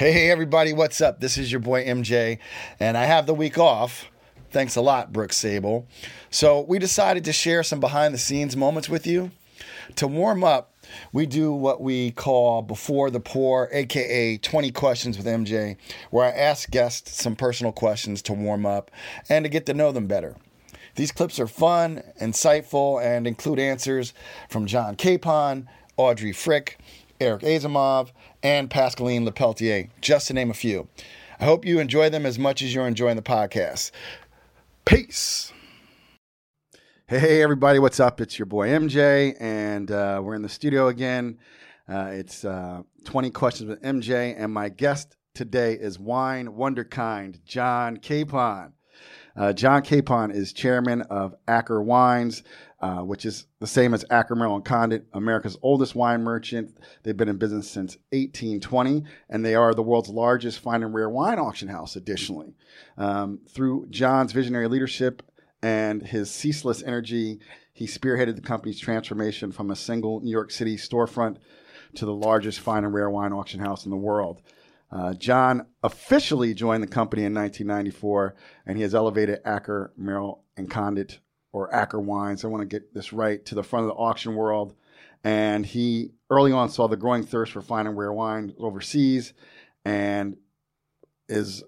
[0.00, 1.20] Hey, everybody, what's up?
[1.20, 2.38] This is your boy MJ,
[2.80, 4.06] and I have the week off.
[4.50, 5.86] Thanks a lot, Brooke Sable.
[6.30, 9.30] So, we decided to share some behind the scenes moments with you.
[9.96, 10.72] To warm up,
[11.12, 15.76] we do what we call Before the Pour, aka 20 Questions with MJ,
[16.08, 18.90] where I ask guests some personal questions to warm up
[19.28, 20.34] and to get to know them better.
[20.94, 24.14] These clips are fun, insightful, and include answers
[24.48, 25.66] from John Kapon,
[25.98, 26.78] Audrey Frick,
[27.20, 28.12] Eric Asimov,
[28.42, 30.88] and Pascaline Lepeltier, just to name a few.
[31.38, 33.90] I hope you enjoy them as much as you're enjoying the podcast.
[34.86, 35.52] Peace.
[37.06, 38.22] Hey, everybody, what's up?
[38.22, 41.38] It's your boy MJ, and uh, we're in the studio again.
[41.86, 47.98] Uh, it's uh, 20 Questions with MJ, and my guest today is Wine Wonderkind, John
[47.98, 48.72] Kapon.
[49.36, 52.42] Uh, John Kapon is chairman of Acker Wines,
[52.80, 56.76] uh, which is the same as Acker Merrall and Condit, America's oldest wine merchant.
[57.02, 61.10] They've been in business since 1820, and they are the world's largest fine and rare
[61.10, 61.96] wine auction house.
[61.96, 62.54] Additionally,
[62.96, 65.22] um, through John's visionary leadership
[65.62, 67.40] and his ceaseless energy,
[67.72, 71.36] he spearheaded the company's transformation from a single New York City storefront
[71.96, 74.40] to the largest fine and rare wine auction house in the world.
[74.90, 78.34] Uh, John officially joined the company in 1994,
[78.66, 81.20] and he has elevated Acker, Merrall, and Condit,
[81.52, 82.44] or Acker Wines.
[82.44, 84.74] I want to get this right to the front of the auction world.
[85.22, 89.34] And he early on saw the growing thirst for fine and rare wine overseas,
[89.84, 90.36] and
[91.28, 91.62] is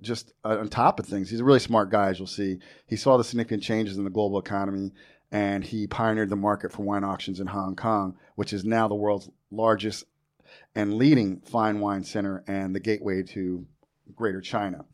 [0.00, 1.30] just on top of things.
[1.30, 2.58] He's a really smart guy, as you'll see.
[2.86, 4.92] He saw the significant changes in the global economy,
[5.32, 8.94] and he pioneered the market for wine auctions in Hong Kong, which is now the
[8.94, 10.04] world's largest
[10.74, 13.66] and leading fine wine center and the gateway to
[14.14, 14.84] Greater China.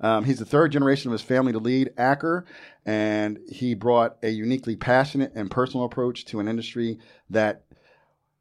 [0.00, 2.46] Um, he's the third generation of his family to lead Acker,
[2.86, 6.98] and he brought a uniquely passionate and personal approach to an industry
[7.30, 7.64] that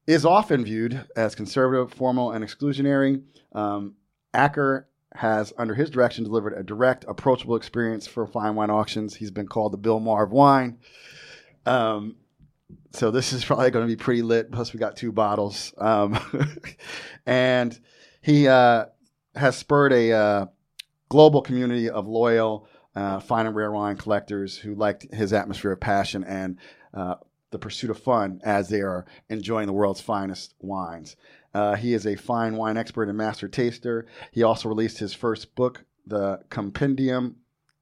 [0.07, 3.21] is often viewed as conservative, formal, and exclusionary.
[3.53, 3.95] Um,
[4.33, 9.15] Acker has, under his direction, delivered a direct, approachable experience for fine wine auctions.
[9.15, 10.79] He's been called the Bill Maher of wine.
[11.65, 12.15] Um,
[12.91, 14.51] so this is probably going to be pretty lit.
[14.51, 16.17] Plus, we got two bottles, um,
[17.25, 17.79] and
[18.21, 18.85] he uh,
[19.39, 20.45] has spurred a uh,
[21.09, 25.79] global community of loyal, uh, fine and rare wine collectors who liked his atmosphere of
[25.79, 26.57] passion and
[26.93, 27.15] uh,
[27.51, 31.15] the pursuit of fun as they are enjoying the world's finest wines.
[31.53, 34.05] Uh, he is a fine wine expert and master taster.
[34.31, 37.37] He also released his first book, The Compendium.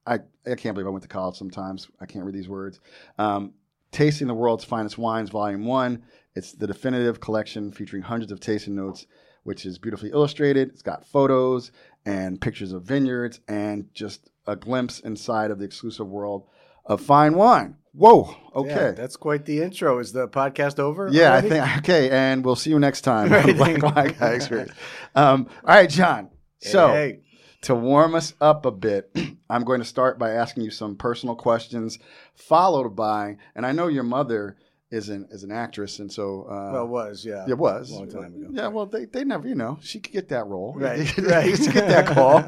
[0.06, 1.90] I, I can't believe I went to college sometimes.
[2.00, 2.80] I can't read these words.
[3.18, 3.54] Um,
[3.92, 6.04] Tasting the World's Finest Wines, Volume 1.
[6.36, 9.08] It's the definitive collection featuring hundreds of tasting notes,
[9.48, 10.68] which is beautifully illustrated.
[10.68, 11.72] It's got photos
[12.06, 16.44] and pictures of vineyards and just a glimpse inside of the exclusive world
[16.86, 17.78] of fine wine.
[17.94, 18.36] Whoa.
[18.54, 18.70] Okay.
[18.70, 20.00] Yeah, that's quite the intro.
[20.00, 21.08] Is the podcast over?
[21.10, 21.48] Yeah, already?
[21.48, 21.78] I think.
[21.78, 23.30] Okay, and we'll see you next time.
[23.80, 24.72] Black Experience.
[25.16, 26.30] Um, all right, John.
[26.60, 27.22] So Hey,
[27.62, 29.10] to warm us up a bit,
[29.50, 32.00] I'm going to start by asking you some personal questions,
[32.36, 34.58] followed by, and I know your mother
[34.90, 37.46] is an is an actress, and so uh, well, it was yeah.
[37.48, 38.48] it was a long time ago.
[38.52, 40.74] Yeah, well, they, they never, you know, she could get that role.
[40.78, 41.46] Right, They right.
[41.50, 42.44] used to get that call.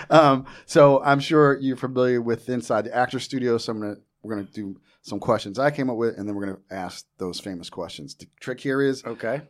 [0.10, 3.56] um, so I'm sure you're familiar with Inside the Actor Studio.
[3.58, 6.46] So I'm gonna we're gonna do some questions I came up with, and then we're
[6.46, 8.14] gonna ask those famous questions.
[8.14, 9.40] The trick here is Okay.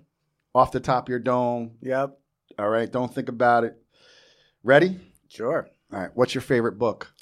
[0.55, 1.73] off the top of your dome.
[1.83, 2.19] Yep.
[2.59, 3.77] All right, don't think about it.
[4.63, 5.01] Ready?
[5.29, 5.69] Sure.
[5.93, 6.11] All right.
[6.15, 7.13] What's your favorite book?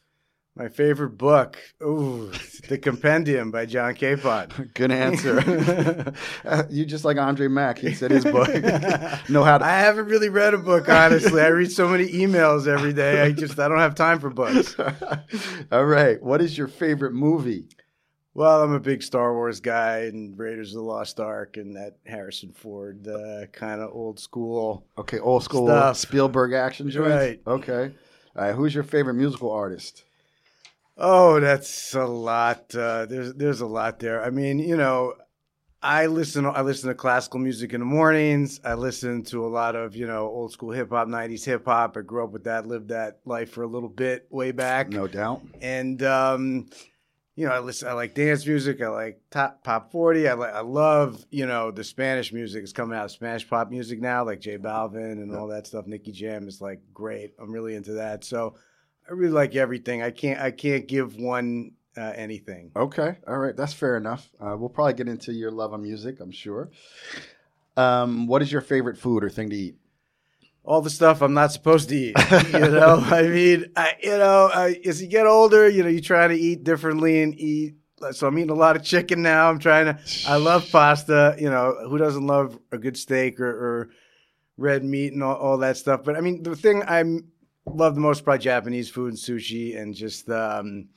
[0.57, 1.59] My favorite book.
[1.83, 2.33] Ooh,
[2.67, 4.73] The Compendium by John Kapon.
[4.75, 6.15] Good answer.
[6.47, 7.77] Uh, you just like Andre Mack.
[7.77, 8.49] He said his book.
[9.29, 9.65] know how to.
[9.67, 11.43] I haven't really read a book, honestly.
[11.43, 13.21] I read so many emails every day.
[13.21, 14.75] I just I don't have time for books.
[15.71, 16.23] All right.
[16.23, 17.69] What is your favorite movie?
[18.33, 21.97] Well, I'm a big Star Wars guy and Raiders of the Lost Ark and that
[22.07, 24.87] Harrison Ford uh, kind of old school.
[24.97, 25.99] Okay, old school Stuff.
[25.99, 27.11] Spielberg action joints.
[27.11, 27.41] Right.
[27.47, 27.93] Okay.
[28.35, 28.55] All right.
[28.55, 30.05] Who's your favorite musical artist?
[30.97, 32.75] Oh, that's a lot.
[32.75, 34.23] Uh, there's there's a lot there.
[34.25, 35.15] I mean, you know,
[35.83, 38.61] I listen I listen to classical music in the mornings.
[38.65, 41.97] I listen to a lot of you know old school hip hop, '90s hip hop.
[41.97, 45.07] I grew up with that, lived that life for a little bit way back, No
[45.07, 45.43] doubt.
[45.61, 46.67] and um,
[47.35, 47.89] you know, I listen.
[47.89, 48.81] I like dance music.
[48.81, 50.27] I like top pop forty.
[50.27, 52.65] I like I love you know the Spanish music.
[52.65, 55.87] is coming out Spanish pop music now, like J Balvin and all that stuff.
[55.87, 57.35] Nicky Jam is like great.
[57.39, 58.25] I'm really into that.
[58.25, 58.55] So
[59.09, 60.03] I really like everything.
[60.03, 62.73] I can't I can't give one uh, anything.
[62.77, 63.17] Okay.
[63.27, 63.57] All right.
[63.57, 64.29] That's fair enough.
[64.41, 66.71] Uh, we'll probably get into your love of music, I'm sure.
[67.77, 69.77] Um, what is your favorite food or thing to eat?
[70.65, 72.17] All the stuff I'm not supposed to eat.
[72.53, 76.01] You know, I mean, I, you know, I, as you get older, you know, you
[76.01, 77.77] try to eat differently and eat.
[78.11, 79.49] So I'm eating a lot of chicken now.
[79.49, 79.99] I'm trying to.
[80.29, 81.37] I love pasta.
[81.39, 83.91] You know, who doesn't love a good steak or, or
[84.57, 86.03] red meat and all, all that stuff.
[86.05, 87.05] But I mean, the thing I
[87.67, 90.89] love the most about Japanese food and sushi, and just um,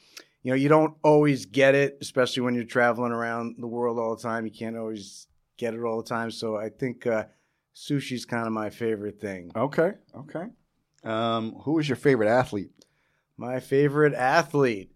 [0.44, 4.16] you know, you don't always get it, especially when you're traveling around the world all
[4.16, 4.46] the time.
[4.46, 5.28] You can't always
[5.58, 6.32] get it all the time.
[6.32, 7.26] So I think uh,
[7.76, 9.52] sushi's kind of my favorite thing.
[9.56, 10.46] Okay, okay.
[11.04, 12.72] Um, who was your favorite athlete?
[13.38, 14.92] My favorite athlete.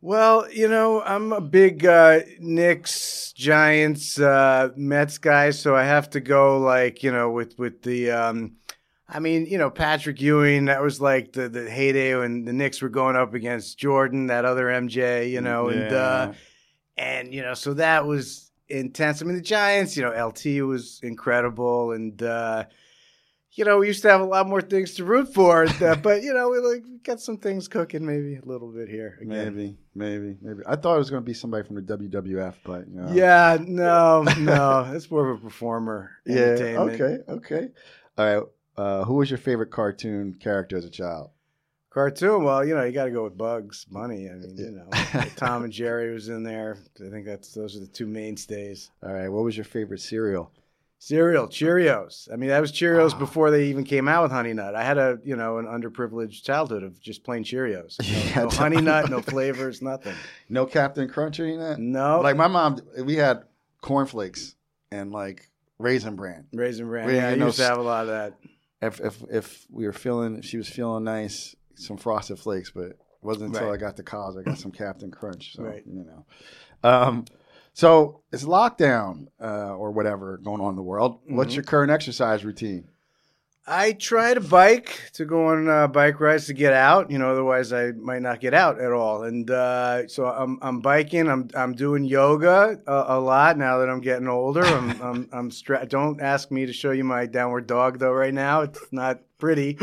[0.00, 6.08] Well, you know, I'm a big uh, Knicks, Giants, uh, Mets guy, so I have
[6.10, 8.10] to go like you know with with the.
[8.12, 8.57] Um,
[9.08, 10.66] I mean, you know, Patrick Ewing.
[10.66, 14.44] That was like the the heyday when the Knicks were going up against Jordan, that
[14.44, 15.30] other MJ.
[15.30, 16.32] You know, and uh,
[16.96, 19.22] and you know, so that was intense.
[19.22, 19.96] I mean, the Giants.
[19.96, 22.64] You know, LT was incredible, and uh,
[23.52, 26.22] you know, we used to have a lot more things to root for, uh, but
[26.22, 29.18] you know, we like we got some things cooking, maybe a little bit here.
[29.22, 29.56] Again.
[29.56, 30.60] Maybe, maybe, maybe.
[30.66, 33.12] I thought it was going to be somebody from the WWF, but you know.
[33.12, 36.10] Yeah, no, no, it's more of a performer.
[36.26, 36.76] Yeah.
[36.78, 37.18] Okay.
[37.28, 37.68] Okay.
[38.18, 38.44] All right.
[38.78, 41.30] Uh, who was your favorite cartoon character as a child?
[41.90, 42.44] Cartoon.
[42.44, 44.28] Well, you know, you got to go with Bugs Bunny.
[44.28, 44.88] I mean, you know,
[45.36, 46.76] Tom and Jerry was in there.
[47.04, 48.90] I think that's those are the two mainstays.
[49.02, 49.28] All right.
[49.28, 50.52] What was your favorite cereal?
[51.00, 52.28] Cereal, Cheerios.
[52.32, 53.18] I mean, that was Cheerios Ah.
[53.18, 54.74] before they even came out with Honey Nut.
[54.74, 57.96] I had a, you know, an underprivileged childhood of just plain Cheerios.
[58.36, 60.14] No, no Honey Nut, no flavors, nothing.
[60.48, 61.78] No Captain Crunch or any of that?
[61.78, 63.44] No, Like my mom, we had
[63.80, 64.56] cornflakes
[64.90, 65.48] and like
[65.78, 66.46] raisin bran.
[66.52, 67.06] Raisin Bran.
[67.06, 68.34] We Yeah, I ain't no used to have a lot of that.
[68.80, 72.70] If if if we were feeling, if she was feeling nice, some frosted flakes.
[72.70, 73.74] But it wasn't until Right.
[73.74, 75.54] I got to college I got some Captain Crunch.
[75.56, 75.82] So Right.
[75.86, 76.24] you know.
[76.88, 77.24] Um,
[77.72, 81.18] so it's lockdown uh, or whatever going on in the world.
[81.28, 81.56] What's Mhm.
[81.56, 82.88] your current exercise routine?
[83.70, 87.10] I try to bike to go on uh, bike rides to get out.
[87.10, 89.24] You know, otherwise I might not get out at all.
[89.24, 91.28] And uh, so I'm I'm biking.
[91.28, 94.64] I'm I'm doing yoga a, a lot now that I'm getting older.
[94.64, 98.12] I'm I'm, I'm stra- Don't ask me to show you my downward dog though.
[98.12, 99.76] Right now, it's not pretty,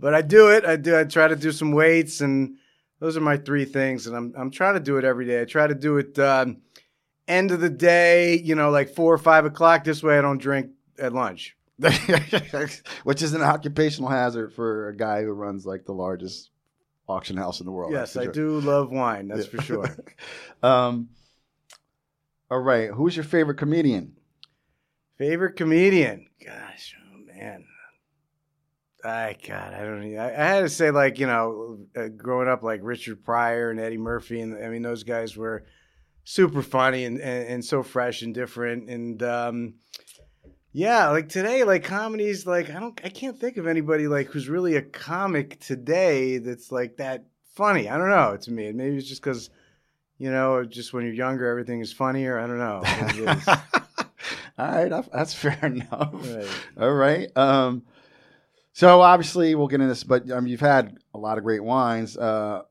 [0.00, 0.64] but I do it.
[0.64, 0.98] I do.
[0.98, 2.56] I try to do some weights, and
[3.00, 4.06] those are my three things.
[4.06, 5.42] And I'm I'm trying to do it every day.
[5.42, 6.18] I try to do it.
[6.18, 6.62] Um,
[7.28, 9.84] end of the day, you know, like four or five o'clock.
[9.84, 11.55] This way, I don't drink at lunch.
[13.04, 16.50] Which is an occupational hazard for a guy who runs like the largest
[17.08, 17.92] auction house in the world.
[17.92, 18.32] yes, I sure.
[18.32, 19.28] do love wine.
[19.28, 19.60] That's Yeah.
[19.60, 19.96] for sure.
[20.62, 21.08] um,
[22.50, 22.90] all right.
[22.90, 24.16] Who's your favorite comedian?
[25.18, 26.26] Favorite comedian?
[26.44, 27.64] Gosh, oh man.
[29.04, 30.02] I God, I don't.
[30.02, 33.70] Even, I, I had to say like you know, uh, growing up like Richard Pryor
[33.70, 35.64] and Eddie Murphy, and I mean those guys were
[36.24, 38.90] super funny and, and, and so fresh and different.
[38.90, 39.74] And um,
[40.76, 44.46] yeah, like today, like comedies, like I don't, I can't think of anybody like who's
[44.46, 47.24] really a comic today that's like that
[47.54, 47.88] funny.
[47.88, 48.36] I don't know.
[48.36, 49.48] To me, maybe it's just because
[50.18, 52.38] you know, just when you're younger, everything is funnier.
[52.38, 52.80] I don't know.
[52.84, 53.48] what it is.
[54.58, 56.10] All right, that's- that's fair enough.
[56.12, 56.48] Right.
[56.78, 57.36] All right.
[57.36, 57.82] Um,
[58.74, 62.18] so obviously we'll get into this, but um, you've had a lot of great wines
[62.18, 62.62] uh,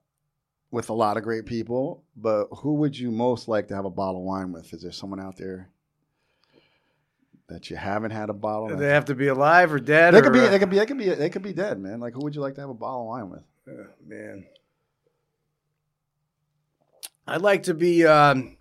[0.70, 2.04] with a lot of great people.
[2.16, 4.72] But who would you most like to have a bottle of wine with?
[4.74, 5.70] Is there someone out there
[7.48, 8.76] that you haven't had a bottle?
[8.76, 10.14] They have to be alive or dead?
[10.14, 10.40] They or, could be.
[10.40, 10.78] uh, They could be.
[10.78, 11.10] They could be.
[11.10, 12.00] They could be dead, man.
[12.00, 13.44] Like, who would you like to have a bottle of wine with?
[13.70, 14.46] Oh, man.
[17.28, 18.58] I'd like to be, um,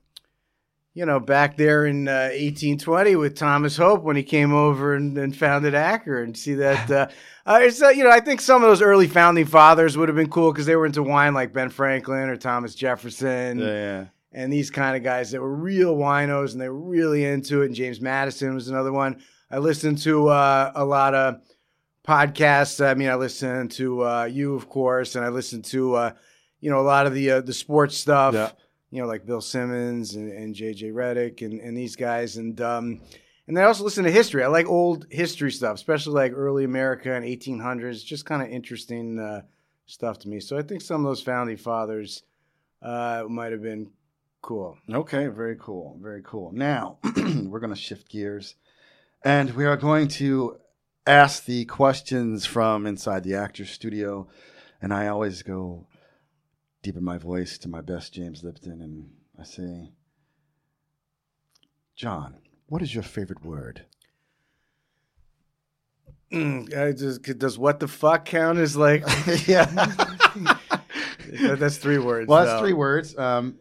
[0.95, 5.19] you know, back there in uh, 1820 with Thomas Hope when he came over and,
[5.19, 6.91] and founded Acker and see that.
[7.47, 10.09] Uh, uh, it's, uh, you know, I think some of those early founding fathers would
[10.09, 14.07] have been cool because they were into wine like Ben Franklin or Thomas Jefferson yeah.
[14.35, 17.67] And these kind of guys that were real winos and they were really into it.
[17.67, 19.23] And James Madison was another one.
[19.51, 21.41] I listened to uh, a lot of
[22.07, 22.85] podcasts.
[22.85, 26.13] I mean, I listened to uh, you, of course, and I listened to uh,
[26.61, 28.35] you know a lot of the uh, the sports stuff.
[28.35, 28.51] Yeah.
[28.91, 33.01] You know, like Bill Simmons and, and JJ Redick and, and these guys, and um,
[33.47, 34.43] and I also listen to history.
[34.43, 38.05] I like old history stuff, especially like early America and 1800s.
[38.05, 39.43] Just kind of interesting uh,
[39.87, 40.41] stuff to me.
[40.41, 42.23] So I think some of those founding fathers
[42.83, 43.91] uh, might have been
[44.45, 44.77] cool.
[44.93, 46.53] Okay, very cool, very cool.
[46.53, 48.57] Now we're going to shift gears,
[49.25, 50.59] and we are going to
[51.07, 54.29] ask the questions from inside the actor's studio.
[54.83, 55.87] And I always go
[56.83, 59.11] deep in my voice to my best James Lipton, and
[59.41, 59.93] I say,
[61.97, 62.37] "John,
[62.67, 63.87] what is your favorite word?"
[66.31, 69.05] Mm, I just, does what the fuck count as like?
[69.47, 69.65] yeah,
[71.31, 72.29] That's three words.
[72.29, 72.61] well, that's so.
[72.61, 73.17] three words.
[73.17, 73.59] Um,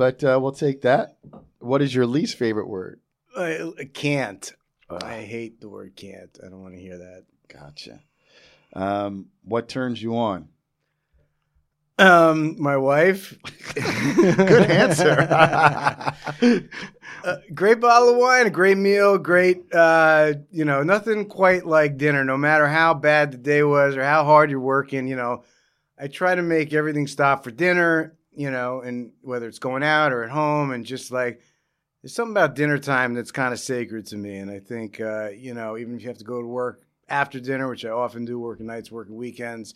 [0.00, 1.18] but uh, we'll take that.
[1.58, 3.00] What is your least favorite word?
[3.36, 4.50] I, I can't.
[4.88, 6.38] Uh, I hate the word can't.
[6.42, 7.24] I don't want to hear that.
[7.48, 8.00] Gotcha.
[8.72, 10.48] Um, what turns you on?
[11.98, 13.36] Um, my wife.
[13.74, 15.28] Good answer.
[17.22, 21.98] Uh, great bottle of wine, a great meal, great, uh, you know, nothing quite like
[21.98, 25.06] dinner, no matter how bad the day was or how hard you're working.
[25.06, 25.44] You know,
[25.98, 30.12] I try to make everything stop for dinner, you know, and whether it's going out
[30.12, 31.42] or at home, and just like,
[32.00, 34.38] there's something about dinner time that's kind of sacred to me.
[34.38, 37.38] And I think, uh, you know, even if you have to go to work after
[37.38, 39.74] dinner, which I often do, working nights, working weekends,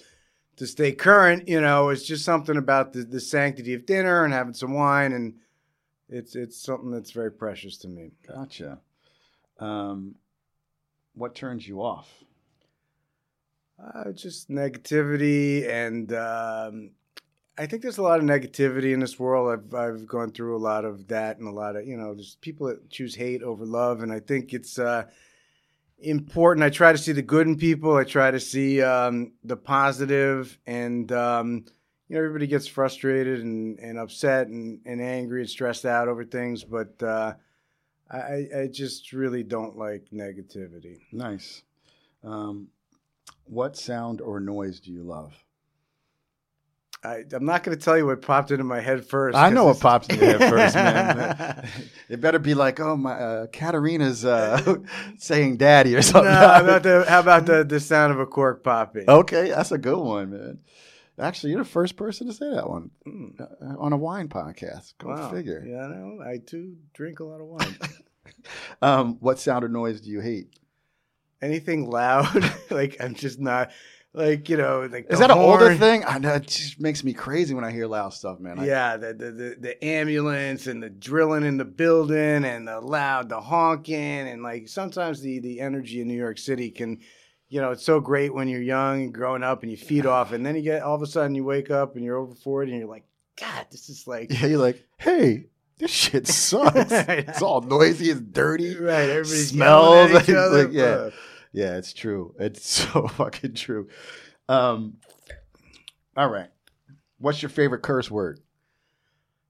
[0.56, 4.33] to stay current, you know, it's just something about the, the sanctity of dinner and
[4.33, 5.35] having some wine and
[6.09, 8.12] it's it's something that's very precious to me.
[8.26, 8.78] gotcha.
[9.59, 10.14] Um,
[11.14, 12.09] what turns you off?
[13.83, 16.90] Uh, just negativity, and um,
[17.56, 19.52] I think there's a lot of negativity in this world.
[19.52, 22.37] I've I've gone through a lot of that, and a lot of you know, there's
[22.40, 25.04] people that choose hate over love, and I think it's uh,
[26.00, 26.64] important.
[26.64, 27.96] I try to see the good in people.
[27.96, 31.64] I try to see um, the positive, and um,
[32.08, 36.25] you know, everybody gets frustrated and, and upset and, and angry and stressed out over
[36.25, 37.34] things, but uh,
[38.11, 40.99] I, I just really don't like negativity.
[41.12, 41.62] Nice.
[42.23, 42.68] Um,
[43.44, 45.34] what sound or noise do you love?
[47.04, 49.37] I, I'm not going to tell you what popped into my head first.
[49.37, 51.68] I know what pops into your head first, man.
[52.08, 54.76] It better be like, oh my, uh, Katarina's uh,
[55.18, 56.30] saying "daddy" or something.
[56.30, 59.04] no, how about the how about the, the sound of a cork popping?
[59.08, 60.58] okay, that's a good one, man.
[61.18, 64.94] Actually, you're the first person to say that one Mm, uh, on a wine podcast.
[64.99, 65.30] Go wow.
[65.30, 65.64] figure.
[65.66, 66.18] Yeah, I know.
[66.23, 67.76] I too drink a lot of wine.
[68.82, 70.49] Um, what sound or noise do you hate?
[71.40, 73.70] Anything loud, like I'm just not
[74.14, 76.04] like you know like Is that an older thing?
[76.06, 78.59] I know it just makes me crazy when I hear loud stuff, man.
[78.61, 82.80] I- Yeah, the, the the the ambulance and the drilling in the building and the
[82.80, 83.94] loud, the honking,
[84.28, 87.00] and like sometimes the the energy in New York City can,
[87.49, 90.33] you know, it's so great when you're young and growing up and you feed off,
[90.33, 92.71] and then you get all of a sudden you wake up and you're over forty
[92.71, 93.04] and you're like,
[93.40, 95.47] God, this is like yeah, you're like, hey,
[95.78, 96.92] this shit sucks.
[96.92, 98.76] it's all noisy, it's dirty.
[98.78, 99.11] right.
[99.11, 100.64] Everybody's Smells, at each like- other.
[100.66, 100.85] like, yeah.
[100.85, 101.11] Uh,
[101.54, 102.34] Yeah, it's true.
[102.38, 103.88] It's so fucking true.
[104.49, 104.99] Um,
[106.16, 106.50] all right.
[107.18, 108.40] What's your favorite curse word?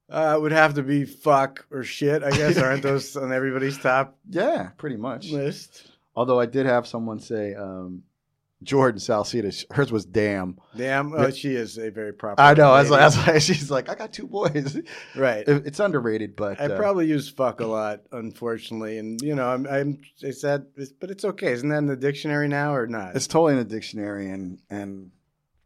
[0.08, 2.58] Uh, it would have to be fuck or shit, I guess.
[2.58, 5.30] Aren't those on everybody's top Yeah, pretty much.
[5.30, 5.90] list?
[6.14, 8.02] Although I did have someone say, um,
[8.64, 10.58] Jordan Salcito, hers was damn.
[10.76, 11.16] Damn, Yeah.
[11.26, 12.40] oh, she is a very proper.
[12.42, 12.74] I know.
[12.74, 14.76] That's why, that's why she's like, I got two boys.
[15.14, 15.46] right.
[15.46, 19.46] It- it's underrated, but I uh, probably use fuck a lot, unfortunately, and you know,
[19.48, 21.52] I'm, I'm it's that, it's, but it's okay.
[21.52, 23.14] Isn't that in the dictionary now or not?
[23.14, 24.30] it's totally in the dictionary.
[24.30, 25.10] And and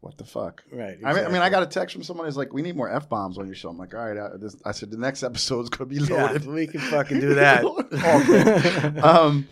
[0.01, 0.63] what the fuck?
[0.73, 0.97] right.
[1.05, 2.89] I mean, I mean, I got a text from someone who's like, "We need more
[2.91, 5.23] f bombs on your show." I'm like, "All right." I, this, I said the next
[5.25, 6.47] episode's gonna be Yeah, loaded.
[6.47, 7.65] we can fucking do that.
[9.03, 9.49] Um,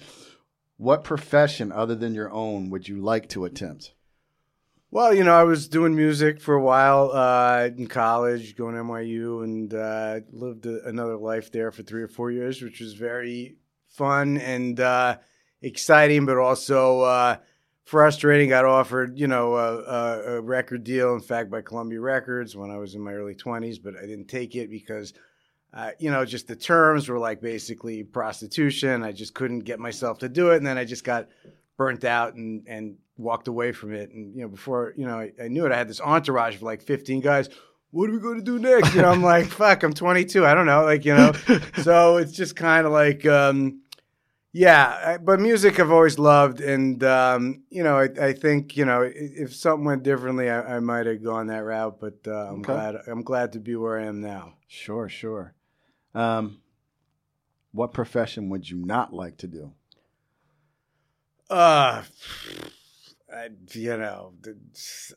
[0.77, 3.95] what profession other than your own would you like to attempt?
[4.91, 8.83] Well, you know, I was doing music for a while uh, in college, going to
[8.83, 12.95] NYU, and uh, lived a, another life there for three or four years, which was
[12.95, 13.57] very
[13.89, 15.17] fun and uh,
[15.61, 17.37] exciting, but also uh,
[17.85, 18.51] frustrating.
[18.51, 22.71] Got offered, you know, a, a, a record deal, in fact, by Columbia Records when
[22.71, 25.13] I was in my early twenties, but I didn't take it because.
[25.77, 29.03] Uh, you know, just the terms were like basically prostitution.
[29.03, 31.29] I just couldn't get myself to do it, and then I just got
[31.77, 34.11] burnt out and and walked away from it.
[34.11, 35.73] And you know, before you know, I, I knew it.
[35.73, 37.51] I had this entourage of like 15 guys.
[37.91, 38.95] What are we going to do next?
[38.95, 40.45] You know, I'm like, fuck, I'm 22.
[40.47, 41.33] I don't know, like you know.
[41.83, 43.83] so it's just kind of like, um,
[44.53, 44.99] yeah.
[45.05, 49.03] I, but music I've always loved, and um, you know, I, I think you know,
[49.15, 52.01] if something went differently, I, I might have gone that route.
[52.01, 52.73] But uh, I'm Okay.
[52.73, 54.55] glad I'm glad to be where I am now.
[54.69, 55.53] Sure, sure.
[56.17, 56.63] Um,
[57.73, 59.73] what profession would you not like to do?
[61.51, 62.03] Uh,
[63.37, 64.33] I, you know,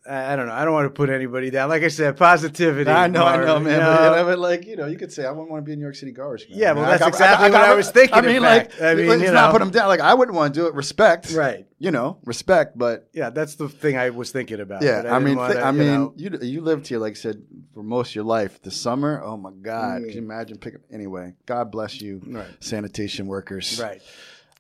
[0.09, 0.53] I I don't know.
[0.53, 1.69] I don't want to put anybody down.
[1.69, 2.91] Like I said, positivity.
[2.91, 3.73] I know, I know, man.
[3.75, 4.15] you But, know?
[4.17, 5.85] know, but, like, you know, you could say, I wouldn't want to be in New
[5.85, 6.49] York City garbage.
[6.49, 6.59] man.
[6.59, 8.81] Yeah, well, I that's got- exactly what I was thinking, I mean, like, fact.
[8.81, 9.51] I mean, let's you not know.
[9.53, 9.88] put them down.
[9.88, 10.73] Like, I wouldn't want to do it.
[10.73, 11.65] Respect, right.
[11.79, 12.77] You know, respect.
[12.77, 14.81] But Yeah, that's the thing I was thinking about.
[14.81, 17.11] yeah, but I, mean, wanna, thi- I you mean, know- you you lived here, like
[17.13, 17.41] I said,
[17.73, 18.61] for most of your life.
[18.61, 20.05] The summer, oh my God, Mm.
[20.05, 20.79] could you imagine picking?
[20.81, 20.85] Up?
[20.91, 23.79] Anyway, God bless you, right, sanitation workers.
[23.81, 24.01] right.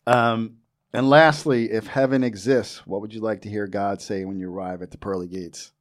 [0.07, 0.55] Um,
[0.93, 4.51] and lastly, if heaven exists, what would you like to hear God say when you
[4.51, 5.71] arrive at the pearly gates?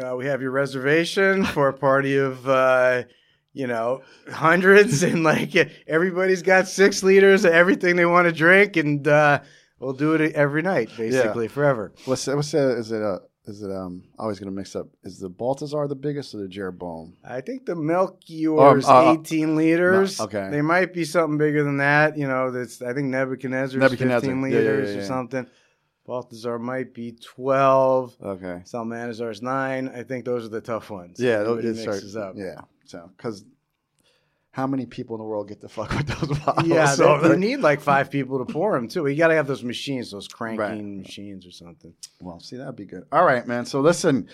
[0.00, 3.02] Uh, we have your reservation for a party of, uh,
[3.52, 5.54] you know, hundreds, and like
[5.86, 9.40] everybody's got six liters of everything they want to drink, and uh,
[9.78, 11.92] we'll do it every night, basically, forever.
[12.04, 12.78] What's what's that?
[12.78, 13.18] Is it uh
[13.50, 14.04] is it um?
[14.18, 14.88] Always gonna mix up.
[15.04, 17.16] Is the Balthazar the biggest or the Jeroboam?
[17.22, 20.18] I think the Melchior is uh, 18 liters.
[20.18, 20.48] no, okay.
[20.50, 22.16] They might be something bigger than that.
[22.16, 24.30] You know, that's I think Nebuchadnezzar is Nebuchadnezzar.
[24.30, 25.46] 15 Yeah, yeah, liters yeah, or something.
[26.06, 28.16] Balthazar might be 12.
[28.22, 28.62] Okay.
[28.64, 29.88] Salmanazar is 9.
[29.88, 31.20] I think those are the tough ones.
[31.20, 32.34] Yeah, it mixes start- up.
[32.36, 32.62] Yeah.
[32.86, 33.44] So, because
[34.52, 36.66] how many people in the world get to fuck with those bottles?
[36.66, 39.06] Yeah, So, they, they need like five people to pour them too.
[39.06, 40.84] You got to have those machines, those cranking Right.
[41.04, 41.94] machines or something.
[42.20, 43.04] Well, see, that'd be good.
[43.12, 43.64] All right, man.
[43.64, 44.28] So listen,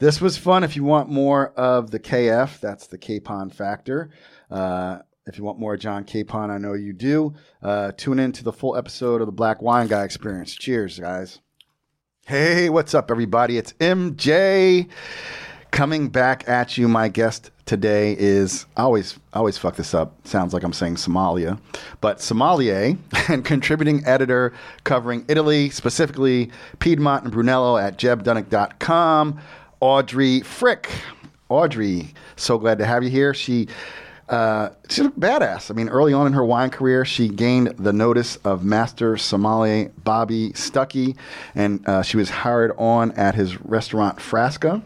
[0.00, 0.64] this was fun.
[0.64, 4.10] If you want more of the KF, that's the Kapon Factor.
[4.50, 7.32] Uh, if you want more John Kapon, I know you do.
[7.62, 10.54] Uh, tune in to the full episode of the Black Wine Guy Experience.
[10.54, 11.40] Cheers, guys.
[12.26, 13.56] Hey, what's up, everybody?
[13.56, 14.88] It's MJ
[15.74, 16.86] coming back at you.
[16.86, 20.14] My guest today is I always always fuck this up.
[20.24, 21.58] Sounds like I'm saying Somalia,
[22.00, 22.96] but sommelier
[23.28, 24.54] and contributing editor
[24.84, 29.40] covering Italy, specifically Piedmont and Brunello at jebdunnuck.com.
[29.80, 30.88] Audrey Frick.
[31.48, 33.34] Audrey, so glad to have you here.
[33.34, 33.66] She
[34.28, 35.72] uh, she's a badass.
[35.72, 39.90] I mean, early on in her wine career, she gained the notice of master sommelier
[40.04, 41.16] Bobby Stuckey,
[41.56, 44.82] and uh, she was hired on at his restaurant Frasca.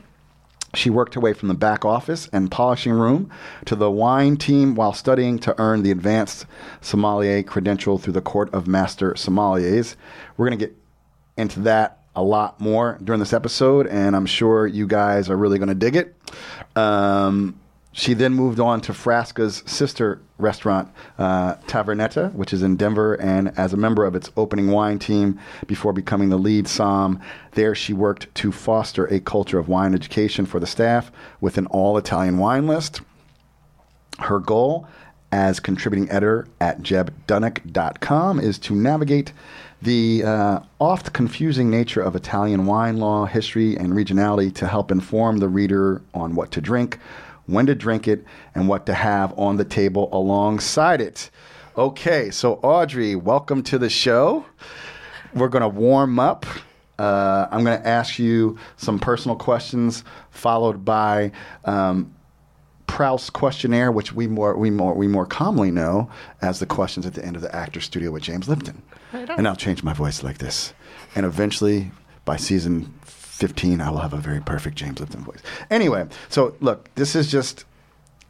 [0.75, 3.31] She worked her way from the back office and polishing room
[3.65, 6.47] to the wine team while studying to earn the advanced
[6.81, 9.97] sommelier credential through the Court of Master Sommeliers.
[10.37, 10.77] We're going to get
[11.37, 15.59] into that a lot more during this episode, and I'm sure you guys are really
[15.59, 16.15] going to dig it.
[16.77, 17.59] Um,
[17.99, 20.88] she then moved on to Frasca's sister restaurant,
[21.19, 25.37] uh, Tavernetta, which is in Denver, and as a member of its opening wine team
[25.67, 27.21] before becoming the lead som.
[27.55, 31.67] There, she worked to foster a culture of wine education for the staff with an
[31.67, 33.00] all Italian wine list.
[34.21, 34.87] Her goal
[35.33, 39.33] as contributing editor at jebdunnuck.com is to navigate
[39.83, 45.38] the uh, oft confusing nature of Italian wine law, history, and regionality to help inform
[45.38, 46.99] the reader on what to drink,
[47.49, 48.25] when to drink it,
[48.55, 51.31] and what to have on the table alongside it.
[51.76, 54.45] Okay, so Audrey, welcome to the show.
[55.35, 56.47] We're going to warm up.
[56.99, 61.33] Uh, I'm going to ask you some personal questions, followed by
[61.64, 62.14] um,
[62.87, 66.11] Proust questionnaire, which we more we more we more commonly know
[66.43, 68.83] as the questions at the end of the Actor Studio with James Lipton.
[69.12, 70.75] And I'll change my voice like this,
[71.14, 71.93] and eventually
[72.25, 72.93] by season
[73.38, 75.38] 15, I will have a very perfect James Lipton voice.
[75.71, 77.64] Anyway, so look, this is just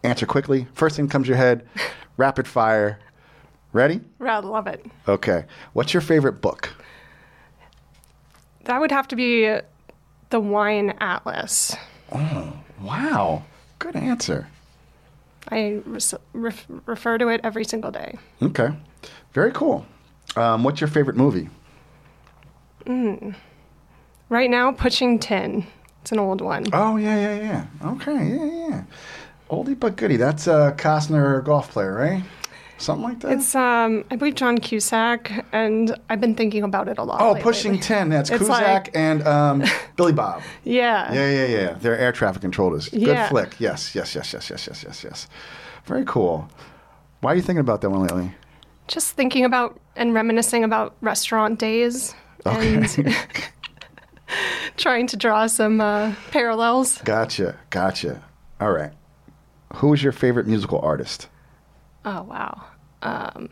[0.03, 0.67] answer quickly.
[0.75, 1.67] First thing comes to your head,
[2.19, 2.99] rapid fire.
[3.73, 4.01] Ready?
[4.21, 4.85] I love it.
[5.07, 5.45] Okay.
[5.73, 6.75] What's your favorite book?
[8.65, 9.59] That would have to be
[10.29, 11.75] the Wine Atlas.
[12.13, 13.45] Oh, wow.
[13.79, 14.49] Good answer.
[15.51, 15.81] I
[16.35, 18.19] refer to it every single day.
[18.43, 18.71] Okay.
[19.33, 19.87] Very cool.
[20.37, 21.49] Um, what's your favorite movie?
[24.29, 25.67] Right now, Pushing Tin.
[26.03, 26.65] It's an old one.
[26.73, 27.41] Oh yeah, yeah,
[27.83, 27.91] yeah.
[27.93, 28.83] Okay, yeah, yeah.
[29.51, 30.17] Oldie but goodie.
[30.17, 32.23] That's a Costner golf player, right?
[32.77, 33.33] Something like that.
[33.33, 37.21] It's um, I believe John Cusack, and I've been thinking about it a lot.
[37.21, 37.43] oh, lately.
[37.43, 38.09] pushing tin.
[38.11, 39.65] That's It's Cusack like- and um,
[39.97, 40.43] Billy Bob.
[40.65, 41.13] Yeah.
[41.13, 41.73] Yeah, yeah, yeah.
[41.81, 42.89] They're air traffic controllers.
[42.89, 43.29] Good Yeah.
[43.29, 43.59] flick.
[43.59, 45.29] Yes, yes, yes, yes, yes, yes, yes, yes.
[45.87, 46.49] Very cool.
[47.21, 48.33] Why are you thinking about that one lately?
[48.87, 52.15] Just thinking about and reminiscing about restaurant days
[52.47, 52.87] and
[54.77, 56.99] trying to draw some uh, parallels.
[57.03, 58.23] Gotcha, gotcha.
[58.61, 58.93] All right.
[59.77, 61.29] Who is your favorite musical artist?
[62.05, 62.65] Oh wow.
[63.03, 63.51] Um,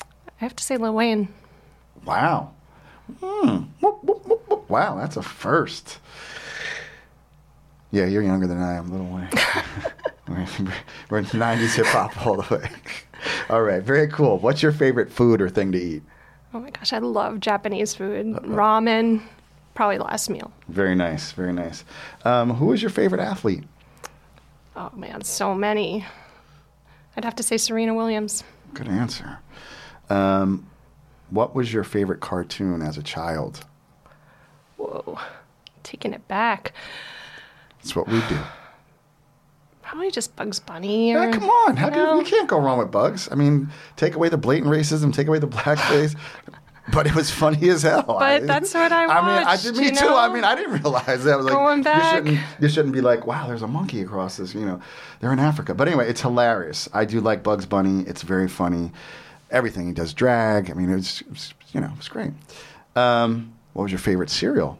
[0.00, 1.28] I have to say Lil Wayne.
[2.04, 2.52] Wow.
[3.20, 3.64] Hmm.
[4.68, 5.98] Wow, that's a first.
[7.90, 9.28] Yeah, you're younger than I am, little way.
[10.28, 10.46] we're,
[11.10, 12.70] we're 90s hip hop all the way.
[13.50, 14.38] All right, very cool.
[14.38, 16.02] What's your favorite food or thing to eat?
[16.52, 18.26] Oh my gosh, I love Japanese food.
[18.26, 19.22] Ramen,
[19.74, 20.52] probably last meal.
[20.68, 21.84] Very nice, very nice.
[22.24, 23.64] Um, who is your favorite athlete?
[24.74, 26.04] Oh man, so many.
[27.16, 28.42] I'd have to say Serena Williams.
[28.74, 29.38] Good answer.
[30.08, 30.66] Um,
[31.30, 33.64] what was your favorite cartoon as a child?
[34.76, 35.18] Whoa,
[35.82, 36.72] taking it back.
[37.78, 38.38] That's what we do.
[39.90, 41.12] Probably just Bugs Bunny.
[41.16, 41.76] Or, Yeah, come on.
[41.76, 42.18] How you can, know?
[42.20, 43.28] you can't go wrong with bugs.
[43.32, 46.16] I mean, take away the blatant racism, take away the blackface.
[46.92, 48.02] But it was funny as hell.
[48.02, 50.08] But that's what I I mean, I did me you too.
[50.08, 51.34] I mean, I didn't realize that.
[51.34, 52.24] I was like, Going back.
[52.24, 54.54] You shouldn't, you shouldn't be like, wow, there's a monkey across this.
[54.54, 54.80] You know,
[55.20, 55.72] they're in Africa.
[55.72, 56.88] But anyway, it's hilarious.
[56.92, 58.02] I do like Bugs Bunny.
[58.08, 58.90] It's very funny.
[59.52, 60.68] Everything he does, drag.
[60.68, 62.32] I mean, it's, it's you know, it's great.
[62.96, 64.76] Um, what was your favorite cereal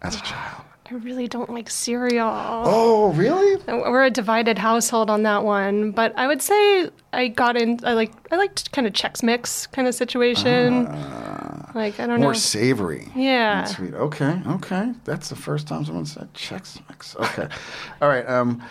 [0.00, 0.64] as a child?
[0.90, 2.30] I really don't like cereal.
[2.30, 3.62] Oh, really?
[3.66, 7.78] We're a divided household on that one, but I would say I got in.
[7.84, 10.86] I like I liked kind of Chex Mix kind of situation.
[11.74, 12.20] like I don't.
[12.20, 12.38] More know.
[12.38, 13.08] savory.
[13.14, 13.60] Yeah.
[13.60, 13.94] and Sweet.
[13.94, 14.40] Okay.
[14.46, 14.92] Okay.
[15.04, 17.14] That's the first time someone said Chex Mix.
[17.16, 17.48] Okay.
[18.00, 18.26] All right.
[18.26, 18.62] Um,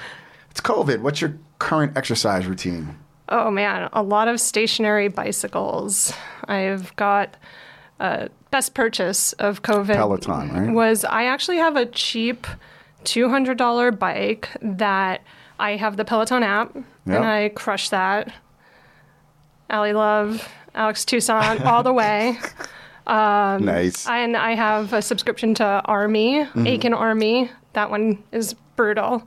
[0.50, 1.02] it's COVID.
[1.02, 2.98] What's your current exercise routine?
[3.30, 6.14] Oh man, a lot of stationary bicycles.
[6.46, 7.38] I've got
[8.00, 10.74] uh, best purchase of COVID Peloton, right?
[10.74, 12.48] was I actually have a cheap
[13.04, 15.22] $200 bike that
[15.60, 16.84] I have the Peloton app Yep.
[17.06, 18.34] and I crush that.
[19.70, 22.38] Ally Love, Alex Toussaint, all the way.
[23.08, 24.08] nice.
[24.08, 26.68] And I have a subscription to Army, Mm-hmm.
[26.68, 27.50] Aiken Army.
[27.74, 29.26] That one is brutal,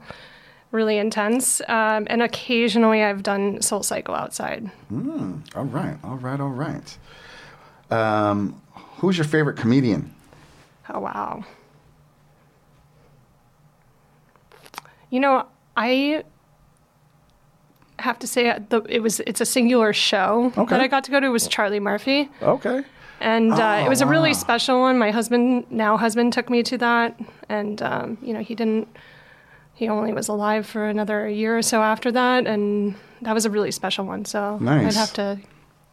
[0.71, 1.61] really intense.
[1.67, 4.69] Um, and occasionally I've done Soul Cycle outside.
[4.91, 6.97] all right, all right, all right.
[7.89, 8.60] Um,
[9.01, 10.13] who's your favorite comedian?
[10.89, 11.43] Oh, wow.
[15.09, 16.23] You know, I
[17.97, 20.69] have to say uh, the, it was it's a singular show Okay.
[20.69, 21.25] that I got to go to.
[21.25, 22.29] It was Charlie Murphy.
[22.41, 22.83] Okay.
[23.19, 24.33] And uh, Oh, it was a really wow.
[24.45, 24.97] special one.
[24.99, 28.87] My husband, now husband, took me to that, and um, you know he didn't.
[29.73, 33.49] He only was alive for another year or so after that, and that was a
[33.49, 34.25] really special one.
[34.25, 34.95] So Nice.
[34.95, 35.39] I'd have to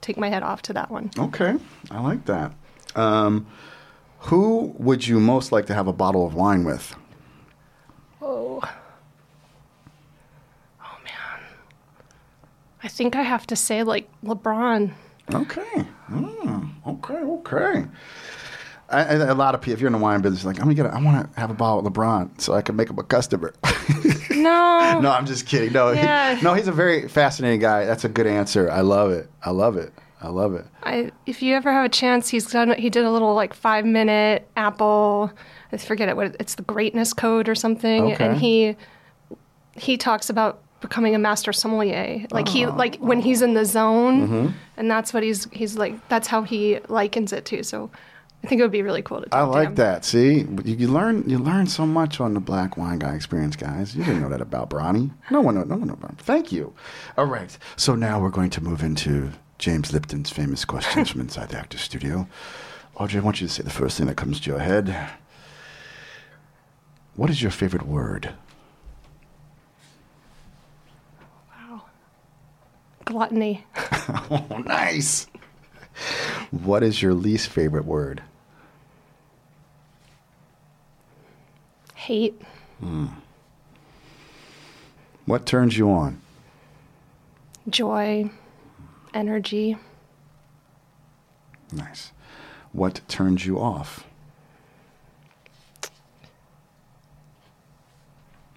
[0.02, 1.10] take my head off to that one.
[1.18, 1.56] Okay,
[1.90, 2.52] I like that.
[2.98, 3.46] Um,
[4.20, 6.94] who would you most like to have a bottle of wine with?
[8.20, 8.60] Oh,
[10.82, 11.40] oh man,
[12.82, 14.92] I think I have to say like LeBron.
[15.32, 15.86] Okay.
[16.10, 17.14] Mm, okay.
[17.14, 17.84] Okay.
[18.90, 20.74] I, I, a lot of people, if you're in the wine business, like I'm gonna
[20.74, 22.98] get, a, I want to have a bottle of LeBron so I can make him
[22.98, 23.54] a customer.
[24.30, 25.72] No, no, I'm just kidding.
[25.72, 26.38] No, he- Yeah.
[26.44, 27.84] no, he's a very fascinating guy.
[27.86, 28.70] That's a good answer.
[28.70, 29.28] I love it.
[29.42, 29.92] I love it.
[30.20, 30.66] I love it.
[30.82, 32.74] I, if you ever have a chance, he's done.
[32.78, 35.30] He did a little like five minute Apple.
[35.72, 36.16] I forget it.
[36.16, 38.12] What it's the Greatness Code or something.
[38.14, 38.24] Okay.
[38.26, 38.76] And he
[39.76, 42.26] he talks about becoming a master sommelier.
[42.30, 44.46] Like he like when he's in the zone, Mm-hmm.
[44.76, 46.08] and that's what he's he's like.
[46.08, 47.62] That's how he likens it to.
[47.62, 47.90] So
[48.42, 49.26] I think it would be really cool to.
[49.28, 49.74] Talk I to like him.
[49.76, 50.04] that.
[50.04, 53.94] See, you, you learn you learn so much on the Black Wine Guy Experience, guys.
[53.94, 55.10] You didn't know that about Bronny.
[55.30, 55.94] No one, no one no.
[55.94, 56.16] Him.
[56.18, 56.72] Thank you.
[57.16, 57.56] All right.
[57.76, 61.78] So now we're going to move into James Lipton's famous questions from inside the actor
[61.78, 62.28] studio.
[62.96, 65.08] Audrey, I want you to say the first thing that comes to your head.
[67.16, 68.30] What is your favorite word?
[71.50, 71.82] Wow.
[73.04, 73.64] Gluttony.
[74.30, 75.26] Oh, nice.
[76.50, 78.22] What is your least favorite word?
[81.94, 82.40] Hate.
[82.80, 83.06] Hmm.
[85.26, 86.22] What turns you on?
[87.68, 88.30] Joy.
[89.14, 89.76] Energy.
[91.72, 92.12] Nice.
[92.72, 94.04] What turns you off?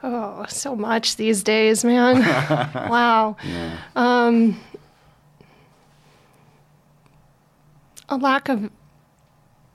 [0.04, 2.20] Oh, so much these days, man.
[2.90, 3.36] wow.
[3.96, 4.60] Um,
[8.10, 8.70] a lack of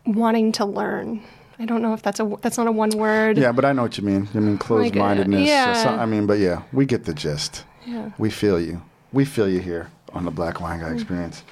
[0.04, 1.22] wanting to learn.
[1.58, 3.38] I don't know if that's a that's not a one word.
[3.38, 4.28] Yeah, but I know what you mean.
[4.34, 5.48] I mean, closed mindedness.
[5.48, 5.96] yeah.
[5.98, 7.64] I mean, but yeah, we get the gist.
[7.86, 8.10] Yeah.
[8.18, 8.82] We feel you.
[9.12, 11.42] We feel you here on the Black Wine Guy Experience.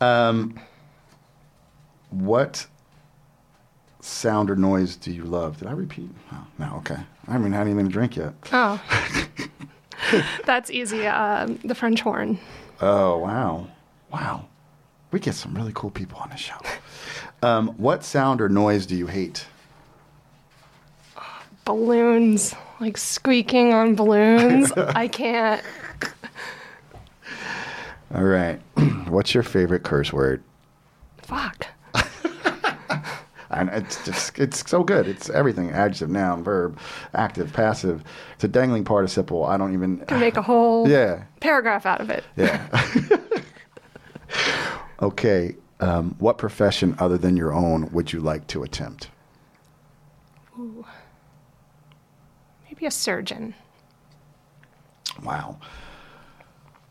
[0.00, 0.58] Um,
[2.10, 2.66] what
[4.00, 5.58] sound or noise do you love?
[5.58, 6.10] Did I repeat?
[6.32, 6.98] Oh, no, okay.
[7.28, 8.34] I mean, I didn't even drink yet.
[8.52, 8.82] Oh,
[10.44, 11.06] that's easy.
[11.06, 12.38] Um, the French horn.
[12.80, 13.66] Oh, wow.
[14.12, 14.46] Wow.
[15.10, 16.56] We get some really cool people on the show.
[17.42, 19.46] Um, what sound or noise do you hate?
[21.64, 24.72] Balloons, like squeaking on balloons.
[24.76, 25.62] I can't.
[28.12, 28.60] All right.
[29.08, 30.42] What's your favorite curse word?
[31.18, 31.66] Fuck.
[33.50, 35.06] And it's just it's so good.
[35.06, 36.76] It's everything: adjective, noun, verb,
[37.14, 38.02] active, passive.
[38.34, 39.44] It's a dangling participle.
[39.44, 39.98] I don't even.
[40.06, 42.24] Can make a whole Yeah, paragraph out of it.
[42.34, 42.66] yeah.
[45.02, 45.54] okay.
[45.78, 49.10] Um, what profession other than your own would you like to attempt?
[52.68, 53.54] Maybe a surgeon.
[55.22, 55.58] Wow.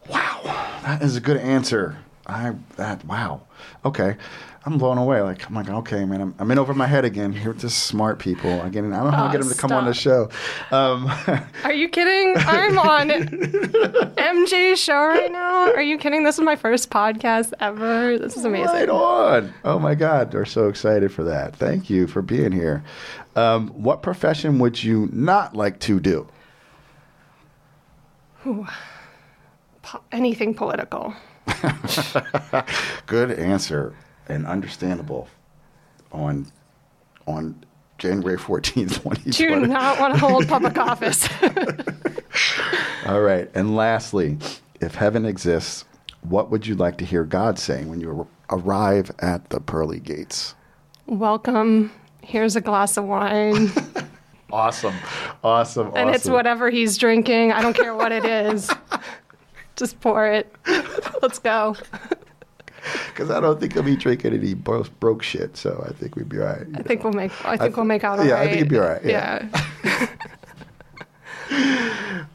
[0.09, 0.41] Wow.
[0.83, 1.97] That is a good answer.
[2.25, 3.41] I that wow.
[3.85, 4.17] Okay.
[4.65, 5.21] I'm blown away.
[5.21, 7.33] Like I'm like, okay, man, I'm, I'm in over my head again.
[7.33, 8.61] Here with this smart people.
[8.61, 10.29] Again, I don't know how to get them to come on the show.
[10.71, 11.11] Um,
[11.65, 12.35] Are you kidding?
[12.37, 15.73] I'm on MJ's show right now.
[15.73, 16.23] Are you kidding?
[16.23, 18.17] This is my first podcast ever.
[18.17, 18.67] This is amazing.
[18.73, 19.53] Right on.
[19.65, 21.57] Oh my God, we're so excited for that.
[21.57, 22.85] Thank you for being here.
[23.35, 26.27] Um, what profession would you not like to do?
[28.43, 28.67] Po-
[30.11, 31.13] anything political.
[33.05, 33.95] Good answer
[34.27, 35.27] and understandable.
[36.11, 36.45] On
[37.25, 37.63] on
[37.97, 41.27] January fourteenth, twenty Do not want to hold public office.
[43.05, 43.49] All right.
[43.53, 44.37] And lastly,
[44.79, 45.85] if heaven exists,
[46.21, 50.55] what would you like to hear God saying when you arrive at the pearly gates?
[51.07, 51.91] Welcome.
[52.21, 53.71] Here's a glass of wine.
[54.53, 54.93] Awesome.
[55.43, 55.91] Awesome.
[55.95, 57.51] And it's whatever he's drinking.
[57.51, 58.69] I don't care what it is.
[59.75, 60.53] Just pour it.
[61.21, 61.75] Let's go.
[63.07, 65.55] Because I don't think he'll be drinking any bro- broke shit.
[65.55, 66.67] So I think we'd be all right.
[66.75, 67.31] I think we'll make.
[67.45, 68.25] I think we'll make out it.
[68.27, 68.49] yeah, I alright.
[68.49, 69.47] think it'd be all right, yeah.
[69.83, 70.07] yeah.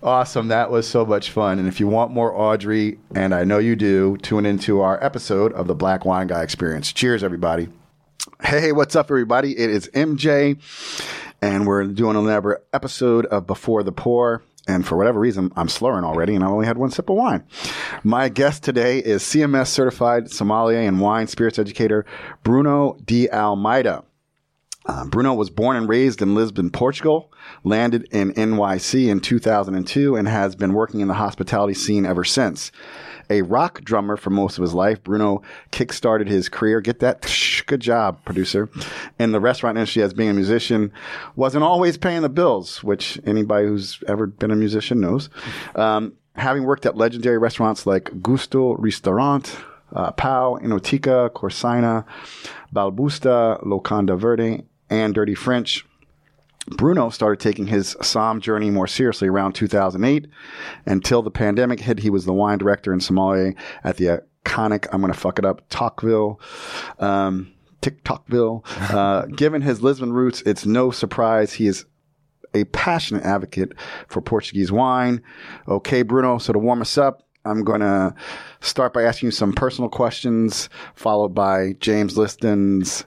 [0.00, 0.48] Awesome.
[0.48, 1.58] That was so much fun.
[1.58, 5.52] And if you want more Audrey, and I know you do, tune into our episode
[5.54, 6.92] of the Black Wine Guy Experience.
[6.92, 7.68] Cheers, everybody.
[8.42, 9.58] Hey, what's up, everybody?
[9.58, 10.56] It is MJ,
[11.42, 14.42] and we're doing another episode of Before the Pour.
[14.68, 17.42] And for whatever reason, I'm slurring already, and I only had one sip of wine.
[18.04, 22.04] My guest today is CMS certified sommelier and wine spirits educator
[22.44, 24.04] Bruno de Almeida.
[24.88, 27.30] Uh, Bruno was born and raised in Lisbon, Portugal,
[27.62, 32.72] landed in NYC in 2002, and has been working in the hospitality scene ever since.
[33.28, 36.80] A rock drummer for most of his life, Bruno kickstarted his career.
[36.80, 37.30] Get that?
[37.66, 38.70] Good job, producer.
[39.18, 40.90] In the restaurant industry as being a musician,
[41.36, 45.28] wasn't always paying the bills, which anybody who's ever been a musician knows.
[45.74, 49.54] Um, having worked at legendary restaurants like Gusto Restaurant,
[49.92, 52.06] uh, Pau, Inotica, Corsino,
[52.74, 55.84] Balbusta, Locanda Verde, and Dirty French.
[56.76, 60.26] Bruno started taking his Somme journey more seriously around 2008.
[60.86, 65.00] Until the pandemic hit, he was the wine director in Somalia at the iconic, I'm
[65.00, 66.38] going to fuck it up, Talkville.
[66.98, 68.64] Um, TikTokville.
[68.92, 71.84] Uh, given his Lisbon roots, it's no surprise he is
[72.54, 73.72] a passionate advocate
[74.08, 75.22] for Portuguese wine.
[75.68, 78.14] Okay, Bruno, so to warm us up, I'm going to
[78.60, 83.04] start by asking you some personal questions, followed by James Liston's.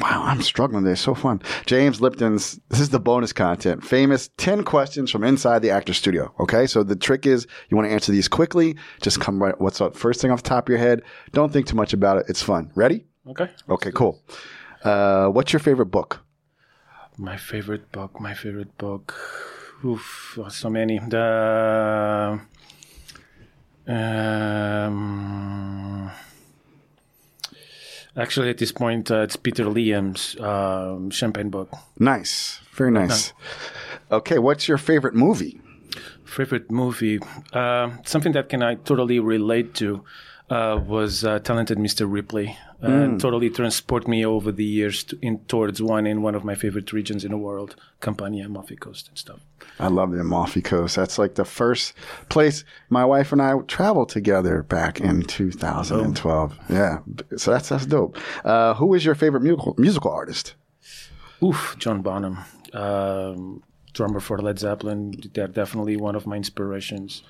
[0.00, 0.84] Wow, I'm struggling.
[0.84, 1.42] They're so fun.
[1.66, 3.84] James Lipton's, this is the bonus content.
[3.84, 6.34] Famous 10 questions from inside the actor studio.
[6.40, 6.66] Okay.
[6.66, 8.76] So the trick is you want to answer these quickly.
[9.02, 11.02] Just come right, what's up first thing off the top of your head.
[11.32, 12.26] Don't think too much about it.
[12.28, 12.72] It's fun.
[12.74, 13.04] Ready?
[13.28, 13.50] Okay.
[13.68, 14.22] Okay, cool.
[14.82, 16.24] Uh, what's your favorite book?
[17.16, 18.20] My favorite book.
[18.20, 19.14] My favorite book.
[19.84, 20.98] Oof, so many.
[20.98, 22.40] The
[23.86, 26.10] um,
[28.16, 31.70] actually, at this point, uh, it's Peter Liem's um, Champagne book.
[31.98, 32.60] Nice.
[32.72, 33.32] Very nice.
[34.10, 35.60] Okay, what's your favorite movie?
[36.24, 37.20] Favorite movie.
[37.52, 40.04] Uh, something that can I totally relate to
[40.54, 42.10] uh, was uh, Talented Mr.
[42.10, 42.56] Ripley.
[42.80, 46.54] Uh, Totally transport me over the years to, in towards one in one of my
[46.54, 49.40] favorite regions in the world, Campania, Amalfi Coast, and stuff.
[49.80, 50.94] I love the Amalfi Coast.
[50.96, 51.94] That's like the first
[52.28, 56.58] place my wife and I traveled together back in 2012.
[56.68, 56.98] Yeah.
[57.36, 58.18] So that's, that's dope.
[58.44, 60.54] Uh, who is your favorite musical, musical artist?
[61.42, 62.38] Oof, John Bonham,
[62.72, 63.62] um,
[63.92, 65.14] drummer for Led Zeppelin.
[65.32, 67.22] They're definitely one of my inspirations.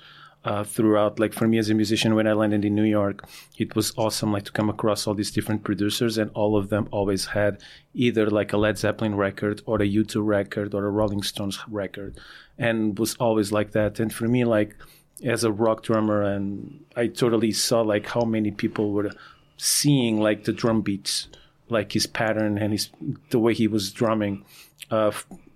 [0.45, 3.27] Uh, throughout, like for me as a musician, when I landed in New York,
[3.57, 6.87] it was awesome, like to come across all these different producers, and all of them
[6.91, 7.63] always had
[7.95, 12.19] either like a Led Zeppelin record or a U2 record or a Rolling Stones record,
[12.59, 13.99] and was always like that.
[13.99, 14.75] And for me, like
[15.23, 19.09] as a rock drummer, and I totally saw like how many people were
[19.57, 21.27] seeing like the drum beats,
[21.69, 22.91] like his pattern and his
[23.31, 24.45] the way he was drumming,
[24.91, 25.11] uh,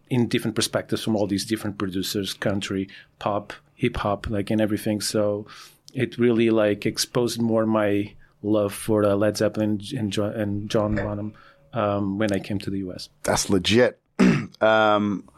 [0.10, 5.00] in different perspectives from all these different producers, country, pop, hip hop, like and everything.
[5.00, 5.48] So
[5.94, 8.14] it really like exposed more my
[8.44, 11.34] love for uh, Led Zeppelin and John, and John Bonham
[11.74, 13.10] um, when I came to the U.S.
[13.24, 14.00] That's legit.
[14.62, 15.30] um,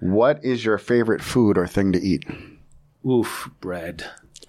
[0.00, 2.24] what is your favorite food or thing to eat?
[3.06, 4.04] Oof, bread.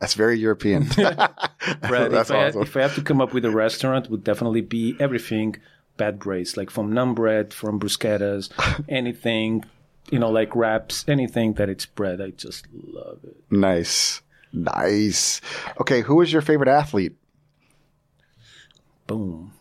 [0.00, 0.84] That's very European.
[0.94, 1.16] bread.
[1.88, 2.62] That's if, I awesome.
[2.62, 5.56] if I have to come up with a restaurant, would definitely be everything
[5.96, 8.50] bad braised, like from naan bread, from bruschettas,
[8.88, 9.64] anything,
[10.12, 12.20] you know, like wraps, anything that it's bread.
[12.20, 13.34] I just love it.
[13.50, 14.20] nice.
[14.52, 15.40] Nice.
[15.80, 17.16] Okay, who is your favorite athlete?
[19.06, 19.52] Boom.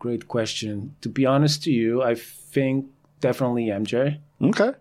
[0.00, 0.96] Great question.
[1.02, 2.86] To be honest to you, I think
[3.20, 4.18] definitely MJ.
[4.42, 4.72] Okay.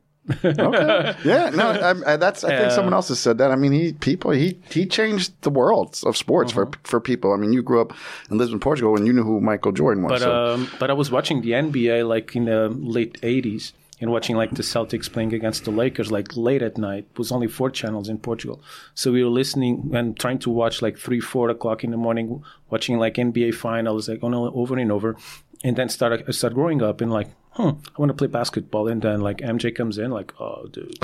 [0.43, 1.15] okay.
[1.23, 1.51] Yeah.
[1.53, 1.69] No.
[1.69, 2.43] I, I, that's.
[2.43, 3.51] I think someone else has said that.
[3.51, 4.31] I mean, he people.
[4.31, 7.33] He he changed the world of sports for for people.
[7.33, 7.93] I mean, you grew up
[8.31, 10.13] in Lisbon, Portugal, and you knew who Michael Jordan was.
[10.13, 10.33] But so.
[10.33, 14.51] um, but I was watching the NBA like in the late '80s and watching like
[14.51, 17.07] the Celtics playing against the Lakers like late at night.
[17.09, 18.61] It was only four channels in Portugal,
[18.93, 22.43] so we were listening and trying to watch like three, four o'clock in the morning,
[22.69, 25.15] watching like NBA finals like on over and over,
[25.63, 27.29] and then start I start growing up and like.
[27.55, 30.91] Hmm, I want to play basketball, and then like MJ comes in, like, oh, dude.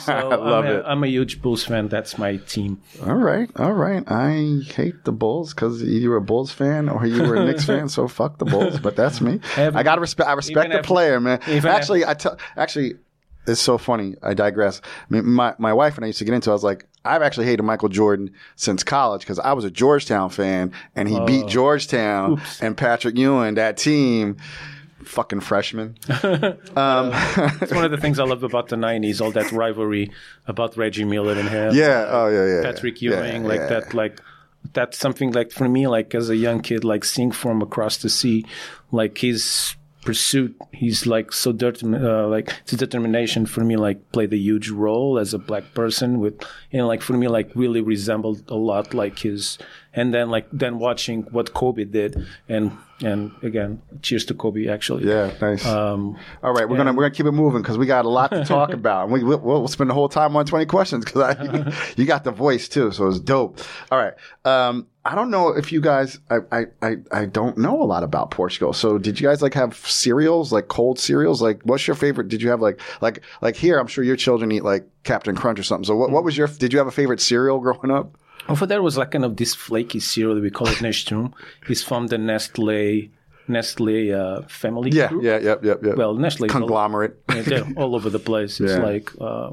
[0.00, 0.84] So I love I'm a, it.
[0.86, 1.88] I'm a huge Bulls fan.
[1.88, 2.80] That's my team.
[3.06, 4.02] All right, all right.
[4.10, 7.66] I hate the Bulls because you were a Bulls fan or you were a Knicks
[7.66, 7.90] fan.
[7.90, 8.78] So fuck the Bulls.
[8.80, 9.40] But that's me.
[9.54, 10.30] Have- I gotta respect.
[10.30, 11.40] I respect the have- player, man.
[11.46, 12.38] even Actually, I tell.
[12.56, 12.94] Actually,
[13.46, 14.14] it's so funny.
[14.22, 14.80] I digress.
[14.84, 16.48] I mean, my my wife and I used to get into.
[16.48, 16.52] it.
[16.52, 20.30] I was like, I've actually hated Michael Jordan since college because I was a Georgetown
[20.30, 24.38] fan and he beat Georgetown and Patrick Ewing, that team.
[25.04, 25.96] Fucking freshman.
[26.08, 30.10] It's one of the things I love about the '90s, all that rivalry
[30.46, 31.74] about Reggie Miller and him.
[31.74, 32.06] Yeah.
[32.08, 32.46] Oh yeah.
[32.46, 32.62] Yeah.
[32.62, 33.66] Patrick yeah, Ewing, like yeah.
[33.66, 34.20] that, like
[34.72, 38.08] that's something like for me, like as a young kid, like seeing from across the
[38.08, 38.44] sea,
[38.92, 44.32] like his pursuit, he's like so determined, uh, like his determination for me, like played
[44.32, 47.80] a huge role as a black person with, you know, like for me, like really
[47.80, 49.58] resembled a lot like his,
[49.92, 55.08] and then like then watching what Kobe did, and and again, cheers to Kobe actually.
[55.08, 55.66] Yeah, nice.
[55.66, 58.30] Um, All right, we're gonna we're gonna keep it moving because we got a lot
[58.30, 61.36] to talk about, and we we'll, we'll spend the whole time on twenty questions because
[61.36, 63.58] I you got the voice too, so it's dope.
[63.90, 67.82] All right, um, I don't know if you guys, I, I I I don't know
[67.82, 68.72] a lot about Portugal.
[68.72, 71.42] So did you guys like have cereals, like cold cereals?
[71.42, 72.28] Like, what's your favorite?
[72.28, 73.78] Did you have like like like here?
[73.78, 75.84] I'm sure your children eat like Captain Crunch or something.
[75.86, 76.46] So what what was your?
[76.46, 78.16] Did you have a favorite cereal growing up?
[78.50, 81.32] Over there was like kind of this flaky cereal that we call it Nestum.
[81.68, 83.08] It's from the Nestle
[83.48, 85.22] Nestle uh, family Yeah, group.
[85.24, 85.96] yeah, yep, yep, yep.
[85.96, 87.16] Well, Nestle is all, conglomerate.
[87.34, 88.60] yeah, they're all over the place.
[88.60, 88.78] It's Yeah.
[88.82, 89.50] like uh,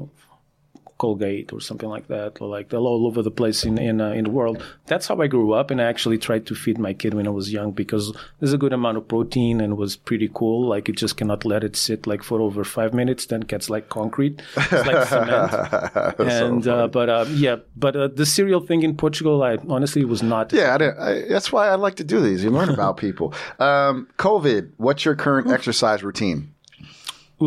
[0.98, 4.10] Colgate or something like that, or like they're all over the place in in uh,
[4.10, 4.62] in the world.
[4.86, 7.30] That's how I grew up, and I actually tried to feed my kid when I
[7.30, 10.68] was young because there's a good amount of protein and was pretty cool.
[10.68, 13.70] Like you just cannot let it sit like for over five minutes, then it gets
[13.70, 14.42] like concrete.
[14.56, 16.18] It's like cement.
[16.18, 20.22] and uh, but uh, yeah, but uh, the cereal thing in Portugal, I honestly was
[20.22, 20.52] not.
[20.52, 22.42] Yeah, I I, that's why I like to do these.
[22.44, 23.34] You learn about people.
[23.58, 24.72] Um, COVID.
[24.76, 26.54] What's your current exercise routine?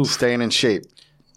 [0.03, 0.83] Staying in shape.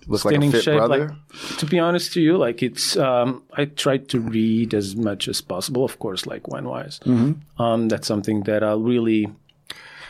[0.07, 0.77] Look staying like a shape.
[0.79, 1.09] brother.
[1.33, 5.29] Like, to be honest to you, like it's, um, I try to read as much
[5.29, 7.01] as possible, of course, like wine wise.
[7.05, 7.63] Mm-hmm.
[7.63, 9.29] Um, that's something that I'll really,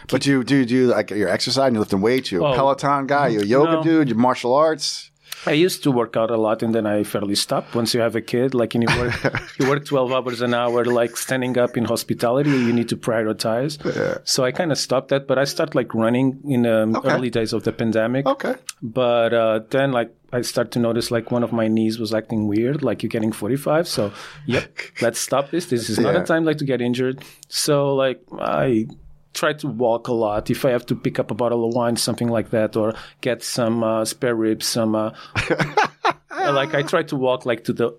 [0.09, 1.73] but you do you do like your exercise.
[1.73, 2.31] You lifting weights.
[2.33, 2.55] You a Oh.
[2.55, 3.29] Peloton guy.
[3.29, 3.83] You a yoga No.
[3.83, 4.09] dude.
[4.09, 5.11] You martial arts.
[5.47, 7.75] I used to work out a lot and then I fairly stopped.
[7.75, 9.13] Once you have a kid, like, you work,
[9.59, 13.79] you work 12 hours an hour, like standing up in hospitality, you need to prioritize.
[14.27, 17.09] So I kind of stopped that, but I started like running in the Okay.
[17.11, 18.27] early days of the pandemic.
[18.27, 18.55] Okay.
[18.83, 22.49] But uh, then, like, I start to notice like one of my knees was acting
[22.49, 23.87] weird, like you're getting 45.
[23.87, 24.13] So,
[24.47, 25.67] yep, let's stop this.
[25.67, 26.23] This is not Yeah.
[26.23, 27.23] a time like to get injured.
[27.49, 28.87] So, like, I
[29.35, 30.49] try to walk a lot.
[30.51, 33.43] If I have to pick up a bottle of wine, something like that, or get
[33.43, 35.11] some uh, spare ribs, some uh,
[36.31, 37.93] like I try to walk like to the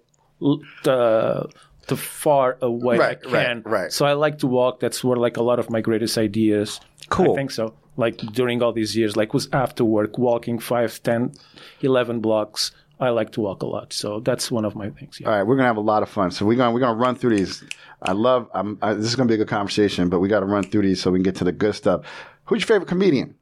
[0.84, 1.50] the
[1.88, 3.62] the far away Right, I right, can.
[3.64, 3.92] right.
[3.94, 4.80] So I like to walk.
[4.80, 6.80] That's where like a lot of my greatest ideas.
[7.10, 7.34] Cool.
[7.34, 7.74] I think so.
[7.98, 11.34] Like during all these years, like was after work, walking 5, 10,
[11.82, 12.72] 11 blocks.
[13.00, 13.92] I like to walk a lot.
[13.92, 15.20] So that's one of my things.
[15.20, 15.28] Yeah.
[15.30, 16.32] All right, we're gonna have a lot of fun.
[16.32, 17.64] So we're gonna we're gonna run through these.
[18.02, 18.50] I love.
[18.54, 20.84] I'm, I, this is gonna be a good conversation, but we got to run through
[20.84, 22.06] these so we can get to the good stuff.
[22.46, 23.36] Who's your favorite comedian?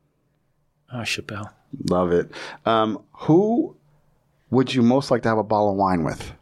[0.91, 1.51] Ah, Chappelle.
[1.89, 2.31] Love it.
[2.65, 3.75] Um, who
[4.49, 6.33] would you most like to have a bottle of wine with?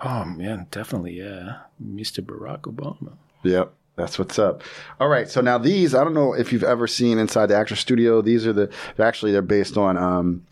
[0.00, 1.60] Oh man, definitely, yeah.
[1.82, 2.24] Mr.
[2.24, 3.16] Barack Obama.
[3.42, 3.72] Yep.
[3.98, 4.62] That's what's up.
[5.00, 5.28] All right.
[5.28, 8.22] So now these, I don't know if you've ever seen inside the actor studio.
[8.22, 10.46] These are the, actually they're based on, um,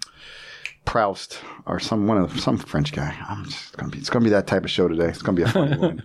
[0.84, 3.16] Proust or some, one of, some French guy.
[3.28, 5.06] I'm just gonna be, it's gonna be that type of show today.
[5.06, 6.02] It's gonna be a funny one.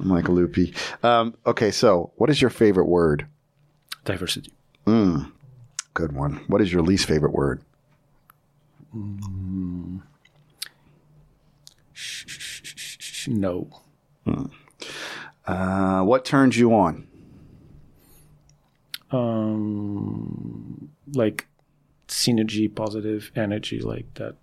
[0.00, 0.72] I'm like a loopy.
[1.02, 1.70] Um, okay.
[1.70, 3.26] So what is your favorite word?
[4.04, 4.52] Diversity.
[5.94, 6.40] Good one.
[6.46, 7.60] What is your least favorite word?
[13.26, 13.68] No.
[15.48, 17.06] Uh, what turns you on?
[19.10, 21.46] Um, like
[22.06, 24.36] synergy, positive energy, like that.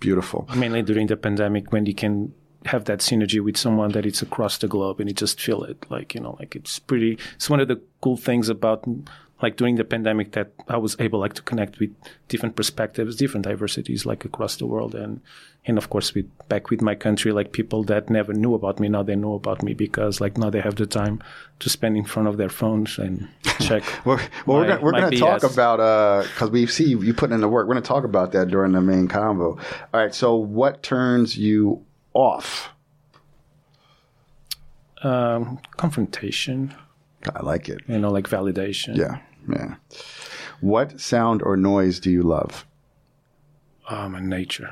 [0.00, 0.48] Beautiful.
[0.56, 2.34] Mainly during the pandemic, when you can
[2.66, 5.86] have that synergy with someone that it's across the globe and you just feel it.
[5.88, 7.18] Like you know, like it's pretty.
[7.36, 8.84] It's one of the cool things about
[9.42, 11.90] like during the pandemic that I was able like to connect with
[12.28, 15.20] different perspectives, different diversities like across the world and
[15.64, 18.88] and of course with back with my country like people that never knew about me
[18.88, 21.22] now they know about me because like now they have the time
[21.60, 23.28] to spend in front of their phones and
[23.60, 23.82] check.
[24.04, 25.52] We're, well, we're gonna, we're going to talk BS.
[25.52, 27.66] about because we see you putting in the work.
[27.66, 29.58] We're going to talk about that during the main convo.
[29.58, 29.60] All
[29.92, 30.14] right.
[30.14, 32.72] So, what turns you off?
[35.02, 36.74] um, confrontation,
[37.34, 37.80] I like it.
[37.88, 38.96] you know, like validation.
[38.96, 39.74] Yeah, yeah.
[40.60, 42.66] What sound or noise do you love?
[43.88, 44.70] Um, and nature.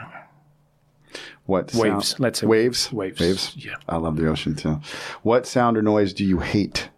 [1.47, 2.93] What Waves, sound- let's say waves.
[2.93, 3.21] waves.
[3.21, 3.57] Waves.
[3.57, 3.75] Yeah.
[3.89, 4.81] I love the ocean too.
[5.23, 6.89] What sound or noise do you hate?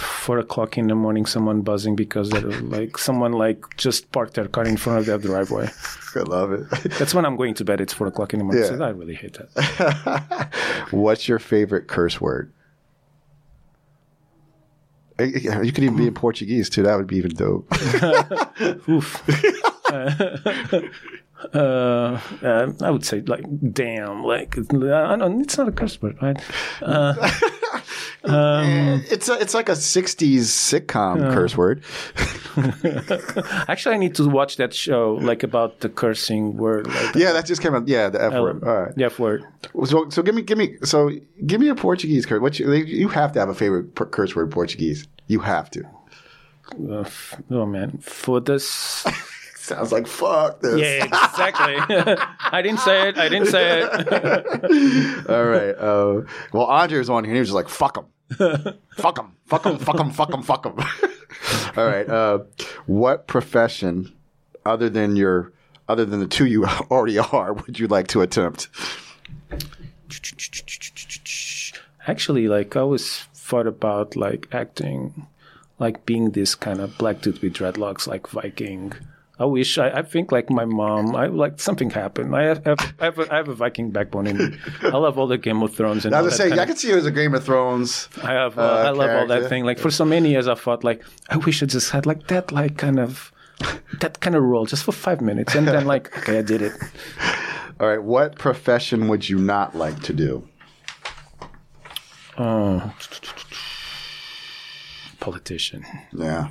[0.00, 4.46] Four o'clock in the morning, someone buzzing because they're like someone like just parked their
[4.46, 5.68] car in front of their driveway.
[6.14, 6.68] I love it.
[6.98, 7.80] That's when I'm going to bed.
[7.80, 8.62] It's four o'clock in the morning.
[8.64, 8.68] Yeah.
[8.76, 10.48] So I really hate that.
[10.90, 12.52] What's your favorite curse word?
[15.18, 16.82] You could even be in Portuguese too.
[16.82, 17.70] That would be even dope.
[18.88, 19.22] Oof.
[21.54, 25.42] uh, uh, I would say like damn, like I don't.
[25.42, 26.38] It's not a curse word, right?
[26.80, 27.14] Uh,
[28.24, 31.82] Um, it's a, it's like a '60s sitcom curse word.
[33.68, 37.46] Actually, I need to watch that show, like about the cursing word, like Yeah, that
[37.46, 37.88] just came out.
[37.88, 38.62] Yeah, the F word.
[38.64, 38.94] All right.
[38.94, 39.44] the F word.
[39.84, 41.10] So, so give me, give me, so
[41.46, 42.40] give me a Portuguese curse.
[42.40, 45.06] What you, you have to have a favorite per- curse word Portuguese.
[45.26, 45.82] You have to.
[46.90, 47.04] Uh,
[47.50, 49.10] oh man, foda-se.
[49.62, 50.80] Sounds like fuck this.
[50.80, 51.76] Yeah, exactly.
[52.50, 53.16] I didn't say it.
[53.16, 55.30] I didn't say it.
[55.30, 55.70] All right.
[55.78, 58.06] Uh, well, Andre was on here and he was just like, fuck him.
[58.96, 59.36] fuck him.
[59.46, 59.78] Fuck him.
[59.78, 60.10] Fuck him.
[60.10, 60.42] Fuck him.
[60.42, 60.74] Fuck him.
[61.76, 62.08] All right.
[62.08, 62.40] Uh,
[62.86, 64.12] what profession,
[64.66, 65.52] other than your,
[65.88, 68.68] other than the two you already are, would you like to attempt?
[72.08, 75.28] Actually, like I always thought about like acting,
[75.78, 78.92] like being this kind of black dude with dreadlocks, like Viking.
[79.38, 81.16] I wish I, I think like my mom.
[81.16, 82.36] I like something happened.
[82.36, 82.66] I have,
[83.00, 84.58] I have, a, I have a Viking backbone in me.
[84.82, 86.96] I love all the Game of Thrones and I was saying, I could see you
[86.98, 88.08] as a Game of Thrones.
[88.22, 89.64] I have, uh, uh, I love all that thing.
[89.64, 92.52] Like for so many years, I thought like I wish I just had like that,
[92.52, 93.32] like kind of
[94.00, 96.72] that kind of role just for five minutes, and then like okay, I did it.
[97.80, 98.02] All right.
[98.02, 100.46] What profession would you not like to do?
[102.38, 102.92] Oh,
[105.22, 105.84] politician.
[106.12, 106.48] Yeah.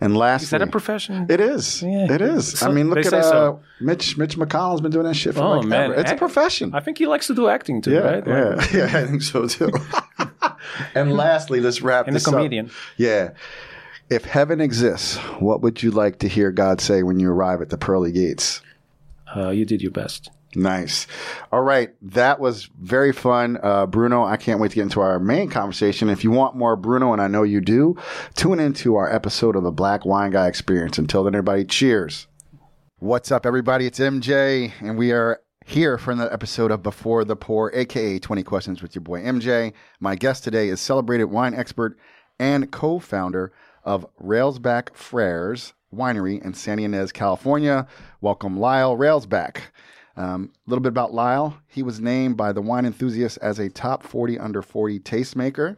[0.00, 1.26] And lastly, Is that a profession?
[1.28, 1.82] It is.
[1.82, 2.12] Yeah.
[2.12, 2.62] It is.
[2.62, 3.60] I mean, look at uh, so.
[3.80, 4.16] Mitch.
[4.18, 6.00] Mitch McConnell's been doing that shit for Oh like man, ever.
[6.00, 6.74] It's a profession.
[6.74, 8.26] I think he likes to do acting too, yeah, right?
[8.26, 8.98] Like- yeah, yeah.
[8.98, 9.70] I think so too.
[10.94, 12.34] and lastly, let's wrap And a this up.
[12.34, 12.70] comedian.
[12.96, 13.30] Yeah.
[14.10, 17.70] If heaven exists, what would you like to hear God say when you arrive at
[17.70, 18.60] the pearly gates?
[19.34, 20.30] Uh, you did your best.
[20.54, 21.06] Nice.
[21.50, 21.94] All right.
[22.02, 23.58] That was very fun.
[23.62, 26.10] Uh, Bruno, I can't wait to get into our main conversation.
[26.10, 27.96] If you want more Bruno, and I know you do,
[28.34, 30.98] tune into our episode of the Black Wine Guy Experience.
[30.98, 32.26] Until then, everybody, cheers.
[32.98, 33.86] What's up, everybody?
[33.86, 38.42] It's MJ, and we are here for another episode of Before the Pour, aka 20
[38.42, 39.72] Questions with your boy MJ.
[40.00, 41.98] My guest today is celebrated wine expert
[42.38, 43.52] and co founder
[43.84, 47.86] of Railsback Frères Winery in San Ynez, California.
[48.20, 49.58] Welcome, Lyle Railsback.
[50.16, 51.58] Um, a little bit about Lyle.
[51.66, 55.76] He was named by the wine enthusiasts as a top 40 under 40 tastemaker.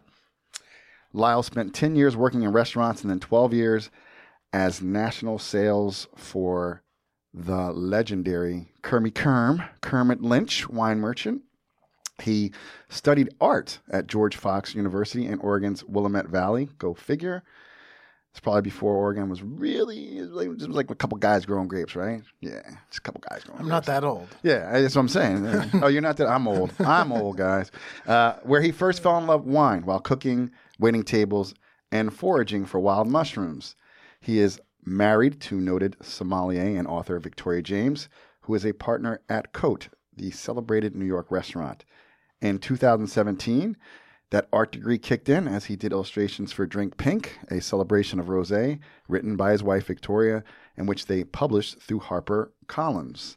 [1.12, 3.90] Lyle spent 10 years working in restaurants and then 12 years
[4.52, 6.82] as national sales for
[7.32, 11.42] the legendary Kermie Kerm, Kermit Lynch wine merchant.
[12.22, 12.52] He
[12.88, 16.68] studied art at George Fox University in Oregon's Willamette Valley.
[16.78, 17.42] Go figure.
[18.34, 21.46] It's probably before Oregon was really, it was like, it was like a couple guys
[21.46, 22.20] growing grapes, right?
[22.40, 23.70] Yeah, just a couple guys growing I'm grapes.
[23.70, 24.26] not that old.
[24.42, 25.70] Yeah, that's what I'm saying.
[25.84, 26.26] oh, you're not that.
[26.26, 26.72] I'm old.
[26.80, 27.70] I'm old, guys.
[28.08, 31.54] Uh, where he first fell in love with wine while cooking, waiting tables,
[31.92, 33.76] and foraging for wild mushrooms.
[34.18, 38.08] He is married to noted sommelier and author Victoria James,
[38.40, 41.84] who is a partner at Cote, the celebrated New York restaurant.
[42.40, 43.76] In 2017,
[44.30, 48.26] that art degree kicked in as he did illustrations for Drink Pink, a celebration of
[48.26, 50.42] rosé, written by his wife Victoria,
[50.76, 53.36] and which they published through Harper Collins.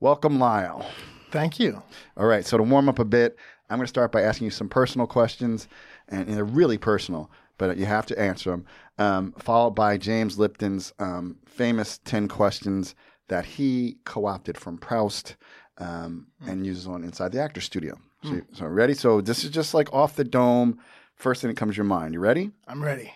[0.00, 0.84] Welcome, Lyle.
[1.30, 1.82] Thank you.
[2.16, 3.36] All right, so to warm up a bit,
[3.68, 5.68] I'm going to start by asking you some personal questions,
[6.08, 8.66] and, and they're really personal, but you have to answer them.
[8.98, 12.94] Um, followed by James Lipton's um, famous 10 questions
[13.28, 15.36] that he co opted from Proust
[15.78, 17.98] um, and uses on Inside the Actor Studio.
[18.24, 18.94] So, so, ready?
[18.94, 20.78] So, this is just like off the dome.
[21.14, 22.14] First thing that comes to your mind.
[22.14, 22.50] You ready?
[22.66, 23.12] I'm ready.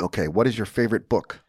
[0.00, 1.40] Okay, what is your favorite book?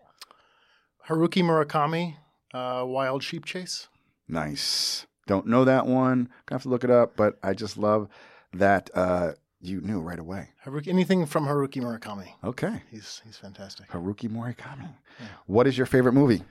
[1.07, 2.15] Haruki Murakami,
[2.53, 3.87] uh, Wild Sheep Chase.
[4.27, 5.05] Nice.
[5.27, 6.29] Don't know that one.
[6.45, 8.07] Gonna have to look it up, but I just love
[8.53, 10.49] that uh, you knew right away.
[10.65, 12.33] Haruki, anything from Haruki Murakami.
[12.43, 12.81] Okay.
[12.89, 13.89] He's he's fantastic.
[13.89, 14.89] Haruki Murakami.
[15.45, 16.43] What is your favorite movie?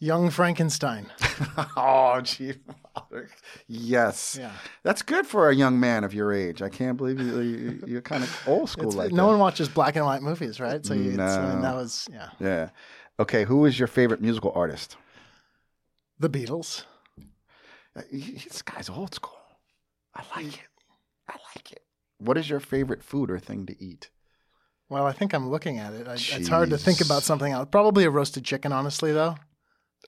[0.00, 1.06] Young Frankenstein.
[1.76, 2.58] oh, Chief.
[3.66, 4.36] yes.
[4.38, 4.52] Yeah.
[4.82, 6.62] That's good for a young man of your age.
[6.62, 9.30] I can't believe you, you, you're kind of old school It's- like no that.
[9.32, 10.84] one watches black and white movies, right?
[10.84, 12.30] So you, it's, I mean, that was yeah.
[12.40, 12.70] Yeah.
[13.18, 13.44] Okay.
[13.44, 14.96] Who is your favorite musical artist?
[16.18, 16.84] The Beatles.
[17.96, 19.38] Uh, This guy's old school.
[20.14, 20.68] I like it.
[21.28, 21.80] I like it.
[22.18, 24.10] What is your favorite food or thing to eat?
[24.88, 26.06] Well, I think I'm looking at it.
[26.06, 27.68] I, it's hard to think about something else.
[27.70, 29.36] Probably a roasted chicken, honestly, though.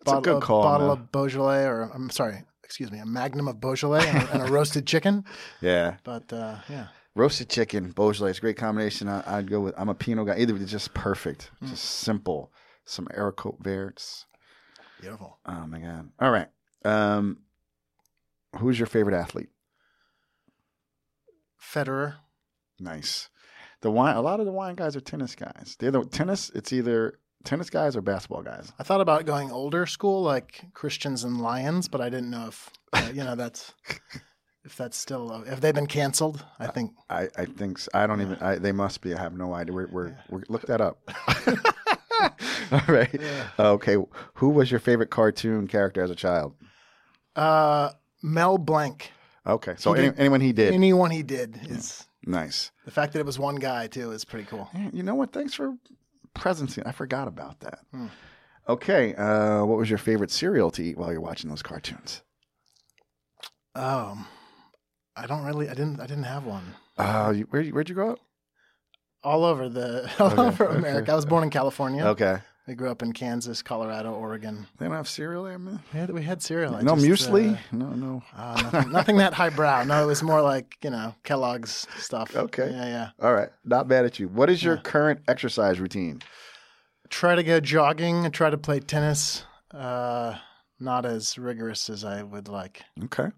[0.05, 0.97] That's a good call, bottle man.
[0.99, 4.47] of Beaujolais, or I'm sorry, excuse me, a Magnum of Beaujolais and, a, and a
[4.53, 5.25] roasted chicken.
[5.61, 5.97] Yeah.
[6.05, 9.09] But uh, yeah, Roasted chicken, Beaujolais, it's a great combination.
[9.09, 9.75] I, I'd go with.
[9.79, 10.37] I'm a Pinot guy.
[10.39, 11.71] Either it's just perfect, Mm.
[11.71, 12.53] just simple.
[12.85, 14.27] Some Aracote Verts.
[15.01, 15.39] beautiful.
[15.47, 16.11] Oh my god!
[16.21, 16.49] All right.
[16.85, 17.39] Um,
[18.59, 19.49] who's your favorite athlete?
[21.61, 22.15] Federer.
[22.79, 23.29] Nice.
[23.81, 24.17] The wine.
[24.17, 25.77] A lot of the wine guys are tennis guys.
[25.79, 26.51] They're the tennis.
[26.55, 28.73] It's either tennis guys or basketball guys.
[28.79, 32.71] I thought about going older school, like Christians and Lions, but I didn't know if
[32.93, 33.73] uh, you know that's
[34.65, 36.45] If that's still, have they been canceled?
[36.59, 36.91] I think.
[37.09, 37.89] I, I think so.
[37.95, 38.37] I don't even.
[38.41, 39.15] I, they must be.
[39.15, 39.73] I have no idea.
[39.73, 40.99] We're, we're, we're look that up.
[42.73, 43.21] All right.
[43.61, 43.97] Okay.
[44.35, 46.55] Who was your favorite cartoon character as a child?
[47.37, 47.91] Uh,
[48.23, 49.11] Mel Blanc.
[49.47, 49.75] Okay.
[49.79, 50.75] So He any, did- anyone he did.
[50.75, 52.73] Anyone he did is nice.
[52.85, 54.69] the fact that it was one guy too is pretty cool.
[54.75, 55.33] Yeah, You know what?
[55.33, 55.75] Thanks for
[56.37, 56.87] presencing.
[56.87, 57.81] I forgot about that.
[57.93, 58.07] Hmm.
[58.69, 59.15] Okay.
[59.15, 62.23] Uh, what was your favorite cereal to eat while you're watching those cartoons?
[63.75, 64.27] Um,
[65.17, 65.69] I don't really.
[65.69, 66.01] I didn't.
[66.01, 66.75] I didn't have one.
[66.99, 68.19] Uh, you, where where'd you grow up?
[69.23, 70.79] All over the all Okay, over okay.
[70.79, 71.13] America.
[71.13, 72.05] I was born in California.
[72.07, 72.39] Okay.
[72.69, 74.67] I grew up in Kansas, Colorado, Oregon.
[74.79, 75.81] They don't have cereal there, man.
[75.93, 76.75] Had, we had cereal.
[76.75, 77.55] I no just, muesli.
[77.55, 78.23] uh, no, no.
[78.37, 79.85] Uh, nothing, nothing that highbrow.
[79.85, 82.35] No, it was more like you know Kellogg's stuff.
[82.35, 82.71] Okay.
[82.73, 83.09] Yeah, yeah.
[83.21, 83.51] All right.
[83.65, 84.27] Not bad at you.
[84.29, 84.81] What is your Yeah.
[84.83, 86.23] current exercise routine?
[87.09, 88.25] Try to go jogging.
[88.25, 89.45] and Try to play tennis.
[89.71, 90.35] Uh,
[90.81, 92.83] not as rigorous as I would like.
[93.05, 93.29] Okay.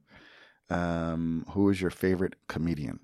[0.70, 3.00] Um, who is your favorite comedian?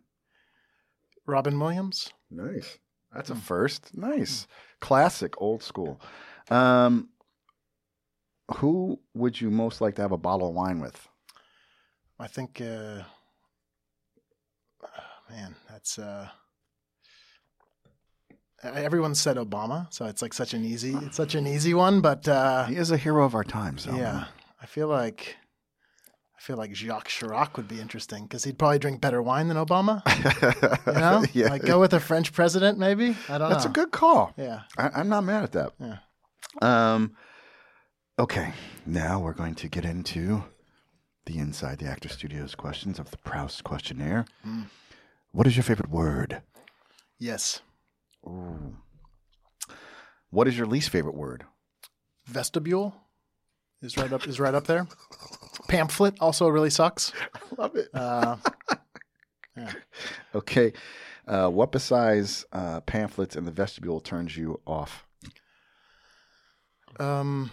[1.26, 2.10] Robin Williams.
[2.30, 2.78] Nice.
[3.12, 3.36] That's Hmm.
[3.36, 3.96] a first.
[3.96, 4.46] Nice.
[4.84, 5.98] Classic, old school.
[6.50, 7.08] Um,
[8.56, 11.08] who would you most like to have a bottle of wine with?
[12.18, 12.60] I think.
[12.60, 13.02] Uh,
[15.30, 15.98] man, that's.
[15.98, 16.28] Uh,
[18.62, 20.94] everyone said Obama, so it's like such an easy.
[21.06, 23.96] It's such an easy one, but uh, He is a hero of our times, though.
[23.96, 24.26] yeah,
[24.60, 25.36] I feel like.
[26.44, 29.56] I feel like Jacques Chirac would be interesting because he'd probably drink better wine than
[29.56, 30.02] Obama.
[30.86, 31.48] You know, yeah.
[31.48, 33.16] like go with a French president, maybe.
[33.30, 33.70] I don't That's know.
[33.70, 34.34] a good call.
[34.36, 34.60] Yeah.
[34.76, 35.72] I, I'm not mad at that.
[35.80, 35.96] Yeah.
[36.60, 37.16] Um,
[38.18, 38.52] okay,
[38.84, 40.44] now we're going to get into
[41.24, 44.26] the Inside the Actor Studios questions of the Proust questionnaire.
[44.46, 44.66] Mm.
[45.32, 46.42] What is your favorite word?
[47.18, 47.62] Yes.
[48.26, 48.76] Ooh.
[50.28, 51.44] What is your least favorite word?
[52.26, 52.94] Vestibule
[53.80, 54.86] is right up is right up there.
[55.74, 57.12] Pamphlet also really sucks.
[57.34, 57.88] I love it.
[57.94, 58.36] Uh,
[60.34, 60.72] Okay,
[61.28, 65.06] uh, what besides uh, pamphlets and the vestibule turns you off?
[66.98, 67.50] um,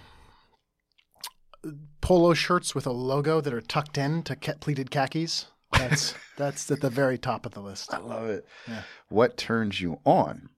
[2.01, 5.45] polo shirts with a logo that are tucked in to ca- pleated khakis.
[5.73, 7.93] That's that's at the very top of the list.
[7.93, 8.45] I love it.
[8.67, 8.81] Yeah.
[9.09, 10.49] What turns you on?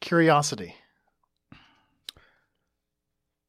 [0.00, 0.74] Curiosity.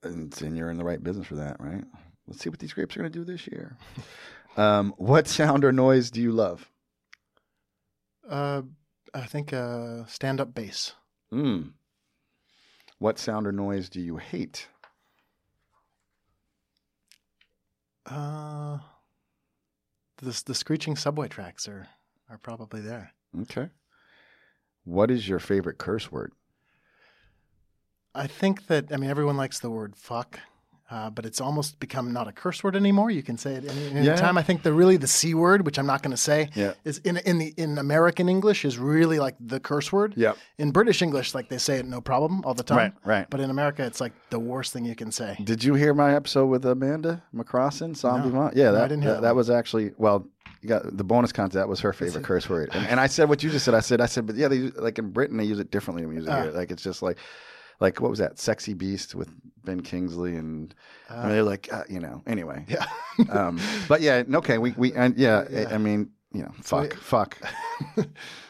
[0.03, 1.83] And, and you're in the right business for that, right?
[2.27, 3.77] Let's see what these grapes are going to do this year.
[4.57, 6.69] um, what sound or noise do you love?
[8.29, 8.61] Uh,
[9.13, 10.93] I think uh, stand-up bass.
[11.33, 11.71] Mm.
[12.99, 14.67] What sound or noise do you hate?
[18.05, 18.79] Uh,
[20.17, 21.87] the the screeching subway tracks are
[22.29, 23.13] are probably there.
[23.41, 23.69] Okay.
[24.83, 26.33] What is your favorite curse word?
[28.13, 30.39] I think that I mean everyone likes the word fuck,
[30.91, 33.09] uh, but it's almost become not a curse word anymore.
[33.09, 34.15] You can say it any, any Yeah.
[34.15, 34.37] time.
[34.37, 36.73] I think the really the c word, which I'm not going to say, Yeah.
[36.83, 40.13] is in in the in American English is really like the curse word.
[40.17, 40.37] Yep.
[40.57, 42.77] In British English, like they say it no problem all the time.
[42.77, 43.29] Right, right.
[43.29, 45.37] But in America, it's like the worst thing you can say.
[45.43, 48.35] Did you hear my episode with Amanda McCrossin, Zombie No.
[48.35, 48.51] Mom?
[48.53, 50.27] Yeah, No, I that, didn't hear that, that that was actually well.
[50.63, 51.53] You got the bonus content.
[51.53, 53.73] That was her favorite curse word, and, and I said what you just said.
[53.73, 56.09] I said, I said, but yeah, they like in Britain they use it differently than
[56.09, 56.43] we use it Ah.
[56.43, 56.51] here.
[56.51, 57.17] Like it's just like,
[57.81, 58.39] like what was that?
[58.39, 59.29] Sexy Beast with
[59.65, 60.73] Ben Kingsley, and
[61.09, 61.21] I Ah.
[61.23, 62.23] mean, they're like, uh, you know.
[62.25, 62.85] Anyway, Yeah.
[63.29, 63.59] um,
[63.89, 67.37] but yeah, okay, we we and yeah, I, I mean, you know, fuck, fuck.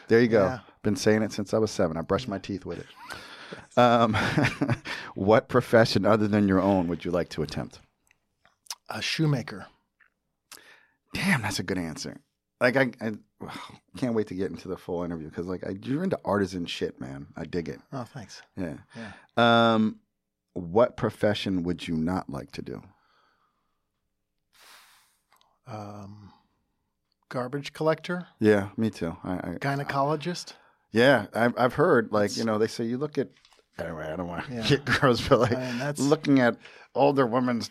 [0.08, 0.44] There you go.
[0.44, 0.58] Yeah.
[0.82, 1.96] Been saying it since I was seven.
[1.96, 3.78] I brushed my teeth with it.
[3.78, 4.14] Um,
[5.14, 7.78] what profession other than your own would you like to attempt?
[8.90, 9.66] A shoemaker.
[11.14, 12.20] Damn, that's a good answer.
[12.62, 13.12] Like I, I
[13.96, 17.00] can't wait to get into the full interview because like I, you're into artisan shit,
[17.00, 17.26] man.
[17.36, 17.80] I dig it.
[17.92, 18.40] Oh, thanks.
[18.56, 18.74] Yeah.
[18.96, 19.74] Yeah.
[19.74, 19.98] Um,
[20.54, 22.82] what profession would you not like to do?
[25.66, 26.32] Um,
[27.28, 29.16] garbage collector, Yeah, me too.
[29.24, 30.54] I, I gynecologist.
[30.90, 33.28] yeah, I've I've heard like you know they say you look at
[33.78, 34.10] anyway.
[34.12, 34.66] I don't want to Yeah.
[34.66, 36.56] get gross, but like I mean, looking at
[36.94, 37.70] older women's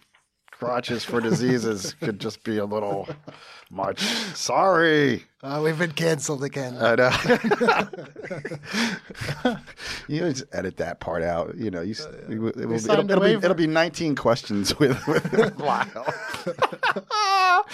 [0.62, 3.10] crotches for diseases could just be a little
[3.72, 4.00] much.
[4.36, 5.24] Sorry.
[5.42, 6.78] Uh, we've been canceled again.
[6.80, 7.10] I know.
[10.08, 11.58] you just edit that part out.
[11.58, 14.16] You know, you, s- it will, it will be, it'll, it'll be it'll be 19
[14.16, 16.06] questions with, with Lyle.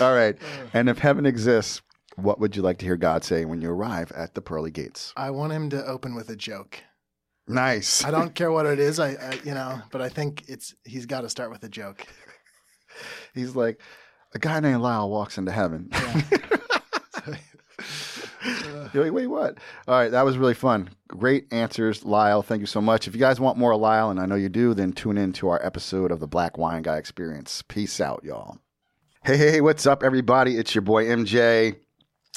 [0.00, 0.36] All right.
[0.72, 1.82] And if heaven exists,
[2.14, 5.12] what would you like to hear God say when you arrive at the pearly gates?
[5.16, 6.78] I want him to open with a joke.
[7.48, 8.04] Nice.
[8.04, 9.00] I don't care what it is.
[9.00, 12.06] I, I you know, but I think it's he's got to start with a joke.
[13.36, 13.80] He's like,
[14.34, 15.90] a guy named Lyle walks into heaven.
[18.92, 19.58] You're like, wait, what?
[19.88, 20.90] All right, that was really fun.
[21.08, 22.42] Great answers, Lyle.
[22.42, 23.08] Thank you so much.
[23.08, 25.32] If you guys want more of Lyle, and I know you do, then tune in
[25.34, 27.62] to our episode of the Black Wine Guy Experience.
[27.68, 28.58] Peace out, y'all.
[29.24, 30.56] Hey, hey, hey, what's up, everybody?
[30.56, 31.76] It's your boy MJ.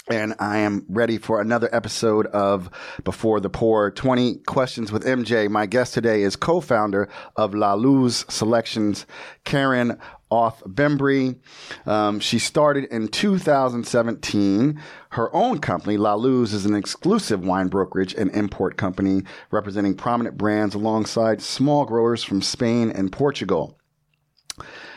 [0.10, 2.70] And I am ready for another episode of
[3.04, 5.50] Before the Pour 20 Questions with MJ.
[5.50, 9.06] My guest today is co founder of La Luz Selections,
[9.44, 10.00] Karen
[10.30, 11.40] Off Bembry.
[11.86, 14.82] Um, she started in 2017.
[15.12, 20.38] Her own company, La Luz, is an exclusive wine brokerage and import company representing prominent
[20.38, 23.76] brands alongside small growers from Spain and Portugal.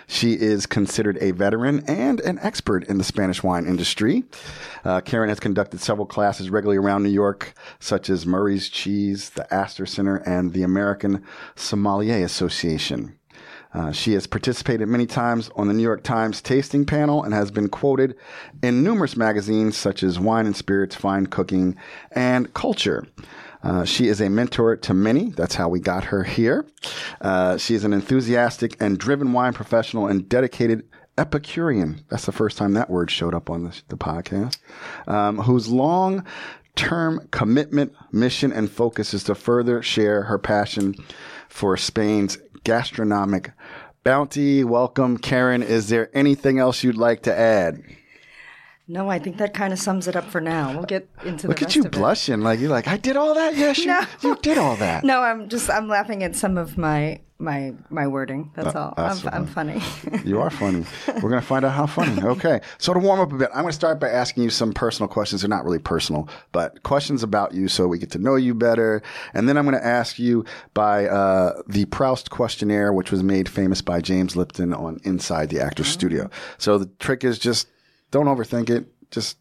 [0.07, 4.25] She is considered a veteran and an expert in the Spanish wine industry.
[4.85, 9.53] Uh, Karen has conducted several classes regularly around New York, such as Murray's Cheese, the
[9.53, 11.25] Astor Center, and the American
[11.55, 13.17] Sommelier Association.
[13.75, 17.51] Uh, she has participated many times on the New York Times tasting panel and has
[17.51, 18.17] been quoted
[18.63, 21.77] in numerous magazines such as Wine and Spirits, Fine Cooking,
[22.11, 23.07] and Culture.
[23.63, 25.31] Uh, she is a mentor to many.
[25.31, 26.67] That's how we got her here.
[27.21, 30.85] Uh, she is an enthusiastic and driven wine professional and dedicated
[31.19, 32.05] Epicurean.
[32.09, 34.59] That's the first time that word showed up on the, the podcast.
[35.07, 36.25] Um, whose long
[36.75, 40.95] term commitment, mission, and focus is to further share her passion
[41.49, 43.53] for Spain's gastronomic
[44.05, 44.65] bounty.
[44.65, 45.63] Welcome, Karen.
[45.63, 47.83] Is there anything else you'd like to add?
[48.93, 50.73] No, I think that kind of sums it up for now.
[50.75, 51.93] We'll get into Look at you of it.
[51.93, 53.57] blushing like you're like I did all that.
[53.57, 54.05] Yes, you, No.
[54.23, 55.03] you did all that.
[55.13, 58.51] No, I'm just I'm laughing at some of my my my wording.
[58.55, 58.93] That's all.
[58.97, 59.81] Uh, that's I'm, I'm funny.
[60.25, 60.85] You are funny.
[61.09, 62.23] We're going to find out how funny.
[62.23, 62.61] Okay.
[62.79, 65.09] So to warm up a bit, I'm going to start by asking you some personal
[65.09, 65.41] questions.
[65.41, 69.03] They're not really personal, but questions about you so we get to know you better.
[69.35, 73.49] And then I'm going to ask you by uh, the Proust questionnaire, which was made
[73.49, 76.31] famous by James Lipton on Inside the Actor's Studio.
[76.59, 77.67] So the trick is just
[78.13, 78.87] don't overthink it.
[79.11, 79.39] Just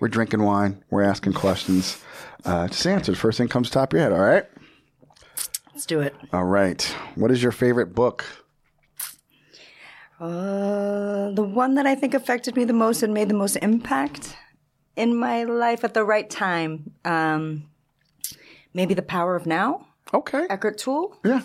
[0.00, 0.84] we're drinking wine.
[0.90, 2.02] We're asking questions.
[2.44, 4.12] Uh, just answer the first thing comes top of your head.
[4.12, 4.44] All right.
[5.72, 6.14] Let's do it.
[6.32, 6.82] All right.
[7.14, 8.24] What is your favorite book?
[10.20, 14.36] Uh, the one that I think affected me the most and made the most impact
[14.96, 16.92] in my life at the right time.
[17.04, 17.68] Um,
[18.74, 19.86] maybe The Power of Now.
[20.12, 20.46] Okay.
[20.50, 21.16] Eckhart Tolle.
[21.24, 21.42] Yeah.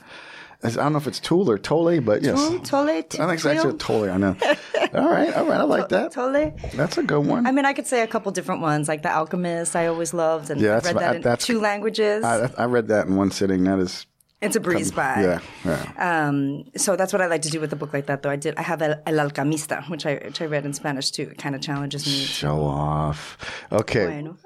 [0.63, 2.39] I don't know if it's Tool or Tolle, but yes.
[2.39, 2.59] Tolle.
[2.59, 2.89] Tolle.
[2.89, 4.09] I think it's actually Tolle.
[4.09, 4.35] I know.
[4.93, 5.33] all right.
[5.33, 5.59] All right.
[5.59, 6.11] I like that.
[6.13, 6.53] Tolle.
[6.75, 7.45] That's a good one.
[7.45, 9.75] I mean, I could say a couple different ones, like The Alchemist.
[9.75, 12.23] I always loved, and Yeah, I've read that in that's- two languages.
[12.23, 13.63] I, I read that in one sitting.
[13.65, 14.05] That is,
[14.41, 15.21] it's a breeze by.
[15.21, 16.27] yeah, yeah.
[16.27, 18.23] Um, so that's what I like to do with a book like that.
[18.23, 21.11] Though I did, I have El, El Alchemista, which I which I read in Spanish
[21.11, 21.23] too.
[21.31, 22.11] It kind of challenges me.
[22.11, 23.37] Show off.
[23.71, 24.05] Okay.
[24.05, 24.37] Bueno.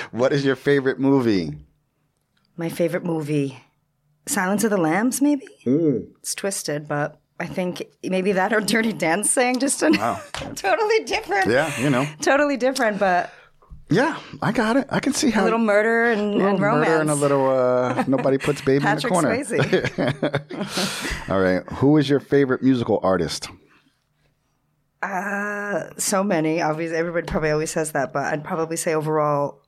[0.12, 1.58] what is your favorite movie?
[2.56, 3.58] My favorite movie,
[4.26, 5.20] Silence of the Lambs.
[5.20, 9.58] Maybe it's twisted, but I think maybe that or Dirty Dancing.
[9.58, 9.90] Just a,
[10.54, 11.50] totally different.
[11.50, 12.06] Yeah, you know.
[12.20, 13.32] Totally different, but
[13.88, 14.86] Yeah, I got it.
[14.90, 16.88] I can see how a little murder and, a little and romance.
[16.88, 19.36] murder and a little uh, nobody puts baby in the Patrick corner.
[19.44, 21.28] Swayze.
[21.30, 21.62] All right.
[21.78, 23.48] Who is your favorite musical artist?
[25.02, 26.60] Uh, so many.
[26.60, 29.59] Obviously, everybody probably always says that, but I'd probably say overall,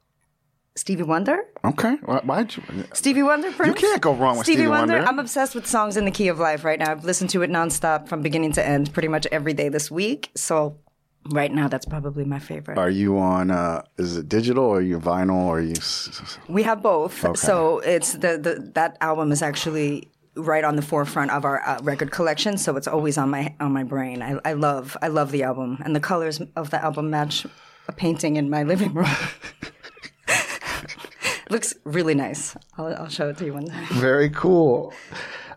[0.74, 1.44] Stevie Wonder.
[1.64, 1.96] Okay.
[1.96, 2.84] Why, you?
[2.94, 3.80] Stevie Wonder, Prince.
[3.80, 4.98] You can't go wrong with Stevie Wonder.
[4.98, 6.90] I'm obsessed with songs in the key of life right now.
[6.90, 10.30] I've listened to it nonstop from beginning to end, pretty much every day this week.
[10.34, 10.78] So,
[11.30, 12.78] right now, that's probably my favorite.
[12.78, 13.50] Are you on?
[13.50, 15.74] Uh, is it digital or are you vinyl or you?
[16.48, 17.36] we have both.
[17.36, 21.80] So it's the, the that album is actually right on the forefront of our uh,
[21.82, 22.56] record collection.
[22.56, 24.22] So it's always on my on my brain.
[24.22, 27.46] I, I love I love the album, and the colors of the album match
[27.88, 29.10] a painting in my living room.
[31.52, 32.56] Looks really nice.
[32.78, 33.86] I'll, I'll show it to you one time.
[33.92, 34.94] Very cool.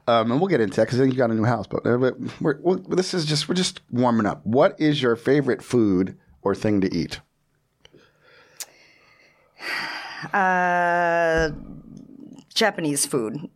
[0.08, 1.68] Um, and we'll get into that because I think you got a new house.
[1.68, 4.46] But uh, we're, we're, this is just we're just warming up.
[4.46, 7.22] What is your favorite food or thing to eat?
[10.34, 11.52] Uh,
[12.56, 13.48] Japanese food,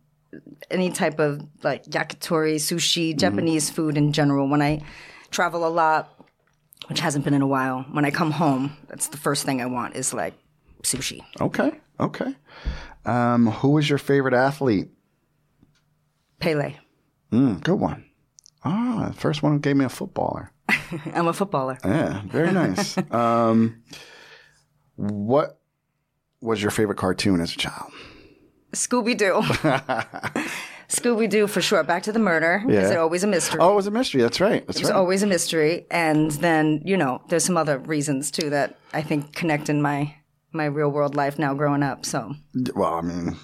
[0.70, 4.48] any type of like yakitori, sushi, Japanese food in general.
[4.48, 4.80] When I
[5.32, 6.14] travel a lot,
[6.86, 9.66] which hasn't been in a while, when I come home, that's the first thing I
[9.66, 10.34] want is like
[10.82, 11.20] sushi.
[11.40, 12.34] Okay, okay.
[13.04, 14.88] Um, who is your favorite athlete?
[16.38, 16.74] Pele.
[17.32, 18.04] Mm, good one.
[18.64, 20.52] Ah, the first one gave me a footballer.
[21.14, 21.78] I'm a footballer.
[21.84, 22.96] Yeah, very nice.
[23.12, 23.82] um,
[24.96, 25.60] what
[26.40, 27.90] was your favorite cartoon as a child?
[28.72, 29.40] Scooby Doo.
[30.88, 31.82] Scooby Doo for sure.
[31.84, 32.62] Back to the murder.
[32.68, 32.90] Is Yeah.
[32.92, 33.60] it always a mystery?
[33.60, 34.22] Oh, it was a mystery.
[34.22, 34.66] That's right.
[34.66, 34.96] That's It was right.
[34.98, 35.86] always a mystery.
[35.90, 40.14] And then, you know, there's some other reasons too that I think connect in my
[40.52, 42.04] my real world life now growing up.
[42.04, 42.34] So
[42.74, 43.36] well, I mean,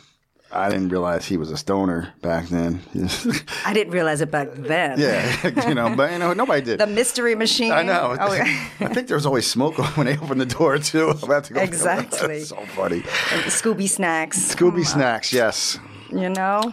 [0.53, 2.81] I didn't realize he was a stoner back then.
[3.65, 4.99] I didn't realize it back then.
[4.99, 6.79] yeah, you know, but you know, nobody did.
[6.79, 7.73] The mystery machine.
[7.73, 8.17] I know.
[8.19, 8.33] Oh.
[8.81, 11.11] I think there was always smoke when they opened the door too.
[11.11, 11.61] I'm about to go.
[11.61, 12.39] Exactly.
[12.39, 13.01] That's so funny.
[13.01, 14.55] Scooby snacks.
[14.55, 15.79] Scooby oh, snacks, yes.
[16.11, 16.73] You know,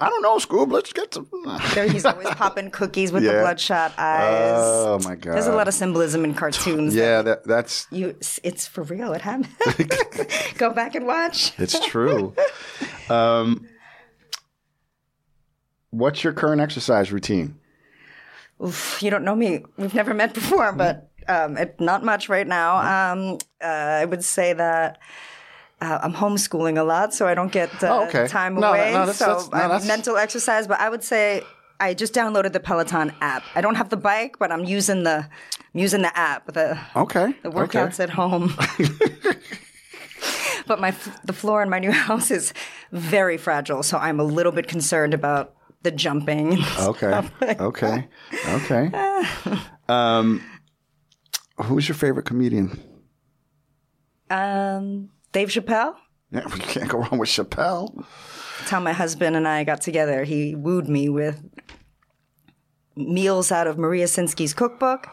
[0.00, 0.72] I don't know, Scoob.
[0.72, 1.28] Let's get some.
[1.90, 4.52] He's always popping cookies with the bloodshot eyes.
[4.56, 5.34] Oh my god.
[5.34, 6.94] There's a lot of symbolism in cartoons.
[6.94, 9.12] Yeah, that, that's you, it's for real.
[9.12, 9.48] It happened.
[10.58, 11.52] Go back and watch.
[11.58, 12.34] it's true.
[13.10, 13.68] um,
[15.90, 17.58] what's your current exercise routine?
[18.64, 19.64] Oof, you don't know me.
[19.76, 23.12] We've never met before, but um, it, not much right now.
[23.12, 24.98] Um, uh, I would say that.
[25.82, 28.28] Uh, I'm homeschooling a lot, so I don't get uh, Oh, okay.
[28.28, 28.92] time No, away.
[28.92, 31.42] no, that's- so that's- no, that's- mental exercise, but I would say
[31.80, 33.42] I just downloaded the Peloton app.
[33.56, 35.16] I don't have the bike, but I'm using the
[35.74, 36.52] I'm using the app.
[36.52, 37.34] The Okay.
[37.42, 38.54] the workouts at home.
[40.68, 42.52] but my the floor in my new house is
[42.92, 46.58] very fragile, so I'm a little bit concerned about the jumping.
[46.78, 47.28] Okay.
[47.70, 48.08] Okay.
[48.58, 48.90] Okay.
[49.88, 50.40] Um,
[51.64, 52.80] who's your favorite comedian?
[54.30, 55.94] Um, Dave Chappelle.
[56.30, 58.04] Yeah, we can't go wrong with Chappelle.
[58.58, 60.24] That's how my husband and I got together.
[60.24, 61.42] He wooed me with
[62.96, 65.08] meals out of Maria Sinskey's cookbook.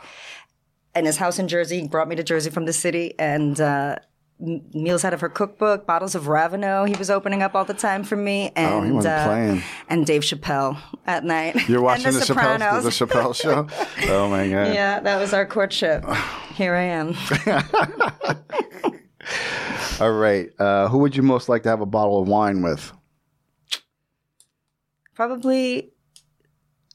[0.95, 3.95] And his house in Jersey he brought me to Jersey from the city, and uh,
[4.41, 6.87] m- meals out of her cookbook, bottles of Ravino.
[6.87, 9.63] He was opening up all the time for me, and Oh, he wasn't uh, playing.
[9.87, 11.55] and Dave Chappelle at night.
[11.69, 13.67] You're watching the, the, Chappelle, the Chappelle show.
[14.11, 14.73] Oh my god.
[14.73, 16.03] yeah, that was our courtship.
[16.55, 17.13] Here I am.
[19.99, 20.49] All right.
[20.59, 22.91] Uh, who would you most like to have a bottle of wine with?
[25.15, 25.91] Probably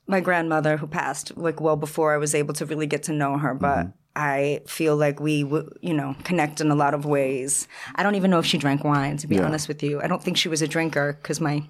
[0.07, 3.37] my grandmother who passed like well before I was able to really get to know
[3.39, 7.69] her, but I feel like we w- you know connect in a lot of ways.
[7.95, 9.45] I don't even know if she drank wine to be Yeah.
[9.45, 10.01] honest with you.
[10.01, 11.65] I don't think she was a drinker cuz my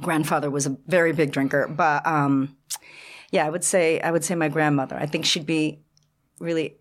[0.00, 2.56] grandfather was a very big drinker, but um
[3.30, 4.96] yeah, I would say I would say my grandmother.
[4.96, 5.80] I think she'd be
[6.40, 6.76] really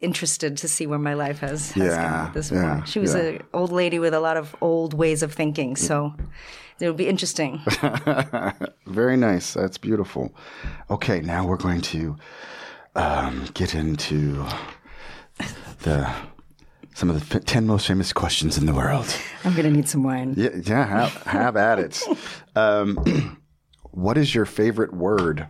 [0.00, 2.84] interested to see where my life has, has Yeah, gone this yeah.
[2.84, 3.20] She was yeah.
[3.20, 6.14] an old lady with a lot of old ways of thinking, so
[6.78, 7.60] it would be interesting.
[8.86, 9.54] Very nice.
[9.54, 10.34] That's beautiful.
[10.90, 12.16] Okay, now we're going to
[12.94, 14.44] um, get into
[15.82, 16.10] the
[16.94, 19.06] some of the f- ten most famous questions in the world.
[19.44, 20.34] I'm gonna need some wine.
[20.36, 22.02] Yeah, yeah have, have at it.
[22.56, 23.38] Um,
[23.92, 25.46] what is your favorite word?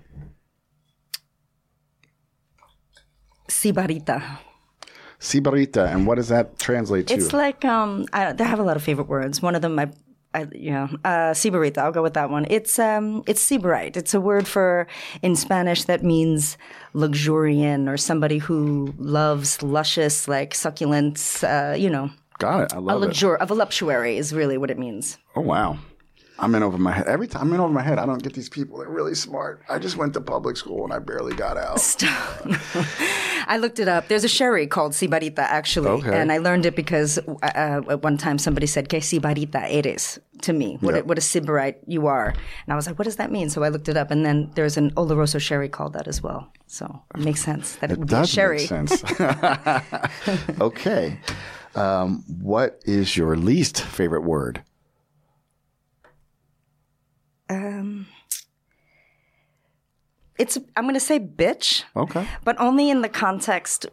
[3.50, 4.38] Sibarita.
[5.20, 7.14] Sibarita, and what does that translate to?
[7.14, 9.42] It's like um, I, I have a lot of favorite words.
[9.42, 9.90] One of them, I,
[10.32, 11.78] I yeah, uh, Sibarita.
[11.78, 12.46] I'll go with that one.
[12.48, 13.98] It's um, it's Sybarite.
[13.98, 14.86] It's a word for
[15.20, 16.56] in Spanish that means
[16.94, 21.44] luxuriant or somebody who loves luscious, like succulents.
[21.44, 22.74] Uh, you know, Got it.
[22.74, 23.10] I love it.
[23.10, 25.18] luxur, a voluptuary is really what it means.
[25.36, 25.78] Oh wow.
[26.40, 27.06] I'm in over my head.
[27.06, 28.78] Every time I'm in over my head, I don't get these people.
[28.78, 29.62] They're really smart.
[29.68, 31.80] I just went to public school and I barely got out.
[33.46, 34.08] I looked it up.
[34.08, 35.88] There's a sherry called Sibarita, actually.
[35.88, 36.18] Okay.
[36.18, 40.54] And I learned it because uh, at one time somebody said, Que Sibarita eres to
[40.54, 40.78] me.
[40.80, 42.28] What, a, what a Sybarite you are.
[42.28, 43.50] And I was like, what does that mean?
[43.50, 44.10] So I looked it up.
[44.10, 46.50] And then there's an Oloroso sherry called that as well.
[46.66, 48.58] So it makes sense that it, would be a Does sherry.
[48.58, 49.04] make sense.
[50.60, 51.18] okay.
[51.74, 54.62] Um, what is your least favorite word?
[57.50, 58.06] Um,
[60.38, 61.84] it's, I'm going to say bitch.
[61.94, 62.26] Okay.
[62.44, 63.86] but only in the context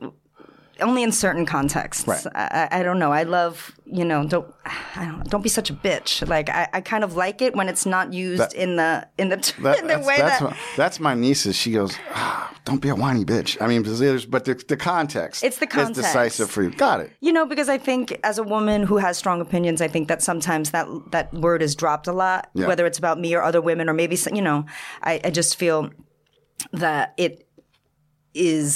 [0.82, 2.26] only in certain contexts Right.
[2.36, 4.54] I, I don't know i love you know don't
[4.96, 7.70] I don't, don't be such a bitch like I, I kind of like it when
[7.70, 10.50] it's not used That- in the in the, That- in the that's, way that's, that
[10.52, 11.56] my, that's my niece's.
[11.56, 13.84] She goes, ah, "Don't be a whiny bitch." I mean,
[14.30, 16.02] but the, the context, It's the is context.
[16.02, 16.72] decisive for you.
[16.72, 17.12] Got it.
[17.22, 20.22] you know because i think as a woman who has strong opinions i think that
[20.22, 22.68] sometimes that that word is dropped a lot Yeah.
[22.68, 24.66] whether it's about me or other women or maybe you know
[25.02, 25.90] I, I just feel
[26.74, 27.48] that it
[28.34, 28.76] is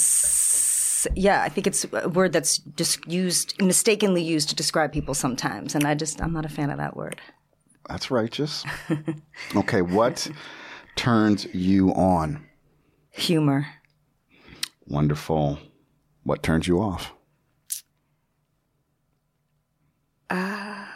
[1.16, 5.74] yeah i think it's a word that's just used mistakenly used to describe people sometimes
[5.74, 7.20] and i just i'm not a fan of that word
[7.88, 8.64] That's righteous.
[9.56, 10.30] okay, what
[10.96, 12.46] turns you on?
[13.10, 13.66] humor
[14.86, 15.58] Wonderful.
[16.24, 17.12] What turns you off?
[20.30, 20.88] Ah.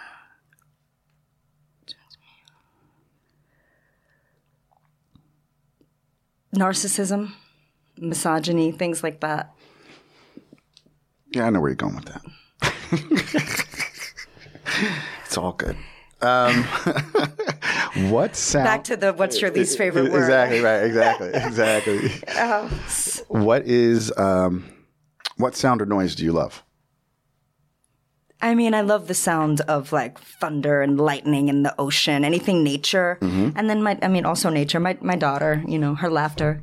[6.55, 7.33] narcissism
[7.99, 9.55] misogyny things like that
[11.37, 12.23] Yeah, I know where you're going with that.
[15.27, 15.77] it's all good.
[16.23, 16.65] Um,
[18.11, 18.65] what sound?
[18.65, 20.83] back to the what's your least favorite word Exactly right.
[20.85, 21.29] Exactly.
[21.35, 22.09] Exactly.
[23.29, 24.65] What is um,
[25.37, 26.65] what sound or noise do you love?
[28.41, 32.65] I mean, I love the sound of like thunder and lightning in the ocean, anything
[32.65, 33.19] nature.
[33.21, 34.81] And then my, I mean, also nature.
[34.81, 36.63] My my daughter, you know, her laughter.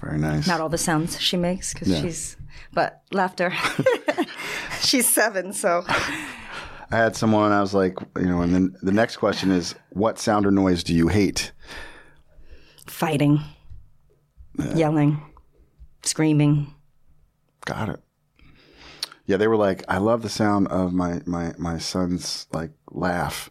[0.00, 0.46] Very nice.
[0.46, 2.02] Not all the sounds she makes because Yeah.
[2.02, 2.36] she's,
[2.72, 3.52] but laughter.
[4.80, 7.52] she's seven, so I had someone.
[7.52, 10.82] I was like, you know, and then the next question is, what sound or noise
[10.84, 11.52] do you hate?
[12.86, 13.40] Fighting,
[14.74, 15.20] yelling,
[16.02, 16.72] screaming.
[17.64, 18.00] Got it.
[19.26, 23.50] Yeah, they were like, I love the sound of my my my son's like laugh,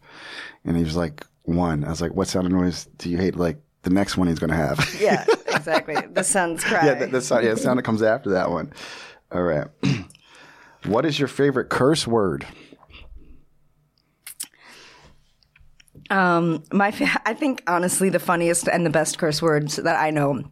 [0.64, 1.84] and he was like one.
[1.84, 3.36] I was like, what sound or noise do you hate?
[3.36, 4.80] Like the next one he's gonna have.
[5.00, 5.96] Yeah, exactly.
[5.96, 6.86] the son's cry.
[6.86, 7.44] yeah, the, the sound.
[7.46, 8.74] Yeah, the sound that comes after that one.
[9.32, 9.68] All right.
[10.86, 12.46] what is your favorite curse word?
[16.10, 20.10] Um, my, fa- I think honestly, the funniest and the best curse words that I
[20.12, 20.44] know,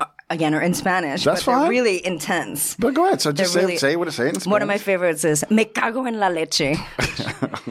[0.00, 1.24] uh, again, are in Spanish.
[1.24, 1.60] That's but fine.
[1.62, 2.76] They're really intense.
[2.76, 3.20] But go ahead.
[3.20, 4.46] So just say really- say what it say in Spanish.
[4.46, 6.76] One of my favorites is "me cago en la leche,"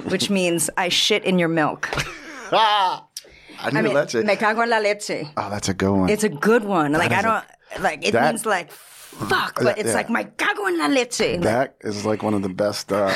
[0.10, 1.90] which means I shit in your milk.
[2.52, 3.06] ah,
[3.66, 4.26] I knew I mean, it.
[4.26, 5.28] me cago en la leche.
[5.38, 6.10] Oh, that's a good one.
[6.10, 6.92] It's a good one.
[6.94, 7.44] Like I don't
[7.82, 9.94] like it that- means like fuck, but it's yeah.
[9.96, 11.40] like my cago en la leche.
[11.42, 12.92] that is like one of the best.
[12.92, 13.12] Uh,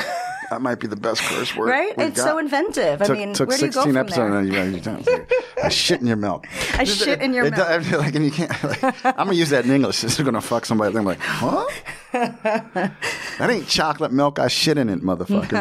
[0.50, 1.70] that might be the best curse word.
[1.70, 1.94] Right?
[1.98, 2.24] It's got.
[2.26, 3.02] so inventive.
[3.02, 4.62] I mean, took where do you go 16 from episodes there?
[4.64, 5.26] and you
[5.64, 6.48] I shit in your milk.
[6.74, 7.68] I shit in your It milk.
[7.68, 8.52] does- like, and you can't.
[8.64, 10.02] Like, I'm gonna use that in English.
[10.02, 10.98] This is gonna fuck somebody.
[10.98, 11.66] I'm like, huh?
[12.14, 14.40] that ain't chocolate milk.
[14.40, 15.56] I shit in it, motherfucker.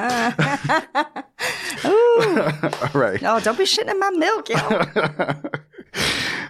[1.85, 2.41] Ooh.
[2.95, 3.23] All right.
[3.23, 4.57] Oh, don't be shitting in my milk, yo.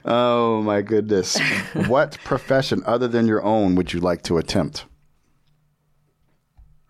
[0.05, 1.39] Oh my goodness.
[1.87, 4.85] what profession other than your own would you like to attempt?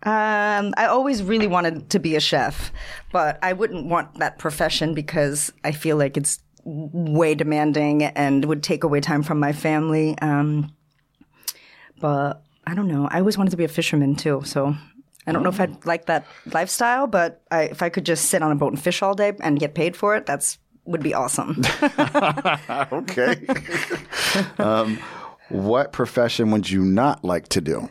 [0.03, 2.71] Um, I always really wanted to be a chef,
[3.11, 8.63] but I wouldn't want that profession because I feel like it's way demanding and would
[8.63, 10.17] take away time from my family.
[10.19, 10.73] Um,
[11.99, 13.07] but I don't know.
[13.11, 14.73] I always wanted to be a fisherman too, so
[15.27, 17.07] I don't know if I'd like that lifestyle.
[17.07, 19.59] But I, if I could just sit on a boat and fish all day and
[19.59, 21.61] get paid for it, that's would be awesome.
[22.91, 23.45] Okay.
[24.57, 24.97] um,
[25.49, 27.89] what profession would you not like to do?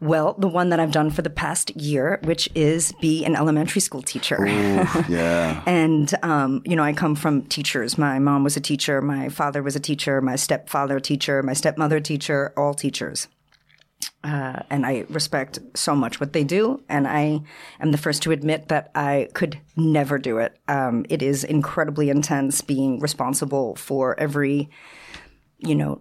[0.00, 3.80] Well, the one that I've done for the past year, which is be an elementary
[3.80, 4.38] school teacher.
[5.08, 5.62] Yeah.
[5.66, 7.98] And, um, you know, I come from teachers.
[7.98, 9.00] My mom was a teacher.
[9.00, 10.20] My father was a teacher.
[10.20, 11.42] My stepfather, a teacher.
[11.42, 13.28] My stepmother, a teacher, all teachers.
[14.22, 16.82] Uh, and I respect so much what they do.
[16.88, 17.40] And I
[17.80, 20.58] am the first to admit that I could never do it.
[20.68, 24.70] Um, it is incredibly intense being responsible for every
[25.58, 26.00] you know,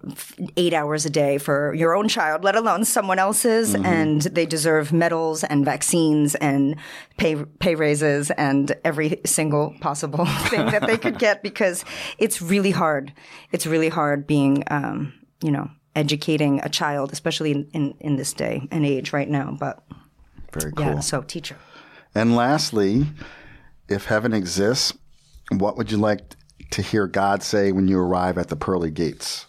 [0.58, 4.92] eight hours a day for your own child, let alone someone else's, and they deserve
[4.92, 6.76] medals and vaccines and
[7.18, 11.86] pay pay raises and every single possible thing that they could get because
[12.18, 13.14] it's really hard.
[13.52, 18.34] It's really hard being, um, you know, educating a child, especially in, in, in this
[18.34, 19.56] day and age right now.
[19.58, 19.84] But
[20.52, 20.86] Very cool.
[20.86, 21.56] yeah, so teacher.
[22.16, 23.06] And lastly,
[23.88, 24.94] if heaven exists,
[25.52, 26.22] what would you like
[26.72, 29.46] to hear God say when you arrive at the pearly gates?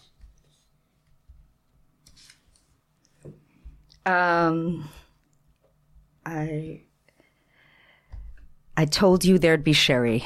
[4.07, 4.89] Um,
[6.27, 6.83] I
[8.77, 10.25] I told you there'd be sherry.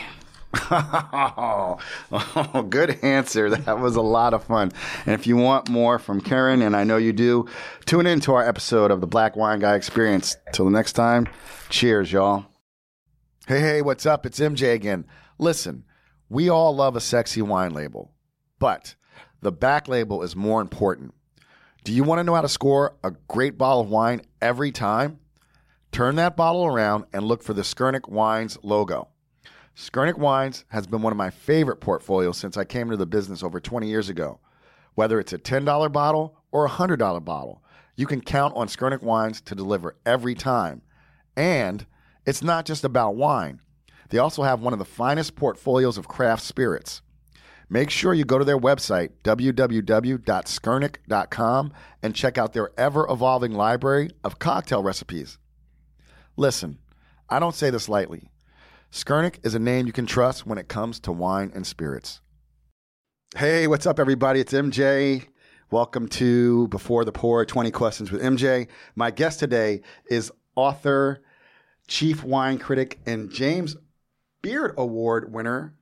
[0.71, 1.79] Oh,
[2.13, 3.51] oh, good answer.
[3.51, 4.73] That was a lot of fun.
[5.05, 7.47] And if you want more from Karen, and I know you do,
[7.85, 10.37] tune in to our episode of the Black Wine Guy Experience.
[10.53, 11.29] Till the next time,
[11.69, 12.47] cheers, y'all.
[13.47, 14.25] Hey, hey, what's up?
[14.27, 15.07] It's MJ again.
[15.39, 15.85] Listen,
[16.29, 18.13] we all love a sexy wine label,
[18.59, 18.95] but
[19.41, 21.15] the back label is more important.
[21.85, 25.21] Do you want to know how to score a great bottle of wine every time?
[25.91, 29.09] Turn that bottle around and look for the Skurnik Wines logo.
[29.75, 33.43] Skurnik Wines has been one of my favorite portfolios since I came into the business
[33.43, 34.41] over 20 years ago.
[34.97, 37.63] Whether it's a $10 bottle or a $100 bottle,
[37.97, 40.83] you can count on Skurnik Wines to deliver every time.
[41.37, 41.87] And
[42.27, 43.61] it's not just about wine.
[44.11, 47.03] They also have one of the finest portfolios of craft spirits.
[47.71, 54.11] Make sure you go to their website, www.skurnik.com, and check out their ever evolving library
[54.25, 55.37] of cocktail recipes.
[56.37, 56.79] Listen,
[57.29, 58.31] I don't say this lightly.
[58.91, 62.23] Skurnik is a name you can trust when it comes to wine and spirits.
[63.37, 64.41] Hey, what's up, everybody?
[64.41, 65.27] It's MJ.
[65.71, 68.69] Welcome to Before the Pour 20 Questions with MJ.
[68.97, 71.23] My guest today is author,
[71.87, 73.77] chief wine critic, and James
[74.43, 75.75] Beard Award winner,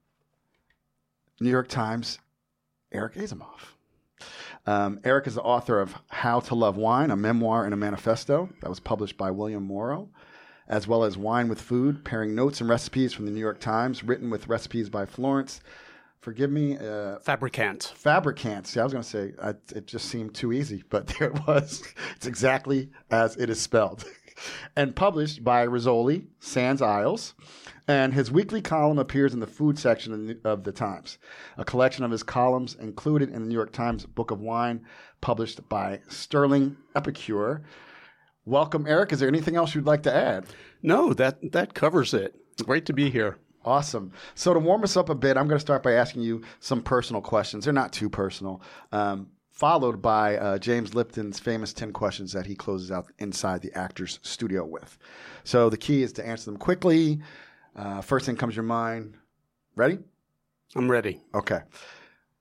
[1.41, 2.19] New York Times,
[2.91, 3.75] Eric Asimov.
[4.67, 8.49] Um, Eric is the author of How to Love Wine, a memoir and a manifesto
[8.61, 10.09] that was published by William Morrow,
[10.69, 14.03] as well as Wine with Food, pairing notes and recipes from the New York Times,
[14.03, 15.61] written with recipes by Florence.
[16.19, 17.93] Forgive me, uh, Fabricant.
[17.95, 18.75] Fabricants.
[18.75, 21.47] Yeah, I was going to say I, it just seemed too easy, but there it
[21.47, 21.85] was.
[22.17, 24.05] It's exactly as it is spelled.
[24.75, 27.35] and published by Rizzoli, Sans Isles.
[27.89, 31.19] And his weekly column appears in the food section of the, Times.
[31.57, 34.85] A collection of his columns included in the New York Times Book of Wine,
[35.21, 37.63] published by Sterling Epicure.
[38.45, 39.13] welcome, Eric.
[39.13, 40.47] Is there anything else you'd like to add?
[40.83, 42.35] No, that that covers it.
[42.65, 43.39] Great to be here.
[43.65, 44.13] Awesome.
[44.35, 46.83] So to warm us up a bit, I'm going to start by asking you some
[46.83, 47.65] personal questions.
[47.65, 48.63] They're not too personal.
[48.93, 53.73] Um, followed by uh, James Lipton's famous 10 questions that he closes out inside the
[53.73, 54.99] actor's studio with.
[55.45, 57.21] So the key is to answer them quickly.
[57.75, 59.17] Uh, first thing comes to your mind.
[59.75, 59.99] Ready?
[60.75, 61.23] I'm ready.
[61.35, 61.61] Okay.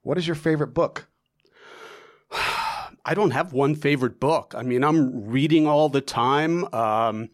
[0.01, 1.07] What is your favorite book?
[3.07, 4.55] I don't have one favorite book.
[4.57, 6.65] I mean, I'm reading all the time.
[6.73, 7.29] Um,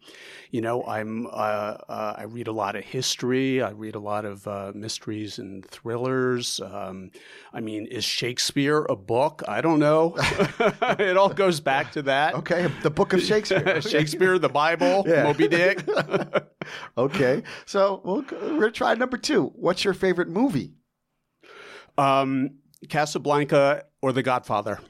[0.50, 3.62] you know, I'm uh, uh, I read a lot of history.
[3.62, 6.60] I read a lot of uh, mysteries and thrillers.
[6.60, 7.10] Um,
[7.54, 9.42] I mean, is Shakespeare a book?
[9.48, 10.14] I don't know.
[10.98, 12.34] it all goes back to that.
[12.34, 13.80] Okay, the book of Shakespeare.
[13.94, 15.22] Shakespeare, the Bible, Yeah.
[15.24, 15.82] Moby Dick.
[16.98, 17.42] okay.
[17.64, 18.24] So we'll,
[18.58, 19.46] we're try number two.
[19.54, 20.74] What's your favorite movie?
[21.96, 22.50] um,
[22.88, 24.80] Casablanca or The Godfather.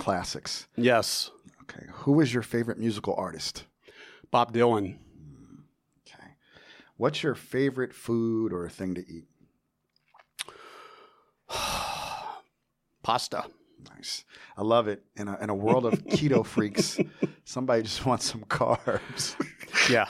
[0.00, 0.66] Classics.
[0.76, 1.30] Yes,
[1.70, 1.86] Okay.
[1.92, 3.64] Who is your favorite musical artist?
[4.30, 4.96] Bob Dylan.
[6.08, 6.30] Okay.
[6.96, 9.26] What's your favorite food or a thing to eat?
[13.02, 13.44] Pasta.
[13.96, 14.24] Nice.
[14.56, 15.04] I love it.
[15.16, 16.98] In a, in a world of keto freaks,
[17.44, 19.36] somebody just wants some carbs.
[19.88, 20.06] Yeah,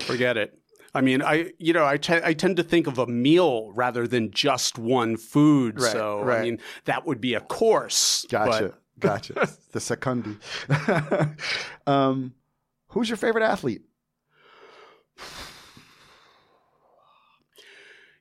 [0.00, 0.58] forget it.
[0.94, 4.30] I mean, I you know I I tend to think of a meal rather than
[4.30, 5.80] just one food.
[5.80, 6.38] Right, so right.
[6.38, 8.24] I mean that would be a course.
[8.30, 8.74] Gotcha.
[8.98, 9.34] Gotcha.
[9.72, 10.36] the secundi.
[11.86, 12.34] um,
[12.88, 13.82] who's your favorite athlete?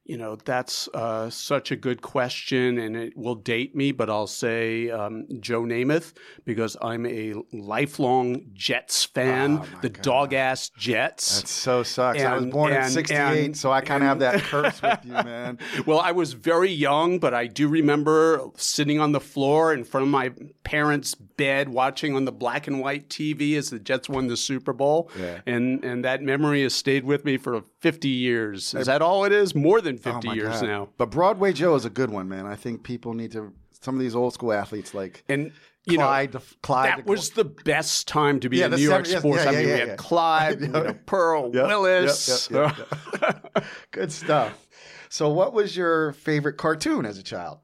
[0.03, 4.25] You know, that's uh, such a good question, and it will date me, but I'll
[4.27, 11.41] say um, Joe Namath because I'm a lifelong Jets fan, Oh, the dog ass Jets.
[11.41, 12.21] That so sucks.
[12.21, 14.81] I was And- born in and- 68, and- so I kind of have that curse
[14.81, 15.59] with you, man.
[15.85, 20.03] Well, I was very young, but I do remember sitting on the floor in front
[20.07, 20.31] of my
[20.63, 24.73] parents' bed watching on the black and white TV as the Jets won the Super
[24.73, 25.09] Bowl.
[25.19, 25.41] Yeah.
[25.45, 28.73] And and that memory has stayed with me for 50 years.
[28.73, 29.55] Is that all it is?
[29.55, 30.67] More than 50 Oh, years God.
[30.67, 30.89] now.
[30.97, 32.45] But Broadway Joe is a good one, man.
[32.45, 35.51] I think people need to, some of these old school athletes like And
[35.85, 39.05] you Clyde, know, Clyde that was the best time to be Yeah, a New York
[39.05, 39.43] seven- sports.
[39.43, 39.85] yeah, I mean, yeah, we yeah.
[39.87, 42.49] had Clyde, you know, Pearl Yep, Willis.
[42.51, 42.77] yep,
[43.21, 43.65] yep.
[43.91, 44.67] good stuff.
[45.09, 47.59] So, what was your favorite cartoon as a child?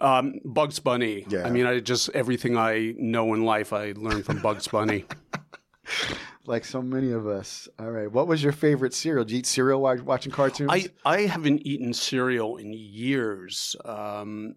[0.00, 1.26] Um, Bugs Bunny.
[1.28, 1.44] Yeah.
[1.46, 5.04] I mean, I just everything I know in life I learned from Bugs Bunny.
[6.46, 7.68] Like so many of us.
[7.78, 8.10] All right.
[8.10, 9.24] What was your favorite cereal?
[9.24, 10.70] Did you eat cereal while watching cartoons?
[10.72, 13.76] I, I haven't eaten cereal in years.
[13.84, 14.56] Um,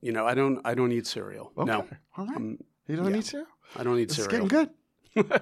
[0.00, 1.50] you know, I don't I don't eat cereal.
[1.56, 1.66] Okay.
[1.66, 1.86] No,
[2.18, 2.36] All right.
[2.36, 3.16] Um, you don't yeah.
[3.16, 3.48] eat cereal?
[3.74, 4.46] I don't eat is cereal.
[4.46, 4.70] getting good.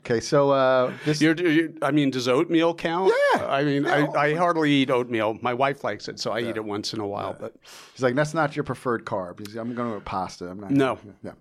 [0.00, 0.20] okay.
[0.20, 1.20] So, uh, this.
[1.20, 3.12] You're, you I mean, does oatmeal count?
[3.34, 3.46] Yeah.
[3.46, 4.06] I mean, Yeah.
[4.14, 5.38] I, I hardly eat oatmeal.
[5.40, 7.36] My wife likes it, so I eat it once in a while.
[7.38, 7.54] But
[7.94, 9.44] He's like, that's not your preferred carb.
[9.44, 10.48] He's, I'm going to pasta.
[10.48, 10.70] I'm not.
[10.70, 10.98] No.
[11.24, 11.32] Yeah.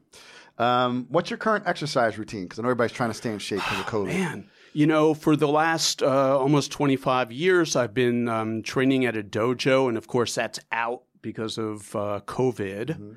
[0.62, 2.44] Um, what's your current exercise routine?
[2.44, 4.08] Because I know everybody's trying to stay in shape because of COVID.
[4.08, 9.18] man, you know, for the last uh, almost 25 years, I've been um, training at
[9.18, 12.86] a dojo, and of course, that's out because of uh, COVID.
[12.88, 13.12] Mm-hmm.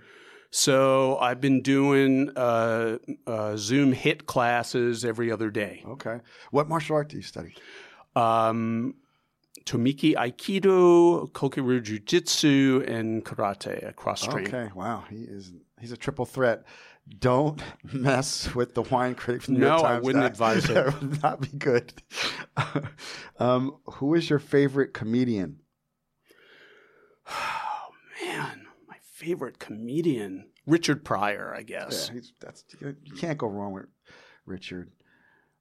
[0.51, 5.83] So I've been doing uh, uh, Zoom HIIT classes every other day.
[5.85, 6.21] Okay.
[6.53, 7.57] What martial art do you study?
[8.17, 8.95] um,
[9.65, 14.55] Tomiki Aikido, Kokiru Jiu Jitsu, and Karate, a cross training.
[14.55, 14.71] Okay.
[14.75, 15.05] Wow.
[15.09, 15.53] He is.
[15.81, 16.65] He's a triple threat.
[17.19, 20.75] Don't mess with the wine critic from the New No, York I wouldn't advise it.
[20.75, 21.93] That would not be good.
[23.39, 25.61] um, who is your favorite comedian?
[27.31, 27.89] Oh
[28.23, 32.11] man, my favorite comedian, Richard Pryor, I guess.
[32.13, 33.87] Yeah, that's you can't go wrong with
[34.47, 34.91] Richard.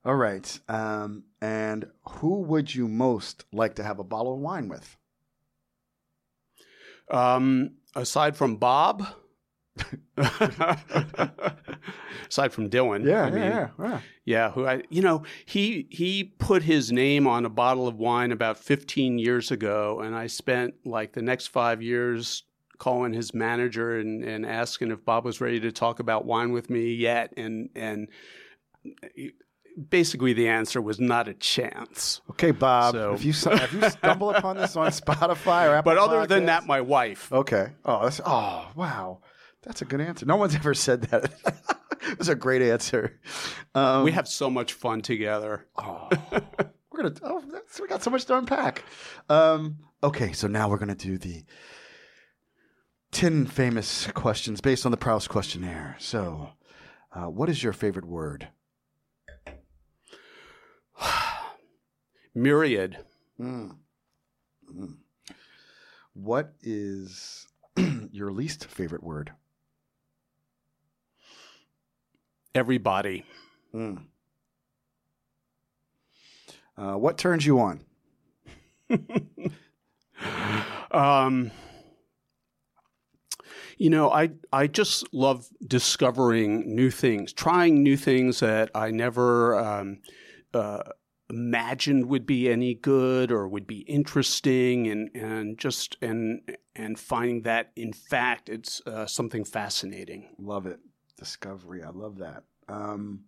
[0.06, 0.60] All right.
[0.68, 4.98] Um, and who would you most like to have a bottle of wine with?
[7.10, 9.06] Um, aside from Bob,
[12.30, 14.00] aside from Dylan, I mean, yeah.
[14.26, 18.32] yeah, who I, you know, he he put his name on a bottle of wine
[18.32, 22.44] about 15 years ago, and I spent like the next five years
[22.78, 26.70] calling his manager and, and asking if Bob was ready to talk about wine with
[26.70, 28.08] me yet, and and
[29.90, 32.22] basically the answer was not a chance.
[32.32, 32.94] Okay, Bob.
[32.94, 36.46] So- If you if you stumble upon this on Spotify or Apple But other than
[36.46, 37.32] that, my wife.
[37.32, 37.70] okay.
[37.86, 39.20] Oh, that's oh wow,
[39.64, 40.26] that's a good answer.
[40.26, 41.32] No one's ever said that.
[42.10, 43.20] it was a great answer.
[43.76, 45.66] Um, We have so much fun together.
[45.78, 46.10] Oh,
[46.92, 47.14] we're gonna.
[47.24, 48.84] Oh, that's, we got so much to unpack.
[49.30, 51.44] Um, okay, so now we're gonna do the
[53.12, 55.96] ten famous questions based on the Proust questionnaire.
[56.00, 56.50] So,
[57.14, 58.50] uh, what is your favorite word?
[62.36, 62.98] Myriad.
[63.40, 63.78] Mm.
[64.76, 64.96] Mm.
[66.14, 67.48] What is
[68.12, 69.32] your least favorite word?
[72.56, 73.26] Everybody.
[76.78, 77.82] Uh, what turns you on?
[80.92, 81.52] Um,
[83.78, 89.58] you know, I I just love discovering new things, trying new things that I never
[89.58, 90.02] um,
[90.54, 90.84] uh,
[91.30, 96.42] imagined would be any good or would be interesting, and and just and
[96.76, 100.36] and finding that in fact it's uh, something fascinating.
[100.38, 100.80] Love it.
[101.18, 101.84] Discovery.
[101.84, 102.44] I love that.
[102.68, 103.26] Um,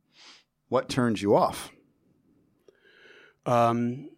[0.70, 1.72] what turns you off?
[3.46, 4.10] um,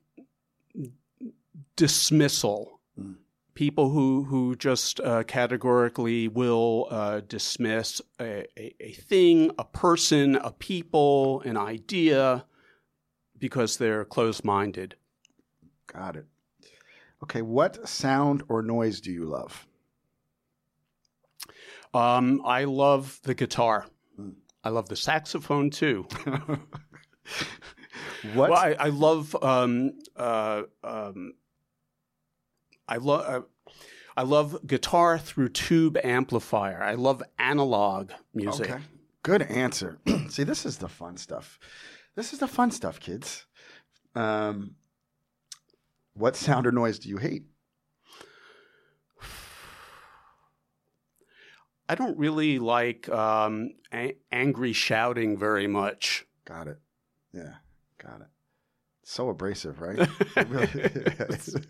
[1.76, 2.80] dismissal.
[3.54, 10.36] People who who just uh, categorically will uh, dismiss a, a, a thing, a person,
[10.36, 12.46] a people, an idea,
[13.40, 14.96] because they're closed minded.
[15.92, 16.26] Got it.
[17.24, 17.42] Okay.
[17.42, 19.66] What sound or noise do you love?
[21.94, 23.86] Um, I love the guitar.
[24.64, 26.08] I love the saxophone too.
[28.34, 28.50] What?
[28.50, 31.34] Well, I, I love um, uh, um,
[32.88, 33.72] I love uh,
[34.16, 36.82] I love guitar through tube amplifier.
[36.82, 38.72] I love analog music.
[38.72, 38.82] Okay.
[39.24, 40.00] Good answer.
[40.30, 41.60] See, this is the fun stuff.
[42.16, 43.46] This is the fun stuff, kids.
[44.16, 44.76] Um,
[46.14, 47.44] what sound or noise do you hate?
[51.90, 56.26] I don't really like um, a- angry shouting very much.
[56.46, 56.80] Got it.
[57.34, 57.54] Yeah,
[58.02, 58.28] got it.
[59.04, 60.08] So abrasive, right?
[60.36, 60.82] It really
[61.30, 61.56] is.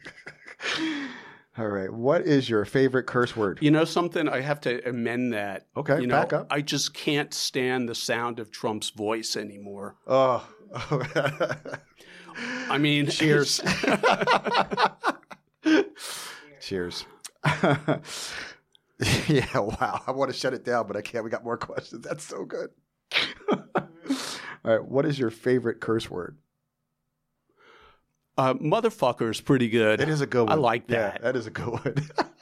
[1.58, 1.92] All right.
[1.92, 3.58] What is your favorite curse word?
[3.62, 4.28] You know something?
[4.30, 5.68] I have to amend that.
[5.76, 6.48] Okay, you know, back up.
[6.52, 9.96] I just can't stand the sound of Trump's voice anymore.
[10.06, 10.48] Oh.
[12.70, 13.62] I mean, Cheers.
[16.62, 17.06] Cheers.
[19.28, 20.02] yeah, wow.
[20.08, 21.24] I want to shut it down, but I can't.
[21.24, 22.04] We got more questions.
[22.06, 22.70] That's so good.
[23.52, 23.58] All
[24.64, 24.84] right.
[24.84, 26.38] What is your favorite curse word?
[28.38, 30.00] uh, motherfucker is pretty good.
[30.02, 30.52] It is a good one.
[30.52, 31.22] I like Yeah, that.
[31.24, 31.96] that is a good one.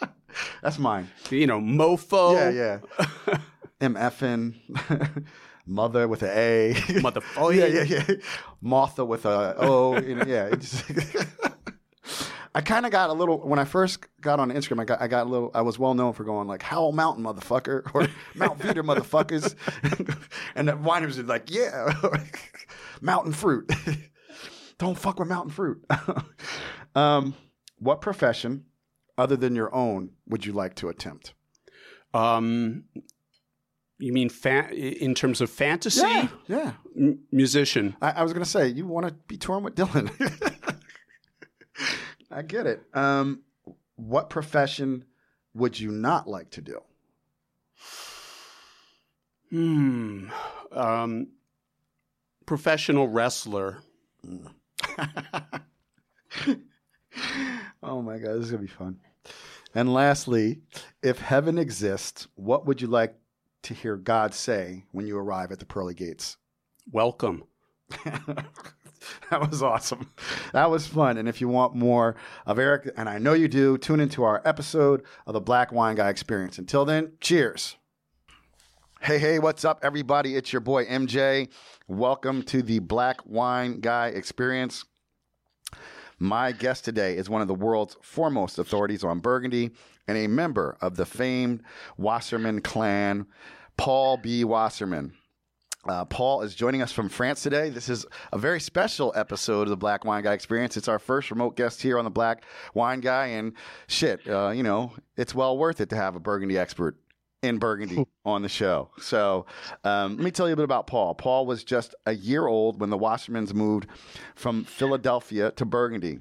[0.62, 1.10] That's mine.
[1.30, 2.34] You know, mofo.
[2.53, 3.38] Yeah, yeah.
[3.80, 4.56] MFN.
[5.66, 6.74] Mother with an A.
[6.76, 7.24] Motherfucker.
[7.38, 8.16] Oh, yeah, yeah, yeah.
[8.62, 9.97] Martha with a O.
[9.99, 10.53] You know, yeah.
[12.56, 14.80] I kind of got a little when I first got on Instagram.
[14.80, 15.51] I got I got a little.
[15.53, 19.56] I was well known for going like Howell Mountain motherfucker or Mount Veeder motherfuckers,
[20.56, 21.93] and the wineries are like, yeah,
[23.01, 23.70] mountain fruit.
[24.78, 25.86] Don't fuck with mountain fruit.
[26.95, 27.36] um,
[27.78, 28.64] what profession,
[29.18, 31.34] other than your own, would you like to attempt?
[32.14, 32.86] Um,
[33.97, 36.01] you mean fa- in terms of fantasy?
[36.01, 36.72] Yeah, yeah.
[36.97, 37.97] M- musician.
[38.01, 40.10] I, I was gonna say you want to be touring with Dylan.
[42.36, 42.83] I get it.
[42.93, 43.43] Um,
[43.95, 45.05] what profession
[45.53, 46.81] would you not like to do?
[49.49, 50.27] Hmm.
[50.73, 51.27] Um,
[52.45, 53.77] professional wrestler.
[57.81, 58.99] oh my god, this is gonna be fun.
[59.73, 60.59] And lastly,
[61.01, 63.15] if heaven exists, what would you like
[63.63, 66.36] to hear God say when you arrive at the pearly gates?
[66.91, 67.45] Welcome.
[69.30, 70.12] that was awesome.
[70.53, 71.18] That was fun.
[71.18, 74.41] And if you want more of Eric, and I know you do, tune into our
[74.45, 76.58] episode of the Black Wine Guy Experience.
[76.58, 77.76] Until then, cheers.
[79.01, 80.36] Hey, hey, what's up, everybody?
[80.36, 81.49] It's your boy MJ.
[81.88, 84.86] Welcome to the Black Wine Guy Experience.
[86.18, 89.72] My guest today is one of the world's foremost authorities on Burgundy
[90.08, 91.62] and a member of the famed
[91.97, 93.28] Wasserman clan,
[93.78, 94.43] Paul B.
[94.43, 95.14] Wasserman.
[95.88, 97.69] Uh, Paul is joining us from France today.
[97.69, 100.77] This is a very special episode of the Black Wine Guy Experience.
[100.77, 103.53] It's our first remote guest here on the Black Wine Guy, and
[103.88, 106.97] shit, uh, you know, it's well worth it to have a Burgundy expert
[107.43, 108.89] in Burgundy on the show.
[108.99, 109.45] So
[109.83, 111.13] um, let me tell you a bit about Paul.
[111.13, 113.88] Paul was just a year old when the Wassermans moved
[114.33, 116.19] from Philadelphia to Burgundy.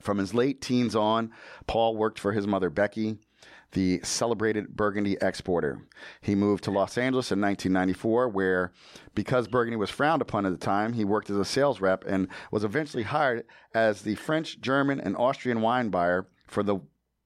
[0.00, 1.32] From his late teens on,
[1.66, 3.18] Paul worked for his mother, Becky,
[3.72, 5.86] the celebrated Burgundy exporter.
[6.20, 8.72] He moved to Los Angeles in 1994, where,
[9.14, 12.28] because Burgundy was frowned upon at the time, he worked as a sales rep and
[12.50, 16.78] was eventually hired as the French, German, and Austrian wine buyer for the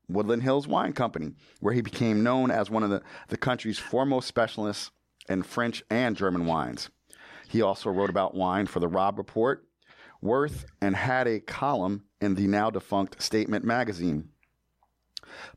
[0.08, 4.28] Woodland Hills Wine Company, where he became known as one of the, the country's foremost
[4.28, 4.90] specialists
[5.28, 6.90] in French and German wines.
[7.48, 9.66] He also wrote about wine for the Robb Report,
[10.20, 14.28] Worth, and had a column in the now defunct Statement magazine.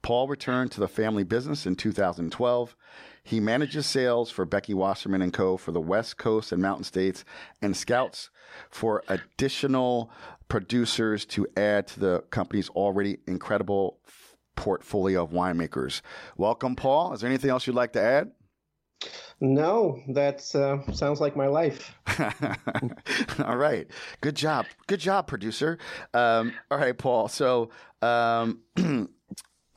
[0.01, 2.75] Paul returned to the family business in 2012.
[3.23, 5.57] He manages sales for Becky Wasserman and Co.
[5.57, 7.25] for the West Coast and Mountain States
[7.61, 8.29] and scouts
[8.69, 10.11] for additional
[10.47, 13.99] producers to add to the company's already incredible
[14.55, 16.01] portfolio of winemakers.
[16.37, 17.13] Welcome, Paul.
[17.13, 18.31] Is there anything else you'd like to add?
[19.41, 21.93] No, that uh, sounds like my life.
[23.43, 23.87] all right.
[24.21, 24.65] Good job.
[24.87, 25.77] Good job, producer.
[26.13, 27.27] Um, all right, Paul.
[27.27, 27.69] So
[28.01, 28.61] um,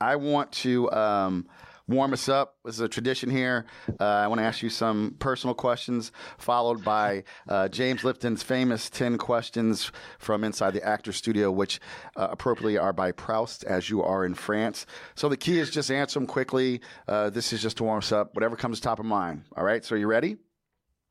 [0.01, 1.47] I want to um,
[1.89, 2.55] warm us up.
[2.63, 3.65] This is a tradition here.
[3.99, 8.89] Uh, I want to ask you some personal questions, followed by uh, James Lipton's famous
[8.89, 11.79] 10 questions from inside the actor studio, which
[12.15, 14.85] uh, appropriately are by Proust, as you are in France.
[15.15, 16.81] So the key is just answer them quickly.
[17.07, 19.43] Uh, this is just to warm us up, whatever comes top of mind.
[19.57, 19.83] All right.
[19.83, 20.37] So you ready?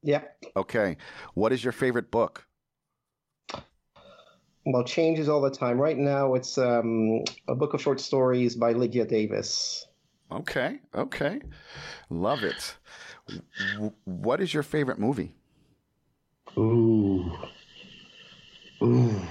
[0.02, 0.44] Yep.
[0.56, 0.97] Okay.
[1.35, 2.48] What is your favorite book?
[4.70, 5.81] Well, changes all the time.
[5.81, 9.86] Right now, it's um, a book of short stories by Lydia Davis.
[10.31, 11.40] Okay, okay.
[12.11, 12.77] Love it.
[14.05, 15.32] What is your favorite movie?
[16.59, 17.32] Ooh.
[18.82, 19.23] Ooh.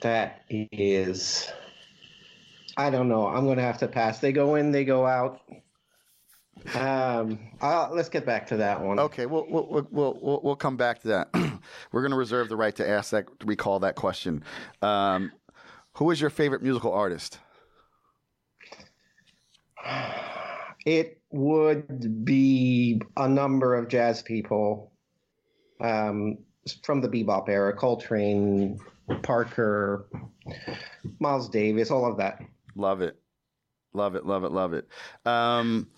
[0.00, 1.48] That is.
[2.76, 3.28] I don't know.
[3.28, 4.18] I'm going to have to pass.
[4.18, 5.40] They go in, they go out.
[6.74, 8.98] Um, I'll, let's get back to that one.
[8.98, 11.28] Okay, we'll we'll we'll we'll, we'll come back to that.
[11.92, 14.44] We're going to reserve the right to ask that, recall that question.
[14.80, 15.32] Um,
[15.94, 17.38] who is your favorite musical artist?
[20.84, 24.92] It would be a number of jazz people
[25.80, 26.38] um,
[26.82, 28.78] from the bebop era Coltrane,
[29.22, 30.06] Parker,
[31.18, 32.42] Miles Davis, all of that.
[32.74, 33.16] Love it.
[33.94, 34.88] Love it, love it, love it.
[35.26, 35.88] Um,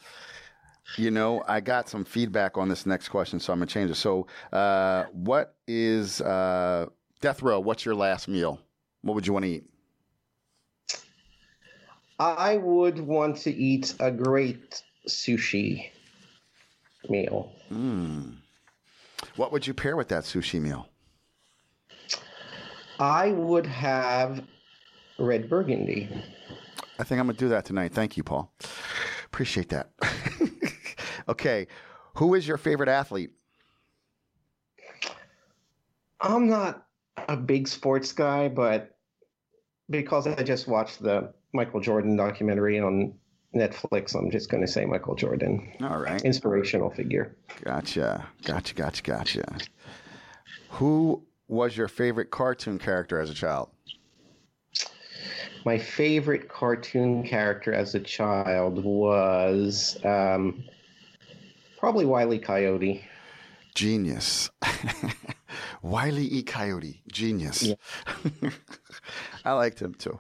[0.97, 3.91] you know, I got some feedback on this next question, so I'm going to change
[3.91, 3.97] it.
[3.97, 6.87] So, uh, what is uh,
[7.21, 7.61] Death Row?
[7.61, 8.61] What's your last meal?
[9.03, 9.65] What would you want to eat?
[12.19, 15.91] I would want to eat a great sushi
[17.09, 17.53] meal.
[17.73, 18.37] Mm.
[19.37, 20.89] What would you pair with that sushi meal?
[23.01, 24.45] I would have
[25.19, 26.09] red burgundy.
[26.99, 27.93] I think I'm going to do that tonight.
[27.93, 28.53] Thank you, Paul.
[29.27, 29.91] Appreciate that.
[31.29, 31.67] okay.
[32.17, 33.31] Who is your favorite athlete?
[36.21, 36.87] I'm not
[37.29, 38.97] a big sports guy, but
[39.91, 43.15] because I just watched the Michael Jordan documentary on
[43.55, 45.73] Netflix, I'm just going to say Michael Jordan.
[45.81, 46.23] All right.
[46.23, 47.37] Inspirational figure.
[47.63, 48.27] Gotcha.
[48.43, 48.75] Gotcha.
[48.75, 49.03] Gotcha.
[49.03, 49.45] Gotcha.
[50.71, 53.69] Who was your favorite cartoon character as a child?
[55.65, 60.65] My favorite cartoon character as a child was um,
[61.85, 63.05] probably Wiley Coyote.
[63.75, 64.49] Genius.
[65.83, 66.43] Wiley E.
[66.43, 67.03] Coyote.
[67.13, 67.63] Genius.
[67.63, 67.75] Yeah.
[69.45, 70.19] I liked him too.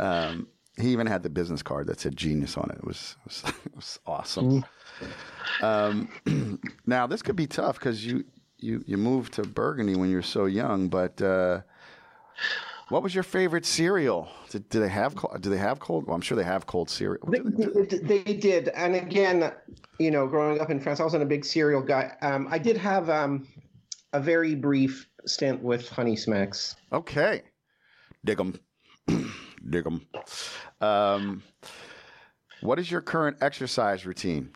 [0.00, 2.78] Um, he even had the business card that said genius on it.
[2.78, 4.64] It was, it was, it was awesome.
[5.62, 6.08] Mm.
[6.26, 8.24] Um, now, this could be tough because you,
[8.58, 11.60] you, you moved to Burgundy when you were so young, but uh,
[12.88, 14.28] what was your favorite cereal?
[14.48, 16.08] Did, do they have do they have cold?
[16.08, 17.28] Well, I'm sure they have cold cereal.
[17.28, 17.38] They,
[17.98, 19.52] they, did, and again,
[20.00, 22.16] you know, growing up in France, I wasn't a big cereal guy.
[22.22, 23.46] Um, I did have um,
[24.14, 26.74] a very brief stint with Honey Smacks.
[26.90, 27.42] Okay,
[28.24, 28.58] dig them,
[29.68, 30.06] dig them.
[30.80, 31.42] Um,
[32.62, 34.54] what is your current exercise routine?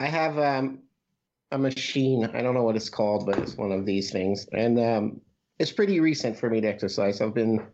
[0.00, 0.78] I have um,
[1.52, 2.24] a machine.
[2.32, 5.20] I don't know what it's called, but it's one of these things, and um,
[5.58, 7.20] it's pretty recent for me to exercise.
[7.20, 7.66] I've been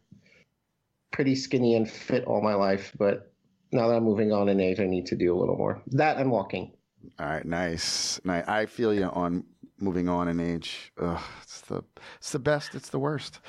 [1.12, 3.32] pretty skinny and fit all my life, but
[3.74, 5.82] now that I'm moving on in age, I need to do a little more.
[5.88, 6.72] That and walking.
[7.18, 8.20] All right, nice.
[8.24, 8.46] nice.
[8.48, 9.44] I feel you on
[9.78, 10.92] moving on in age.
[11.00, 11.82] Ugh, it's the
[12.16, 12.74] it's the best.
[12.74, 13.40] It's the worst.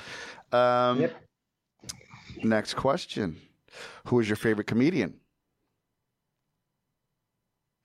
[0.52, 1.16] Um, yep.
[2.42, 3.36] Next question:
[4.06, 5.14] Who is your favorite comedian?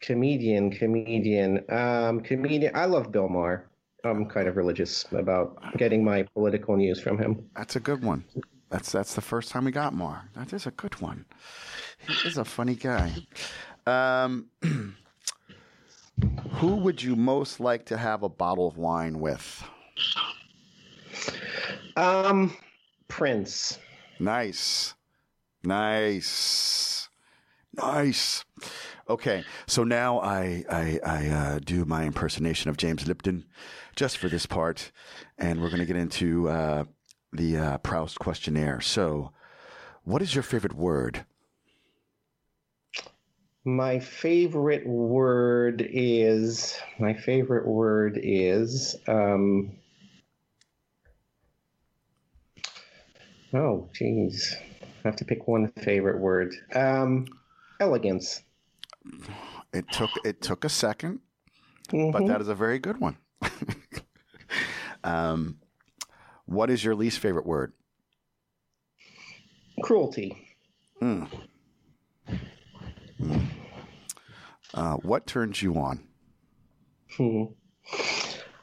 [0.01, 2.75] Comedian, comedian, um, comedian.
[2.75, 3.69] I love Bill Maher.
[4.03, 7.47] I'm kind of religious about getting my political news from him.
[7.55, 8.23] That's a good one.
[8.71, 10.29] That's that's the first time we got Maher.
[10.33, 11.25] That is a good one.
[12.07, 13.13] He is a funny guy.
[13.85, 14.47] Um,
[16.53, 19.63] who would you most like to have a bottle of wine with?
[21.97, 22.55] Um,
[23.09, 23.77] Prince.
[24.21, 24.93] Nice,
[25.63, 27.09] nice,
[27.73, 28.45] nice.
[29.09, 33.43] Okay, so now I I, I uh, do my impersonation of James Lipton,
[33.97, 34.93] just for this part,
[35.37, 36.85] and we're going to get into uh,
[37.33, 38.81] the uh, Proust questionnaire.
[38.81, 39.31] So,
[40.03, 41.25] what is your favorite word?
[43.63, 49.73] My favorite word is my favorite word is um,
[53.53, 56.55] oh geez, I have to pick one favorite word.
[56.73, 57.27] Um,
[57.79, 58.41] elegance.
[59.73, 61.19] It took it took a 2nd
[61.89, 62.11] mm-hmm.
[62.11, 63.17] but that is a very good one.
[65.03, 65.57] um,
[66.51, 67.73] what is your least favorite word?
[69.81, 70.47] Cruelty.
[71.01, 71.27] Mm.
[73.19, 73.45] Mm.
[74.73, 76.03] Uh, what turns you on?
[77.17, 77.43] Hmm.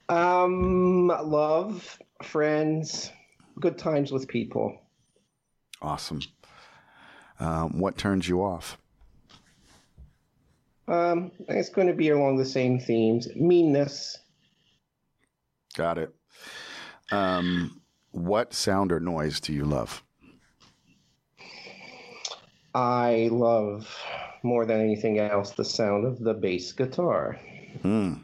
[0.09, 3.11] Um, love, friends,
[3.61, 4.81] good times with people.
[5.83, 6.21] Awesome.
[7.41, 8.79] Um, what turns you off?
[10.89, 13.29] Um, it's going to be along the same themes.
[13.37, 14.19] Meanness.
[15.77, 16.15] Got it.
[17.13, 17.78] Um,
[18.19, 20.03] what sound or noise do you love?
[22.75, 23.93] I love
[24.43, 27.39] more than anything else the sound of the bass guitar.
[27.83, 28.15] Hmm.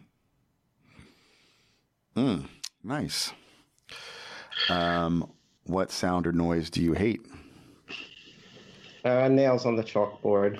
[2.14, 2.40] Hmm.
[2.82, 3.32] Nice.
[4.68, 5.30] Um,
[5.64, 7.20] what sound or noise do you hate?
[9.04, 10.58] Uh, nails on the chalkboard.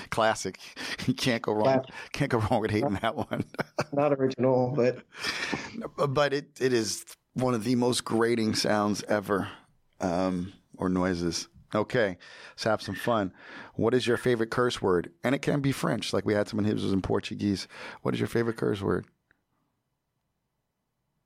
[0.10, 0.58] Classic.
[1.06, 1.64] You can't go wrong.
[1.64, 1.94] Classic.
[2.12, 3.44] Can't go wrong with hating that one.
[3.92, 5.02] Not original, but
[6.08, 7.04] but it, it is
[7.36, 9.48] one of the most grating sounds ever,
[10.00, 11.48] um, or noises.
[11.74, 12.16] Okay,
[12.50, 13.32] let's have some fun.
[13.74, 15.12] What is your favorite curse word?
[15.22, 17.68] And it can be French, like we had someone who was in Portuguese.
[18.02, 19.06] What is your favorite curse word?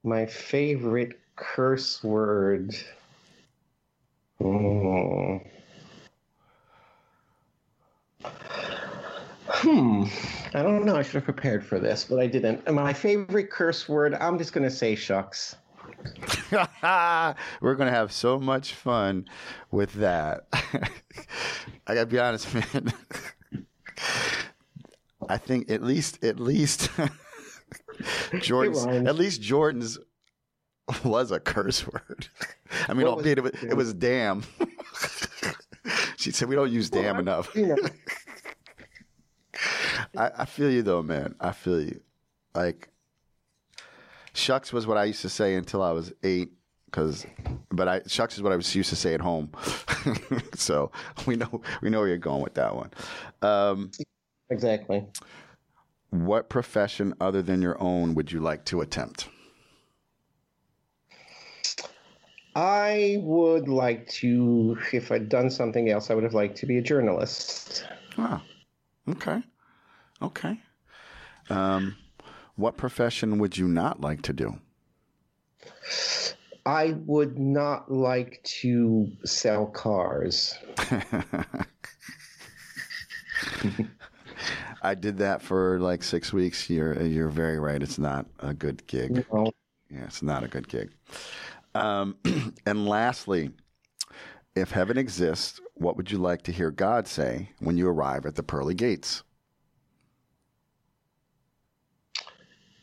[0.03, 2.75] my favorite curse word.
[4.39, 5.37] Hmm.
[9.47, 10.05] Hmm.
[10.55, 10.97] I don't know.
[10.97, 12.71] I should have prepared for this, but I didn't.
[12.73, 15.57] My favorite curse word, I'm just going to say shucks.
[17.61, 19.27] We're gonna have so much fun
[19.71, 20.47] with that.
[21.87, 22.93] I gotta be honest, man.
[25.29, 26.91] I think at least at least
[28.41, 29.99] Jordan's at least Jordan's
[31.05, 32.29] was a curse word.
[32.89, 33.77] I mean, albeit it was, it?
[33.77, 34.43] was damn.
[36.17, 37.55] she said we don't use damn enough.
[37.55, 37.77] You know,
[40.17, 41.35] I, I feel you though, man.
[41.41, 42.01] I feel you.
[42.55, 42.89] Like
[44.33, 46.53] shucks was what I used to say until I was eight.
[46.93, 47.25] Cause,
[47.71, 49.53] but I shucks is what I was used to say at home.
[50.55, 50.91] so
[51.25, 52.91] we know we know where you're going with that one.
[53.43, 53.93] Um,
[54.51, 55.07] exactly.
[56.11, 59.29] what profession other than your own would you like to attempt?
[62.57, 66.79] I would like to, if I'd done something else, I would have liked to be
[66.79, 67.87] a journalist.
[68.19, 68.43] Ah,
[69.09, 69.43] okay,
[70.21, 70.59] okay.
[71.49, 71.97] Um,
[72.61, 74.59] what profession would you not like to do?
[76.67, 80.55] I would not like to sell cars.
[84.83, 86.71] I did that for like six weeks.
[86.71, 87.83] You're you're very right.
[87.83, 89.27] It's not a good gig.
[89.33, 89.53] No.
[89.91, 90.91] Yeah, it's not a good gig.
[91.75, 92.17] Um,
[92.67, 93.51] and lastly,
[94.55, 98.37] if heaven exists, what would you like to hear God say when you arrive at
[98.37, 99.23] the pearly gates?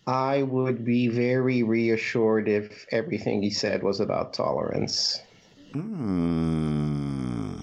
[0.07, 5.21] I would be very reassured if everything he said was about tolerance.
[5.73, 7.59] Hmm.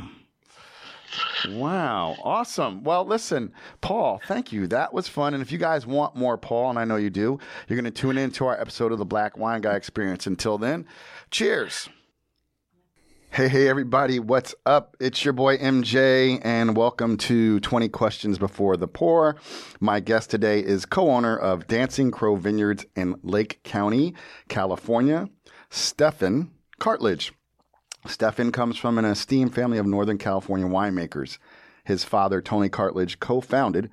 [1.49, 2.17] Wow.
[2.23, 2.85] Awesome.
[2.85, 4.67] Well, listen, Paul, thank you.
[4.67, 5.35] That was fun.
[5.35, 7.39] And if you guys want more Paul, and I know you do,
[7.69, 10.27] you're going to tune in to our episode of the Black Wine Guy Experience.
[10.27, 10.87] Until then,
[11.31, 11.89] cheers.
[13.35, 14.21] Hey, hey, everybody.
[14.21, 14.97] What's up?
[15.01, 19.35] It's your boy MJ, and welcome to 20 Questions Before the Pour.
[19.81, 24.15] My guest today is co owner of Dancing Crow Vineyards in Lake County,
[24.47, 25.29] California,
[25.69, 27.33] Stefan Cartlidge.
[28.07, 31.39] Stefan comes from an esteemed family of Northern California winemakers.
[31.83, 33.91] His father, Tony Cartlidge, co founded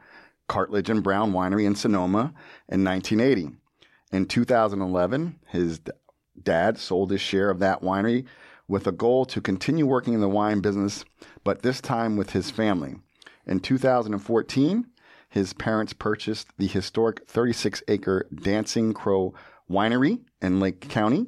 [0.50, 2.32] Cartlidge and Browne Winery in Sonoma
[2.70, 3.56] in 1980.
[4.12, 5.82] In 2011, his
[6.40, 8.28] dad sold his share of that winery
[8.72, 11.04] with a goal to continue working in the wine business,
[11.44, 12.96] but this time with his family.
[13.46, 14.88] In 2014,
[15.28, 19.34] his parents purchased the historic 36 acre Dancing Crow
[19.70, 21.28] Winery in Lake County.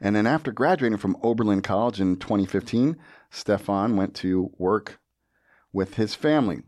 [0.00, 2.96] And then after graduating from Oberlin College in 2015,
[3.30, 5.00] Stefan went to work
[5.74, 6.62] with his family.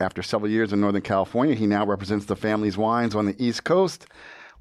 [0.00, 3.64] After several years in Northern California, he now represents the family's wines on the East
[3.64, 4.06] Coast.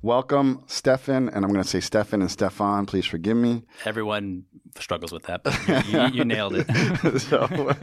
[0.04, 2.86] Welcome, Stefan, and I'm going to say Stefan and Stefan.
[2.86, 3.64] Please forgive me.
[3.84, 4.44] Everyone
[4.78, 5.44] struggles with that.
[5.44, 5.58] But
[5.88, 6.68] you, you, nailed it.
[7.22, 7.48] So-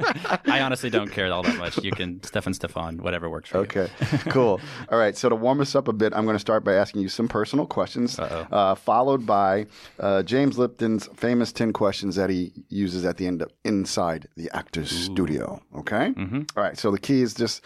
[0.47, 1.77] I honestly don't care all that much.
[1.83, 3.63] You can Stefan Stefan, whatever works for you.
[3.65, 3.89] Okay,
[4.31, 4.61] cool.
[4.91, 7.03] All right, so to warm us up a bit, I'm going to start by asking
[7.03, 9.67] you some personal questions, uh, followed by
[9.99, 14.49] uh, James Lipton's famous 10 questions that he uses at the end of Inside the
[14.57, 15.61] Actor's Studio.
[15.77, 16.13] Okay?
[16.17, 16.43] Mm-hmm.
[16.57, 17.63] All right, so the key is just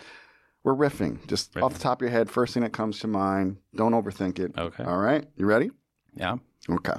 [0.65, 3.57] we're riffing, just off the top of your head, first thing that comes to mind.
[3.75, 4.53] Don't overthink it.
[4.57, 4.85] Okay.
[4.85, 5.71] All right, you ready?
[6.15, 6.37] Yeah.
[6.69, 6.95] Okay.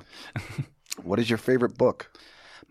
[1.04, 2.10] what is your favorite book?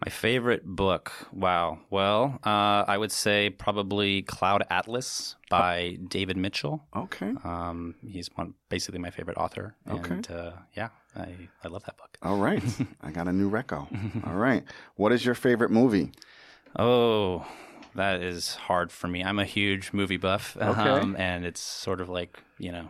[0.04, 1.12] My favorite book.
[1.32, 1.80] Wow.
[1.90, 6.84] Well, uh, I would say probably Cloud Atlas by David Mitchell.
[6.94, 7.32] Okay.
[7.42, 9.74] Um, he's one, basically my favorite author.
[9.90, 10.14] Okay.
[10.14, 11.34] And uh, yeah, I,
[11.64, 12.16] I love that book.
[12.22, 12.62] All right.
[13.00, 13.88] I got a new reco.
[14.26, 14.62] All right.
[14.94, 16.12] What is your favorite movie?
[16.78, 17.44] Oh,
[17.98, 19.22] that is hard for me.
[19.22, 20.80] I'm a huge movie buff, Okay.
[20.80, 22.88] um, and it's sort of like you know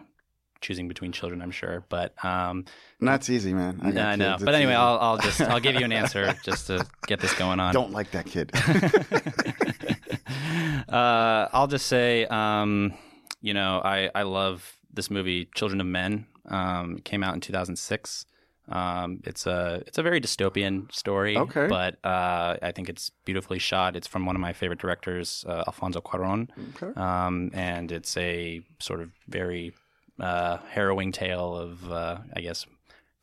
[0.60, 1.42] choosing between children.
[1.42, 2.64] I'm sure, but um,
[3.00, 3.80] that's easy, man.
[3.82, 4.36] I, got know.
[4.40, 4.76] But anyway, easy.
[4.76, 7.74] I'll, I'll just I'll give you an answer just to get this going on.
[7.74, 8.50] don't like that kid.
[10.88, 12.94] uh, I'll just say, um,
[13.40, 16.26] you know, I, I love this movie, Children of Men.
[16.48, 18.24] Um, came out in 2006.
[18.70, 21.66] Um, it's a it's a very dystopian story, Okay.
[21.68, 23.96] but uh, I think it's beautifully shot.
[23.96, 26.92] It's from one of my favorite directors, uh, Alfonso Cuarón, Okay.
[27.00, 29.72] um, and it's a sort of very
[30.20, 32.66] uh, harrowing tale of, uh, I guess,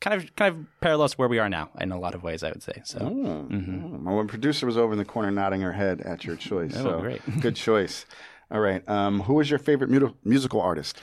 [0.00, 2.42] kind of kind of parallels to where we are now in a lot of ways.
[2.42, 2.98] I would say so.
[3.00, 3.84] Mhm.
[3.94, 3.98] oh.
[3.98, 6.74] My one producer was over in the corner nodding her head at your choice.
[6.76, 7.20] Oh, so great.
[7.40, 8.04] good choice.
[8.50, 8.86] All right.
[8.88, 11.00] Um, who is your favorite mu- musical artist?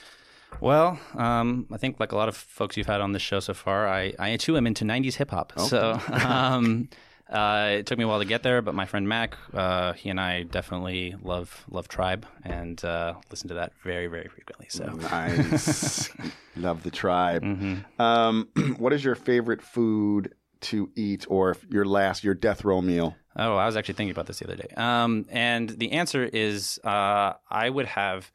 [0.61, 3.53] Well, um, I think like a lot of folks you've had on this show so
[3.53, 5.53] far, I, I too am into '90s hip hop.
[5.57, 6.89] So um,
[7.29, 10.09] uh, it took me a while to get there, but my friend Mac, uh, he
[10.09, 14.67] and I definitely love love Tribe and uh, listen to that very very frequently.
[14.69, 16.09] So Nice.
[16.55, 17.41] Love the tribe.
[17.43, 17.99] Mhm.
[17.99, 18.47] Um,
[18.77, 23.15] what is your favorite food to eat, or your last your death row meal?
[23.35, 24.67] Oh, I was actually thinking about this the other day.
[24.77, 28.31] Um, and the answer is uh, I would have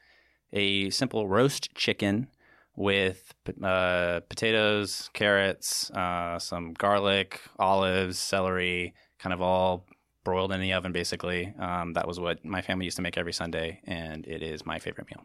[0.53, 2.29] a simple roast chicken
[2.77, 9.85] with uh, potatoes, carrots, uh, some garlic, olives, celery, kind of all
[10.25, 11.53] broiled in the oven, basically.
[11.59, 14.79] Um, that was what my family used to make every Sunday, and it is my
[14.79, 15.25] favorite meal.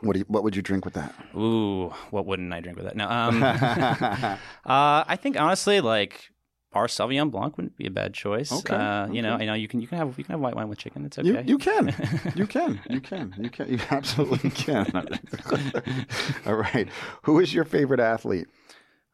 [0.00, 1.14] What do you, what would you drink with that?
[1.36, 2.96] Ooh, what wouldn't I drink with that?
[2.96, 6.30] No, um, uh, I think honestly, like
[6.72, 8.52] our Sauvignon Blanc wouldn't be a bad choice.
[8.52, 9.44] Okay, uh, you know, okay.
[9.44, 11.04] you know, you can you can have you can have white wine with chicken.
[11.04, 11.28] It's okay.
[11.28, 11.94] You, you can.
[12.36, 12.80] You can.
[12.88, 13.34] You can.
[13.38, 13.68] You can.
[13.68, 14.86] You absolutely can.
[16.46, 16.88] All right.
[17.22, 18.46] Who is your favorite athlete?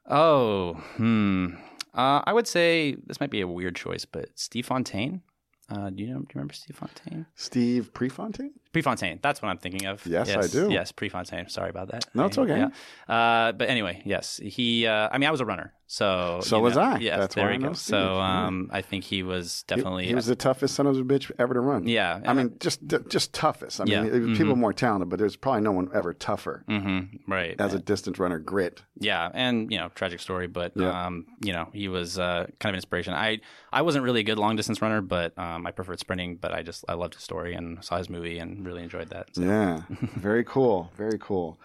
[0.08, 1.54] oh, hmm.
[1.94, 5.22] Uh, I would say this might be a weird choice, but Steve Fontaine.
[5.70, 6.20] Uh, do you know?
[6.20, 7.26] Do you remember Steve Fontaine?
[7.34, 8.52] Steve Prefontaine?
[8.76, 9.18] Prefontaine.
[9.22, 10.04] That's what I'm thinking of.
[10.06, 10.70] Yes, I do.
[10.70, 11.48] Yes, Prefontaine.
[11.48, 12.04] Sorry about that.
[12.14, 12.58] No, it's okay.
[12.58, 13.14] Yeah.
[13.14, 14.86] Uh, but anyway, yes, he.
[14.86, 16.98] Uh, I mean, I was a runner, so So you was I.
[16.98, 17.72] Yes, That's there why I you go.
[17.72, 20.06] So um, I think he was definitely.
[20.06, 21.88] He, was the toughest son of a bitch ever to run.
[21.88, 22.20] yeah.
[22.26, 23.80] I mean, just just toughest.
[23.80, 24.04] I mean, Yeah.
[24.04, 27.58] it was people more talented, but there's probably no one ever tougher hmm right.
[27.58, 28.38] as a distance runner.
[28.38, 28.82] Grit.
[28.98, 31.06] Yeah, and you know, tragic story, but Yeah.
[31.06, 33.14] um, you know, he was uh, kind of an inspiration.
[33.14, 33.40] I
[33.72, 36.36] I wasn't really a good long distance runner, but um, I preferred sprinting.
[36.36, 39.34] But I just I loved his story and saw his movie and really enjoyed that.
[39.34, 39.42] So.
[39.42, 39.82] Yeah.
[40.16, 40.90] Very cool.
[40.96, 41.58] Very cool.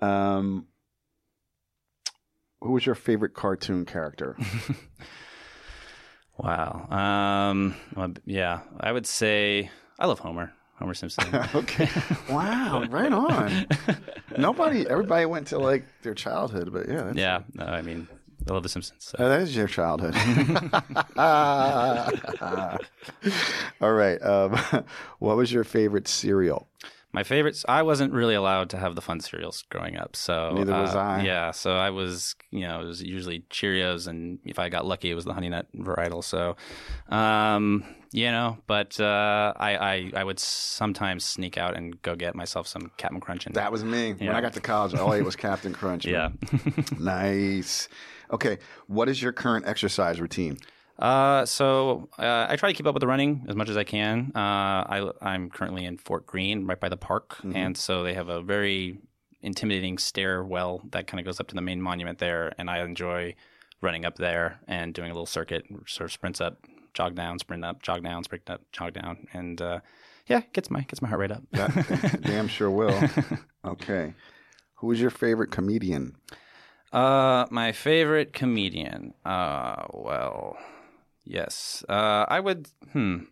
[0.00, 0.66] Um,
[2.60, 4.36] who was your favorite cartoon character?
[6.36, 6.86] Wow.
[6.90, 10.52] Um, well, yeah, I would say I love Homer.
[10.76, 11.24] Homer Simpson.
[11.54, 11.88] okay.
[12.28, 12.84] Wow.
[12.90, 13.66] Right on.
[14.36, 14.88] Nobody.
[14.88, 17.12] Everybody went to like their childhood, but yeah.
[17.14, 18.08] Yeah, no, I mean,
[18.48, 19.04] I love The Simpsons.
[19.04, 19.16] So.
[19.18, 20.14] Uh, that is your childhood.
[23.80, 24.20] All right.
[24.22, 24.84] Um,
[25.18, 26.68] what was your favorite cereal?
[27.12, 27.64] My favorites.
[27.68, 30.98] I wasn't really allowed to have the fun cereals growing up, so Neither was uh,
[30.98, 31.22] I.
[31.22, 35.12] Yeah, so I was, you know, it was usually Cheerios, and if I got lucky,
[35.12, 36.24] it was the Honey Nut varietal.
[36.24, 36.56] So,
[37.14, 42.34] um, you know, but uh, I, I I would sometimes sneak out and go get
[42.34, 43.46] myself some Captain Crunch.
[43.46, 44.14] And, That was me.
[44.14, 46.04] When I got to college, all I ate was Captain Crunch.
[46.06, 46.30] yeah.
[46.98, 47.88] nice.
[48.34, 48.58] Okay.
[48.86, 50.58] What is your current exercise routine?
[50.98, 53.84] Uh, so uh, I try to keep up with the running as much as I
[53.84, 54.30] can.
[54.34, 57.56] Uh, I, I'm currently in Fort Greene, right by the park, Mhm.
[57.56, 58.98] and so they have a very
[59.42, 63.34] intimidating stairwell that kind of goes up to the main monument there, and I enjoy
[63.80, 67.64] running up there and doing a little circuit, sort of sprints up, jog down, sprint
[67.64, 69.80] up, jog down, sprint up, jog down, and uh,
[70.28, 71.42] yeah, gets my gets my heart rate up.
[71.52, 72.98] That damn sure will.
[73.64, 74.12] Okay.
[74.76, 76.16] Who is your favorite comedian?
[76.94, 79.14] Uh, my favorite comedian.
[79.24, 80.56] Uh, well,
[81.24, 81.84] yes.
[81.88, 82.68] Uh, I would.
[82.92, 83.24] Hmm.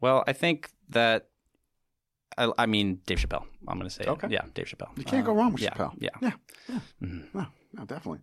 [0.00, 1.26] Well, I think that.
[2.38, 3.44] I, I mean, Dave Chappelle.
[3.68, 4.04] I'm going to say.
[4.04, 4.08] it.
[4.08, 4.28] Okay.
[4.30, 4.96] Yeah, Dave Chappelle.
[4.96, 5.94] You can't Uh, go wrong with yeah, Chappelle.
[5.98, 6.10] Yeah.
[6.22, 6.32] Yeah.
[6.68, 6.80] Yeah.
[7.02, 7.34] Mhm.
[7.34, 8.20] No, no, definitely.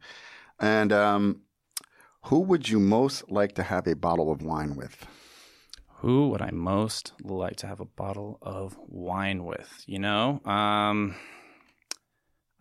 [0.60, 1.42] And um,
[2.24, 5.06] who would you most like to have a bottle of wine with?
[6.02, 9.84] Who would I most like to have a bottle of wine with?
[9.88, 11.16] You know, um,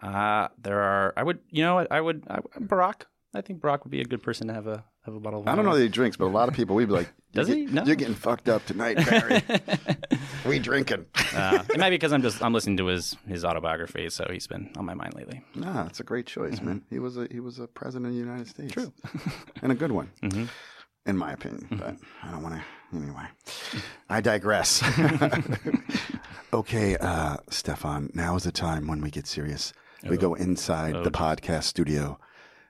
[0.02, 1.12] uh, there are.
[1.16, 1.39] I would.
[1.51, 1.90] You know what?
[1.93, 2.24] I would.
[2.28, 3.02] I, Barack.
[3.35, 5.47] I think Barack would be a good person to have a have a bottle of
[5.47, 5.52] wine.
[5.52, 7.48] I don't know that he drinks, but a lot of people we'd be like, Does
[7.48, 7.64] he?
[7.66, 7.85] get- No.
[7.85, 9.43] You're getting fucked up tonight, Barry.
[10.47, 11.05] we drinking.
[11.35, 14.47] uh, it might be because I'm just I'm listening to his his autobiography, so he's
[14.47, 15.44] been on my mind lately.
[15.55, 16.82] Nah, it's a great choice, man.
[16.89, 18.73] He was a he was a president of the United States.
[18.73, 18.93] True.
[19.62, 20.48] and a good one, Mhm.
[21.05, 21.66] in my opinion.
[21.73, 22.62] But I don't want to.
[22.97, 23.27] Anyway,
[24.09, 24.82] I digress.
[26.52, 28.10] okay, uh, Stefan.
[28.14, 29.73] Now is the time when we get serious.
[30.05, 32.18] We go inside Oh, the podcast studio,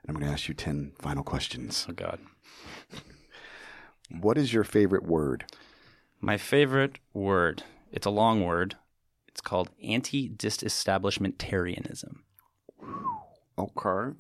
[0.03, 1.87] and I'm going to ask you ten final questions.
[1.89, 2.19] Oh God.
[4.21, 5.45] What is your favorite word?
[6.21, 7.63] My favorite word.
[7.91, 8.77] It's a long word.
[9.29, 12.19] It's called anti-disestablishmentarianism.
[13.59, 14.17] Okay.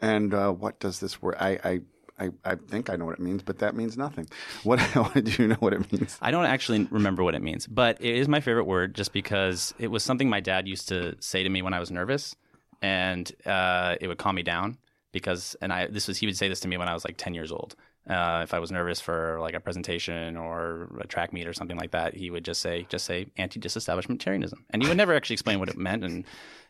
[0.00, 1.36] And uh, what does this word?
[1.38, 1.80] I, I
[2.22, 4.26] I I think I know what it means, but that means nothing.
[4.62, 4.78] What,
[5.24, 6.18] do you know what it means?
[6.22, 9.74] I don't actually remember what it means, but it is my favorite word just because
[9.78, 12.36] it was something my dad used to say to me when I was nervous,
[12.80, 14.78] and uh, it would calm me down.
[15.10, 17.16] Because and I this was he would say this to me when I was like
[17.16, 17.74] ten years old.
[18.08, 21.76] Uh, if I was nervous for like a presentation or a track meet or something
[21.76, 25.58] like that, he would just say just say anti-disestablishmentarianism, and he would never actually explain
[25.58, 26.02] what it meant.
[26.02, 26.24] And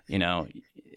[0.09, 0.49] you know,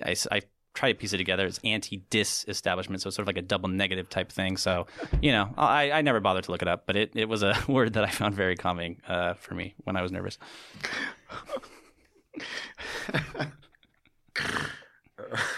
[0.03, 0.41] I, I
[0.76, 1.48] try to piece it together.
[1.48, 4.58] It's anti-disestablishment, so it's sort of like a double negative type thing.
[4.58, 4.86] So
[5.22, 7.56] you know, I, I never bothered to look it up, but it, it was a
[7.68, 10.38] word that I found very calming uh, for me when I was nervous.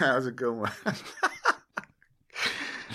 [0.00, 0.72] was a good one.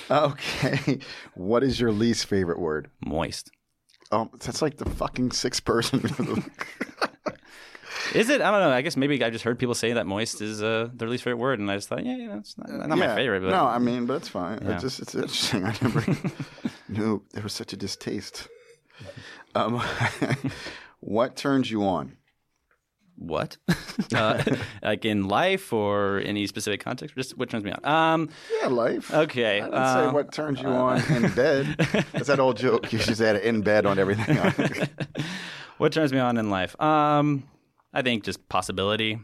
[0.12, 1.00] okay.
[1.36, 2.90] What is your least favorite word?
[3.06, 3.52] Moist.
[4.12, 6.02] Oh, that's like the fucking sixth person.
[8.14, 8.41] Is it?
[8.41, 8.72] I don't know.
[8.72, 11.40] I guess maybe I just heard people say that moist is uh, their least favorite
[11.40, 13.41] word, and I just thought, yeah, yeah, it's not, not my favorite.
[13.41, 14.60] But No, I mean, but it's fine.
[14.61, 14.74] Yeah.
[14.74, 15.65] It's just it's interesting.
[15.65, 16.03] I never
[16.90, 18.48] knew there was such a distaste.
[19.56, 19.82] Um,
[20.99, 22.18] what turns you on?
[23.15, 23.57] what?
[24.15, 24.44] uh,
[24.82, 27.15] like in life or any specific context?
[27.15, 27.86] Just what turns me on?
[27.86, 28.30] Um,
[28.61, 29.14] Yeah, life.
[29.14, 29.61] okay.
[29.61, 31.76] I didn't say um, what turns you on in bed.
[32.11, 32.91] That's that old joke.
[32.91, 34.38] You just add in bed on everything.
[35.78, 36.80] what turns me on in life?
[36.82, 37.44] Um,
[37.94, 39.20] I think just possibility,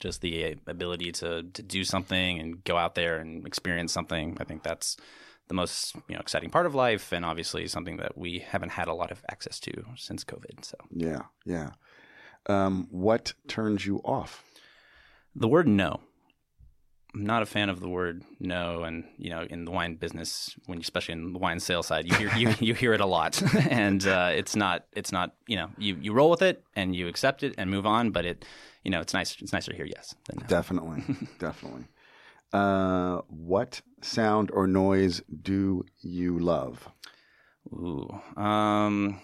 [0.00, 4.36] just the ability to to do something and go out there and experience something.
[4.40, 4.96] I think that's
[5.48, 8.88] the most you know exciting part of life, and obviously something that we haven't had
[8.88, 10.64] a lot of access to since COVID.
[10.64, 11.70] So yeah, yeah.
[12.46, 14.44] Um, what turns you off?
[15.34, 16.00] the word no.
[17.14, 20.54] I'm not a fan of the word no, and you know, in the wine business,
[20.66, 23.42] when especially in the wine sales side, you hear you, you hear it a lot,
[23.68, 27.08] and uh, it's not it's not you know you, you roll with it and you
[27.08, 28.44] accept it and move on, but it
[28.84, 30.46] you know it's nice it's nicer to hear yes than no.
[30.46, 31.02] Definitely,
[31.38, 31.84] definitely.
[32.52, 36.88] Uh, what sound or noise do you love?
[37.72, 39.20] Ooh, um,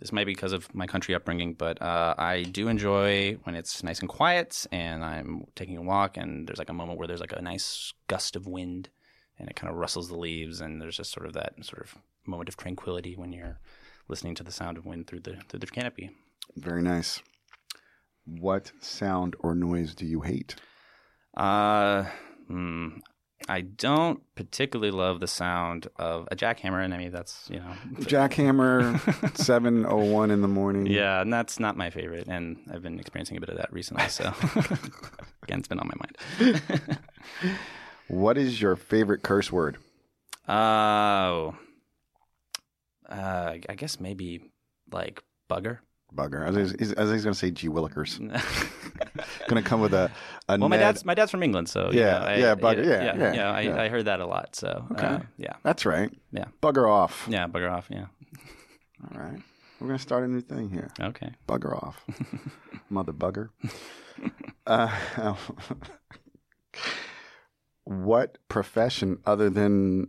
[0.00, 3.82] this might be because of my country upbringing, but uh, I do enjoy when it's
[3.82, 7.20] nice and quiet, and I'm taking a walk, and there's like a moment where there's
[7.20, 8.88] like a nice gust of wind,
[9.38, 11.98] and it kind of rustles the leaves, and there's just sort of that sort of
[12.26, 13.60] moment of tranquility when you're
[14.08, 16.10] listening to the sound of wind through the through the canopy.
[16.56, 17.22] Very nice.
[18.24, 20.56] What sound or noise do you hate?
[21.36, 22.04] Uh,
[22.48, 22.88] hmm,
[23.48, 27.72] I don't particularly love the sound of a jackhammer, and I mean that's you know
[28.00, 30.86] Jackhammer, seven oh one in the morning.
[30.86, 34.06] Yeah, and that's not my favorite, and I've been experiencing a bit of that recently.
[34.08, 34.24] So
[35.42, 36.62] again, it's been on my mind.
[38.10, 39.78] What is your favorite curse word?
[40.48, 41.54] Oh,
[43.08, 44.50] uh, I guess maybe
[44.90, 45.78] like bugger.
[46.14, 46.46] Bugger.
[46.46, 48.18] I was, I was going to say G Willikers.
[49.48, 50.10] going to come with a,
[50.48, 52.54] a well, my Ned- dad's my dad's from England, so you Yeah, know, I- yeah,
[52.54, 53.50] bugger, yeah, yeah, yeah, yeah.
[53.52, 53.82] I, yeah.
[53.82, 54.54] I heard that a lot.
[54.56, 55.06] So Okay.
[55.06, 56.10] uh, yeah, That's right.
[56.32, 57.26] yeah, Bugger off.
[57.28, 57.86] yeah, bugger off.
[57.90, 58.06] Yeah,
[59.14, 59.40] All right.
[59.80, 60.90] We're going to start a new thing here.
[61.00, 61.32] okay.
[61.48, 62.04] Bugger off.
[62.90, 63.48] Mother bugger.
[64.66, 65.34] uh,
[67.84, 70.08] what profession other than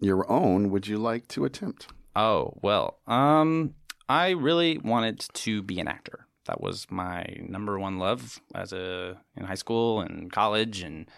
[0.00, 1.88] your own would you like to attempt?
[2.14, 3.74] Oh well, um,
[4.08, 6.26] I really wanted to be an actor.
[6.46, 11.10] That was my number one love as a in high school and college, and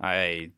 [0.00, 0.50] I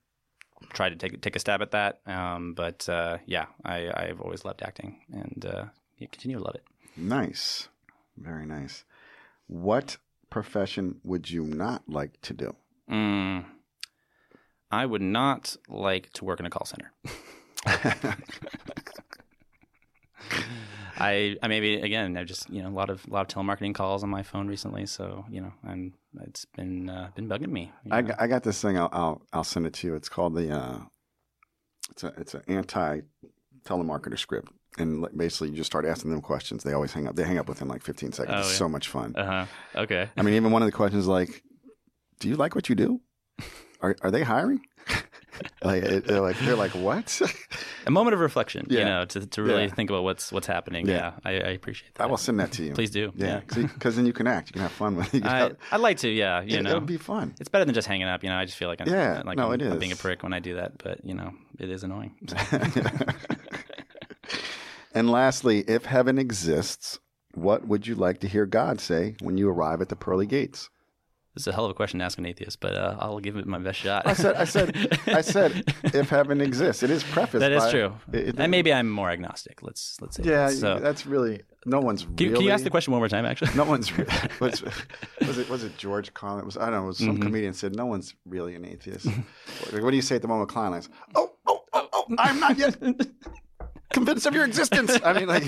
[0.72, 2.00] tried to take take a stab at that.
[2.06, 5.64] Um, but uh, yeah, I, I've always loved acting, and uh,
[5.98, 6.64] continue to love it.
[6.96, 7.68] Nice.
[8.16, 8.84] Very nice.
[9.46, 9.98] What
[10.28, 12.56] profession would you not like to do?
[12.90, 13.44] Mm,
[14.72, 16.92] I would not like to work in a call center.
[20.98, 23.74] I, I maybe again I've just you know a lot of a lot of telemarketing
[23.74, 27.72] calls on my phone recently, so you know I'm it's been uh, been bugging me.
[27.90, 28.08] I, know.
[28.08, 28.78] got- I got this thing.
[28.78, 29.94] I'll, I'll I'll send it to you.
[29.94, 30.78] It's called the uh,
[31.90, 33.00] it's a it's an anti
[33.64, 36.62] telemarketer script, and basically you just start asking them questions.
[36.62, 37.16] They always hang up.
[37.16, 38.34] They hang up within like 15 seconds.
[38.34, 38.56] Oh, it's yeah.
[38.56, 39.14] so much fun.
[39.16, 39.80] Uh huh.
[39.82, 40.08] Okay.
[40.16, 41.42] I mean, even one of the questions is like,
[42.20, 43.00] "Do you like what you do?
[43.80, 44.60] Are are they hiring?"
[45.62, 47.20] Like they're like they're like what?
[47.86, 49.74] A moment of reflection, you know, to, to really Yeah.
[49.74, 50.86] think about what's what's happening.
[50.86, 50.96] Yeah.
[50.96, 52.04] Yeah, I, I appreciate that.
[52.04, 52.72] I will send that to you.
[52.72, 53.12] Please do.
[53.14, 54.48] Yeah, because then you can act.
[54.48, 55.24] You can have fun with it.
[55.26, 56.08] I I'd like to.
[56.08, 57.34] Yeah, you it, know, will be fun.
[57.38, 58.22] it's better than just hanging up.
[58.24, 59.92] You know, I just feel like I'm, Yeah, uh, like no, I'm, it I'm being
[59.92, 62.14] a prick when I do that, but you know, it is annoying.
[64.94, 66.98] and lastly, if heaven exists,
[67.34, 70.70] what would you like to hear God say when you arrive at the pearly gates?
[71.36, 73.36] This is a hell of a question to ask an atheist, but uh, I'll give
[73.36, 74.06] it my best shot.
[74.06, 77.40] I said, I said, I said, if heaven exists, it is prefaced.
[77.40, 79.62] that is by- true, it- it- and maybe I'm more agnostic.
[79.62, 80.52] Let's let's say Yeah, that.
[80.54, 82.34] So, that's really no one's Can, really.
[82.36, 83.26] can you ask the question one more time?
[83.26, 83.92] Actually, No one's.
[83.98, 84.06] Re-
[84.40, 84.62] was,
[85.26, 86.40] was it was it George Carlin?
[86.40, 86.82] It was I don't know.
[86.84, 87.22] Was some Mm-hmm.
[87.24, 89.04] comedian said no one's really an atheist.
[89.04, 90.70] what, what do you say at the moment, Klein?
[90.70, 90.84] Like,
[91.16, 92.78] oh, oh, oh, oh, I'm not yet
[93.92, 94.98] convinced of your existence.
[95.04, 95.44] I mean, like,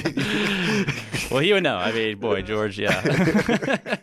[1.30, 1.76] well, he would know.
[1.76, 3.96] I mean, boy, George, yeah.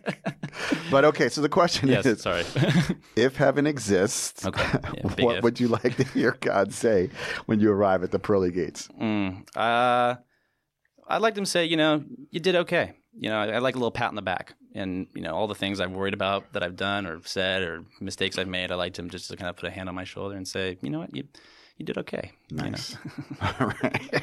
[0.96, 1.28] But okay.
[1.28, 2.46] So the question yes, is, sorry.
[3.18, 5.44] if heaven exists, Okay, yeah, what if.
[5.44, 7.10] would you like to hear God say
[7.48, 8.88] when you arrive at the pearly gates?
[8.98, 10.16] Mm, uh,
[11.10, 12.02] I'd like them to say, you know,
[12.32, 12.94] you did okay.
[13.14, 14.56] You know, I'd like a little pat on the back.
[14.74, 17.84] And, you know, all the things I've worried about that I've done or said or
[18.00, 20.06] mistakes I've made, I like them just to kind of put a hand on my
[20.06, 21.26] shoulder and say, you know what, you,
[21.76, 22.32] you did okay.
[22.52, 22.96] Nice.
[23.42, 24.22] All right.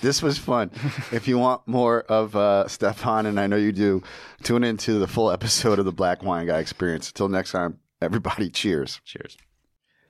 [0.00, 0.70] This was fun.
[1.12, 4.02] If you want more of uh, Stefan, and I know you do,
[4.42, 7.08] tune into the full episode of the Black Wine Guy Experience.
[7.08, 9.00] Until next time, everybody, cheers.
[9.04, 9.38] Cheers.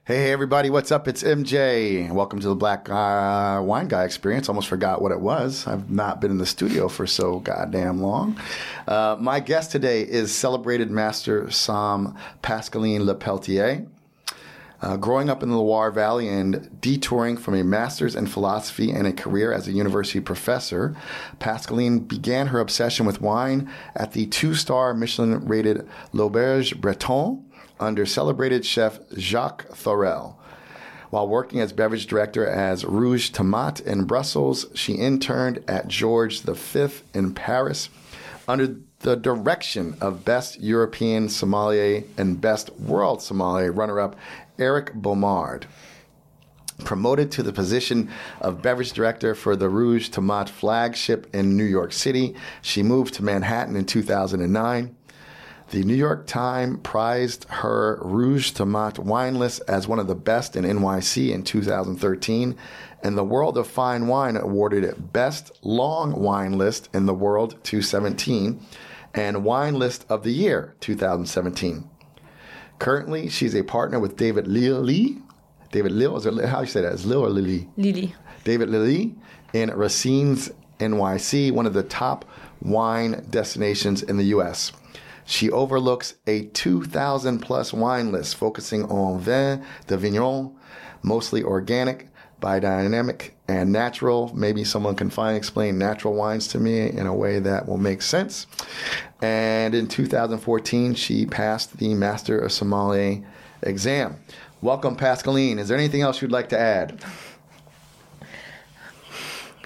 [0.07, 1.09] Hey, everybody, what's up?
[1.09, 2.13] It's MJ.
[2.13, 4.51] Welcome to the Black uh, Wine Guy Experience.
[4.51, 5.67] Almost forgot what it was.
[5.67, 8.39] I've not been in the studio for so goddamn long.
[8.87, 13.89] Uh, my guest today is celebrated master somm Pascaline Lepeltier.
[14.85, 19.07] Uh, growing up in the Loire Valley and detouring from a master's in philosophy and
[19.07, 20.95] a career as a university professor,
[21.41, 27.43] Pascaline began her obsession with wine at the two star Michelin rated L'Auberge Bretonne
[27.81, 30.39] under celebrated chef Jacques Thorel.
[31.09, 36.89] While working as beverage director as Rouge Tomate in Brussels, she interned at George V
[37.15, 37.89] in Paris
[38.47, 44.17] under the direction of Best European Sommelier and Best World Sommelier runner up
[44.59, 45.65] Eric Beaumard.
[46.85, 48.11] Promoted to the position
[48.41, 53.25] of beverage director for the Rouge Tomate flagship in New York City, she moved to
[53.25, 54.97] Manhattan in 2009.
[55.71, 60.57] The New York Times prized her Rouge Tomate wine list as one of the best
[60.57, 62.57] in NYC in 2013,
[63.03, 67.53] and the World of Fine Wine awarded it Best Long Wine List in the World
[67.65, 68.61] 2017
[69.15, 71.89] and Wine List of the Year 2017.
[72.79, 75.19] Currently, she's a partner with David Lillie.
[75.71, 76.93] David Lil, is it, how do you say that?
[76.93, 77.69] Is Lil or Lily?
[77.77, 78.15] Lily.
[78.45, 79.15] David Lillie
[79.53, 82.25] in Racines NYC, one of the top
[82.61, 84.73] wine destinations in the U.S.
[85.25, 90.55] She overlooks a 2,000 plus wine list focusing on vin de vigneron,
[91.03, 92.09] mostly organic,
[92.45, 94.31] biodynamic, and natural.
[94.35, 98.03] Maybe someone can finally explain natural wines to me in a way that will make
[98.03, 98.47] sense.
[99.23, 103.25] And in 2014, she passed the Master of Sommelier
[103.63, 104.17] exam.
[104.61, 105.59] Welcome, Pascaline.
[105.59, 107.03] Is there anything else you'd like to add?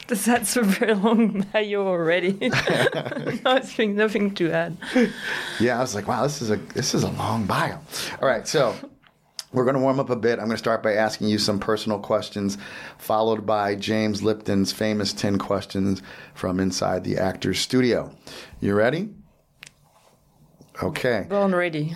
[0.07, 2.33] That's a very long bio already.
[3.45, 4.77] nothing, nothing to add.
[5.61, 7.79] Yeah, I was like, wow, this is a this is a long bio.
[8.23, 8.75] All right, so
[9.53, 10.39] we're going to warm up a bit.
[10.39, 12.59] I'm going to start by asking you some personal questions,
[12.99, 16.03] followed by James Lipton's famous 10 questions
[16.35, 18.15] from inside the actor's studio.
[18.61, 19.11] You ready?
[20.83, 21.27] Okay.
[21.29, 21.95] Born ready.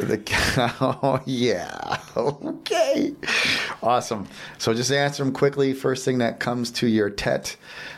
[0.00, 0.20] The,
[0.80, 1.98] oh, yeah.
[2.16, 3.14] Okay.
[3.82, 4.26] Awesome.
[4.58, 5.72] So just answer them quickly.
[5.72, 7.56] First thing that comes to your tete.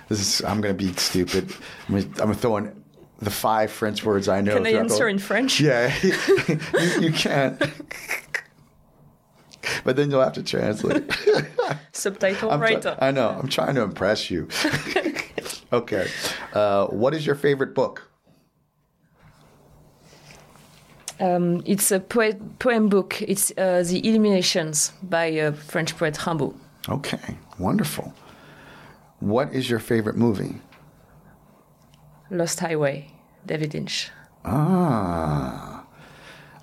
[0.09, 1.55] This is, I'm going to be stupid.
[1.89, 2.85] I'm going to throw in
[3.20, 4.57] the five French words I know.
[4.57, 5.61] Can I throughout the- answer in French?
[5.61, 7.62] Yeah, you, you can't.
[9.87, 11.05] But then you'll have to translate.
[11.93, 12.99] Subtitle I'm try- writer.
[13.01, 13.29] I know.
[13.29, 14.49] I'm trying to impress you.
[15.73, 16.09] okay.
[16.53, 18.11] Uh, what is your favorite book?
[21.21, 23.23] Um, it's a poet, poem book.
[23.23, 26.57] It's uh, The Illuminations by uh, French poet Rimbaud.
[26.89, 27.39] Okay.
[27.61, 28.13] Wonderful.
[29.21, 30.61] What is your favorite movie?
[32.29, 33.13] Lost Highway,
[33.47, 34.11] David Lynch.
[34.45, 35.87] Ah.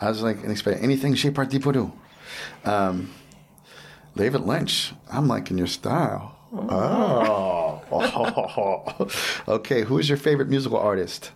[0.01, 1.89] I was like, expect anything Chez Parti pour deux.
[2.65, 3.11] Um,
[4.15, 4.93] David Lynch.
[5.11, 6.37] I'm liking your style.
[6.53, 7.81] Oh.
[9.47, 9.83] okay.
[9.83, 11.31] Who is your favorite musical artist?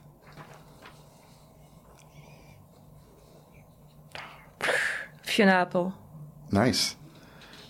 [5.24, 5.94] Fiona Apple.
[6.52, 6.95] Nice.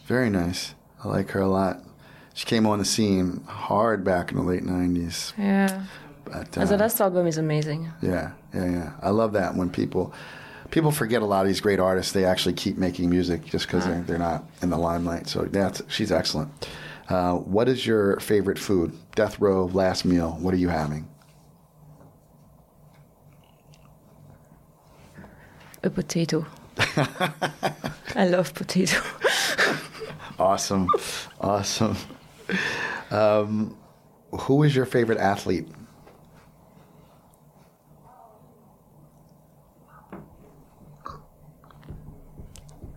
[0.05, 0.73] Very nice.
[1.03, 1.81] I like her a lot.
[2.33, 5.33] She came on the scene hard back in the late 90s.
[5.37, 5.83] Yeah.
[6.25, 7.91] But, And the uh, last album is amazing.
[8.01, 8.91] yeah, yeah, yeah.
[9.01, 10.13] I love that when people
[10.71, 12.11] people forget a lot of these great artists.
[12.11, 15.27] They actually keep making music just because they're, they're not in the limelight.
[15.27, 16.67] So that's she's excellent.
[17.09, 18.93] Uh, what is your favorite food?
[19.15, 20.37] Death row, last meal.
[20.41, 21.07] What are you having?
[25.83, 26.45] A potato.
[28.15, 29.01] I love potato.
[30.39, 30.87] Awesome,
[31.39, 31.95] awesome.
[33.09, 33.77] Um,
[34.31, 35.67] who is your favorite athlete?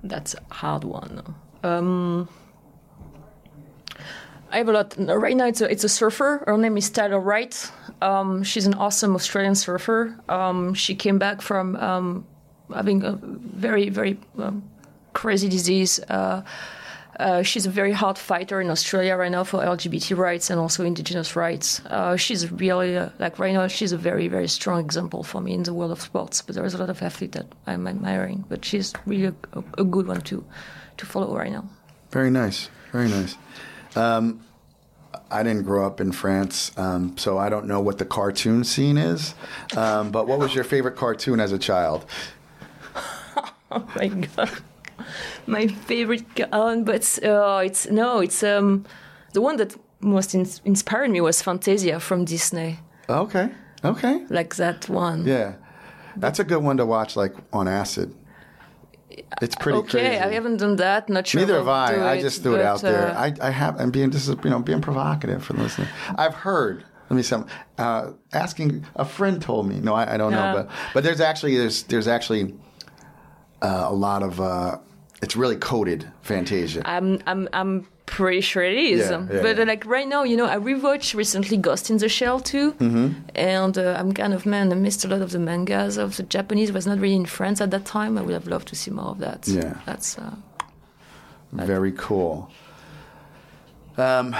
[0.03, 1.35] That's a hard one.
[1.63, 2.29] Um,
[4.51, 4.95] I have a lot.
[4.99, 6.43] Right now, it's a, it's a surfer.
[6.47, 7.71] Her name is Tyler Wright.
[8.03, 10.19] Um, she's an awesome Australian surfer.
[10.29, 12.27] Um, she came back from um,
[12.75, 14.69] having a very, very um,
[15.13, 16.01] crazy disease.
[16.09, 16.43] Uh,
[17.21, 20.85] uh, she's a very hard fighter in Australia right now for LGBT rights and also
[20.85, 21.81] Indigenous rights.
[21.87, 25.53] Uh, she's really, uh, like right now, she's a very, very strong example for me
[25.53, 26.43] in the world of sports.
[26.43, 28.45] But there's a lot of athletes that I'm admiring.
[28.49, 29.35] But she's really a,
[29.79, 30.45] a good one to,
[30.97, 31.69] to follow right now.
[32.11, 32.69] Very nice.
[32.93, 33.37] Very nice.
[33.95, 34.45] Um,
[35.31, 38.99] I didn't grow up in France, um, so I don't know what the cartoon scene
[38.99, 39.35] is.
[39.77, 42.05] Um, but what was your favorite cartoon as a child?
[43.71, 44.51] oh my god,
[45.47, 48.85] my favorite one, but uh, it's no, it's um,
[49.33, 52.79] the one that most in- inspired me was Fantasia from Disney.
[53.09, 53.51] Okay.
[53.85, 54.25] Okay.
[54.29, 55.27] Like that one.
[55.27, 55.55] Yeah.
[56.17, 58.15] That's a good one to watch, like on acid.
[59.43, 60.19] It's pretty okay, crazy.
[60.19, 61.09] I haven't done that.
[61.09, 61.41] Not sure.
[61.41, 61.95] Neither have I.
[61.95, 63.09] I it, just threw it but, out there.
[63.09, 63.81] uh, I, I have.
[63.81, 65.89] I'm being this is you know being provocative for the listener.
[66.17, 66.85] I've heard.
[67.09, 67.47] Let me some
[67.79, 68.87] uh, asking.
[68.97, 69.81] A friend told me.
[69.81, 72.55] No, I, I don't know, but but there's actually there's there's actually
[73.63, 74.41] uh, a lot of.
[75.23, 76.83] It's really coded Fantasia.
[76.85, 79.01] I'm I'm I'm pretty sure it is.
[79.11, 79.63] Yeah, yeah, but yeah.
[79.63, 83.15] uh, like right now, you know, I rewatched recently Ghost in the Shell too, Mhm.
[83.35, 84.73] and uh, I'm kind of man.
[84.73, 86.73] I missed a lot of the mangas of the Japanese.
[86.73, 88.17] Was not really in France at that time.
[88.19, 89.47] I would have loved to see more of that.
[89.47, 89.75] Yeah.
[89.87, 90.19] that's.
[90.19, 90.35] Uh,
[91.53, 92.49] Very cool.
[93.99, 94.35] Um,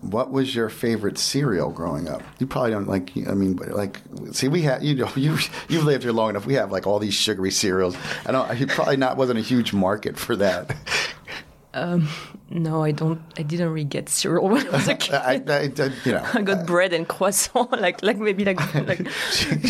[0.00, 2.22] what was your favorite cereal growing up?
[2.38, 3.10] You probably don't like.
[3.28, 4.00] I mean, like,
[4.32, 6.46] see, we had you know you you've lived here long enough.
[6.46, 7.96] We have like all these sugary cereals.
[8.26, 8.58] I don't.
[8.58, 10.76] You probably not wasn't a huge market for that.
[11.74, 12.08] um,
[12.50, 13.20] no, I don't.
[13.36, 15.14] I didn't really get cereal when I was a kid.
[15.14, 19.06] I, I, I- you know, I got bread and croissant, like like maybe like like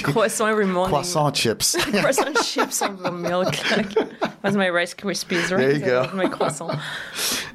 [0.03, 0.91] croissant every morning.
[0.91, 1.75] croissant chips.
[1.91, 3.55] croissant chips on the milk.
[3.71, 3.95] Like,
[4.43, 5.59] was my Rice Krispies, right?
[5.59, 6.11] There you go.
[6.15, 6.79] My croissant.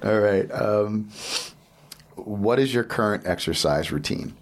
[0.04, 0.50] all right.
[0.52, 1.10] Um,
[2.26, 4.36] what is your current exercise routine?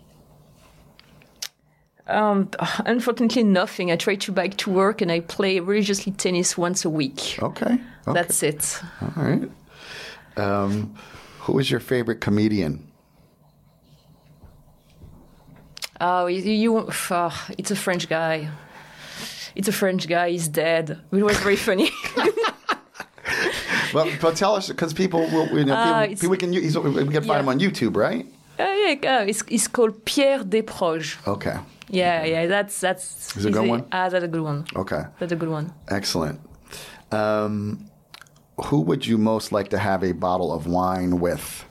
[2.08, 2.50] Um,
[2.86, 3.92] unfortunately, nothing.
[3.92, 7.38] I try to bike to work and I play religiously tennis once a week.
[7.42, 7.66] Okay.
[7.74, 7.82] okay.
[8.08, 8.82] That's it.
[9.02, 9.52] All right.
[10.38, 10.96] Um,
[11.40, 12.88] who is your favorite comedian?
[16.02, 18.50] Oh, you, you oh, it's a French guy.
[19.56, 20.32] It's a French guy.
[20.32, 21.00] He's dead.
[21.12, 21.92] It was very funny.
[23.94, 25.48] Well, but tell us because people will.
[25.58, 26.54] You know, Uh, people, it's- people can.
[26.54, 27.40] He's, we can find Yeah.
[27.40, 28.26] him on YouTube, right?
[28.60, 31.16] Uh, yeah, uh, it's, it's called Pierre Desproges.
[31.28, 31.58] Okay.
[31.90, 33.36] Yeah, yeah, that's that's.
[33.38, 33.86] Is a good one?
[33.92, 34.66] Ah, that's a good one.
[34.76, 35.04] Okay.
[35.20, 35.74] That's a good one.
[35.88, 36.40] Excellent.
[37.12, 37.86] Um,
[38.66, 41.66] who would you most like to have a bottle of wine with?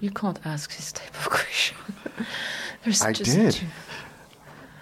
[0.00, 1.76] You can't ask this type of question.
[2.84, 3.52] There's I just did.
[3.52, 3.66] too-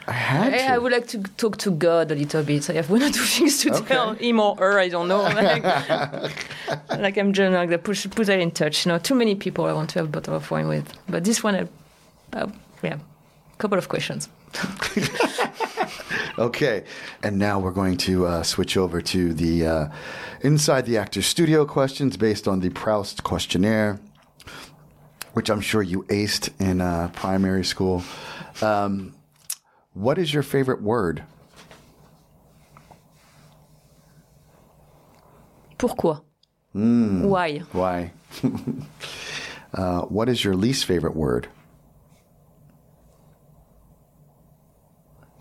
[0.08, 0.72] I had I, to.
[0.74, 2.70] I would like to talk to God a little bit.
[2.70, 3.94] I have one or two things to Okay.
[3.94, 4.78] tell him or her.
[4.78, 5.22] I don't know.
[5.38, 6.46] Like,
[6.98, 7.84] like I'm just like that.
[7.84, 8.86] Push, put that in touch.
[8.86, 10.92] You know, too many people I want to have a bottle of wine with.
[11.08, 11.68] But this one, I,
[12.38, 12.48] uh,
[12.82, 12.98] yeah,
[13.58, 14.28] couple of questions.
[16.38, 16.84] Okay,
[17.24, 19.88] and now we're going to uh, switch over to the uh,
[20.42, 23.98] inside the actor studio questions based on the Proust questionnaire,
[25.32, 28.04] which I'm sure you aced in uh, primary school.
[28.62, 29.14] Um,
[29.92, 31.24] what is your favorite word?
[35.78, 36.18] Pourquoi?
[36.74, 37.58] Mm, Why?
[37.72, 38.12] Why?
[39.74, 41.48] uh, what is your least favorite word?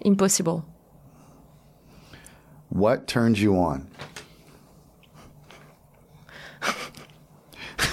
[0.01, 0.65] Impossible.
[2.69, 3.87] What turns you on?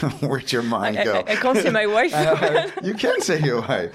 [0.21, 1.15] Where'd your mind I- go?
[1.27, 2.12] I- I can't say my wife.
[2.15, 3.93] I you can say your wife.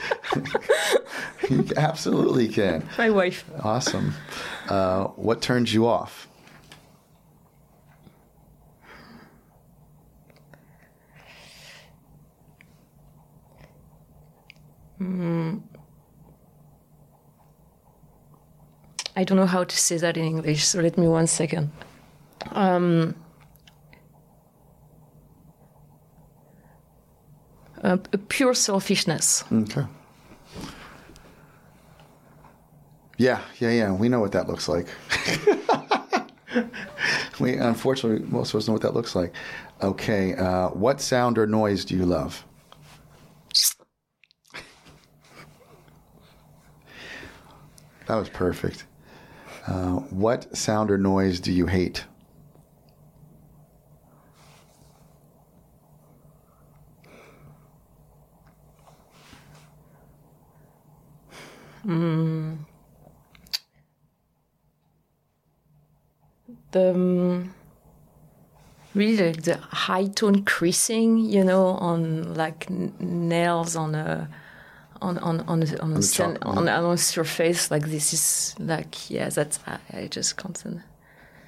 [1.50, 2.88] you absolutely can.
[2.98, 3.44] My wife.
[3.64, 4.14] Awesome.
[4.68, 6.28] Uh, what turns you off?
[15.00, 15.62] Mm.
[19.16, 21.72] I don't know how to say that in English, so let me one second.
[22.52, 23.16] Um,
[27.84, 27.98] uh,
[28.30, 29.44] pure selfishness.
[29.52, 29.86] Okay.
[33.18, 33.92] Yeah, yeah, yeah.
[33.92, 34.88] We know what that looks like.
[37.40, 39.34] we unfortunately most of us know what that looks like.
[39.82, 40.36] Okay.
[40.36, 42.46] Uh, what sound or noise do you love?
[48.08, 48.86] That was perfect.
[49.68, 52.06] Uh, what sound or noise do you hate?
[61.90, 62.58] Mm.
[66.72, 67.54] The um,
[68.94, 74.30] really like the high tone creasing, you know, on like n- nails on a
[75.02, 77.72] on on on a, on, a the sen- chalk, on, on a surface.
[77.72, 80.56] Like this is like yeah, that's I, I just can't.
[80.56, 80.84] stand-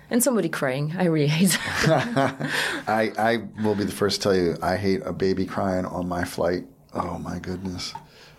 [0.09, 2.49] And somebody crying, I really hate that.
[2.87, 6.07] I, I will be the first to tell you I hate a baby crying on
[6.09, 6.65] my flight.
[6.93, 7.93] Oh my goodness.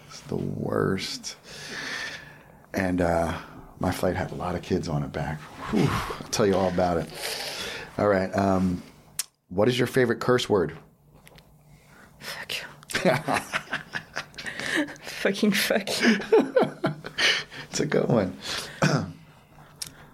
[0.08, 1.36] It's the worst.
[2.74, 3.36] And uh,
[3.80, 5.40] my flight had a lot of kids on it back.
[5.70, 7.08] Whew, I'll tell you all about it.
[7.98, 8.34] All right.
[8.36, 8.82] Um,
[9.48, 10.76] what is your favorite curse word?
[12.18, 12.54] fuck
[13.04, 13.10] you.
[15.02, 16.18] Fucking fuck you.
[17.70, 18.36] It's a good one.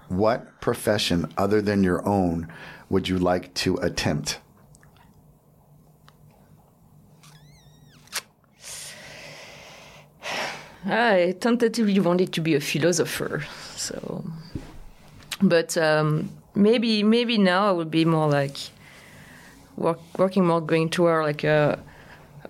[0.08, 2.46] what profession other than your own
[2.88, 4.38] would you like to attempt?
[10.86, 13.44] I tentatively wanted to be a philosopher,
[13.76, 14.24] so,
[15.42, 18.56] but um, maybe maybe now I would be more like
[19.76, 21.78] work, working more going toward like a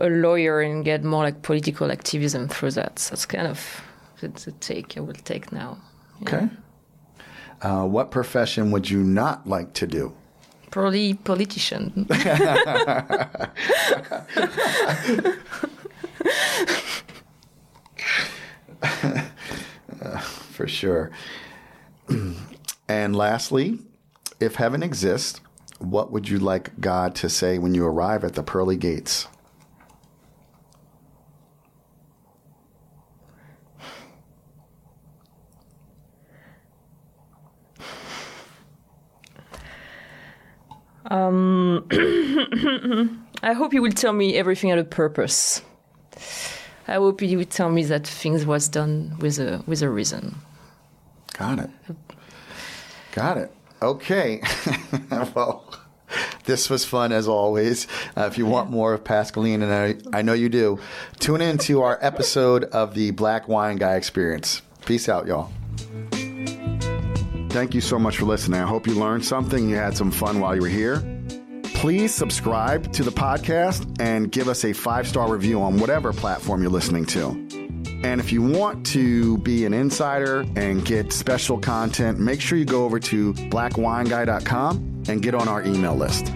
[0.01, 2.97] a lawyer and get more like political activism through that.
[3.11, 3.83] That's kind of
[4.21, 5.79] the, the take I will take now.
[6.23, 6.49] Okay.
[7.63, 10.15] Uh, what profession would you not like to do?
[10.71, 12.07] Probably politician.
[20.51, 21.11] For sure.
[22.89, 23.79] and lastly,
[24.41, 25.41] if heaven exists,
[25.79, 29.29] what would you like God to say when you arrive at the pearly gates?
[41.11, 41.87] Um,
[43.43, 45.63] I hope you will tell me everything had a purpose.
[46.89, 50.37] I hope you would tell me that things was done with a with a reason.
[51.39, 51.71] Got it.
[53.13, 53.53] Got it.
[53.83, 54.41] Okay.
[55.35, 55.65] well,
[56.45, 57.87] this was fun as always.
[58.17, 60.81] Uh, if you want more of Pascaline, and I, I know you do,
[61.21, 64.63] tune in to our episode of the Black Wine Guy Experience.
[64.87, 65.53] Peace out, y'all.
[67.51, 68.61] Thank you so much for listening.
[68.61, 69.69] I hope you learned something.
[69.69, 71.18] You had some fun while you were here.
[71.79, 76.61] Please subscribe to the podcast and give us a five star review on whatever platform
[76.61, 77.29] you're listening to.
[78.03, 82.65] And if you want to be an insider and get special content, make sure you
[82.65, 86.33] go over to blackwineguy.com and get on our email list.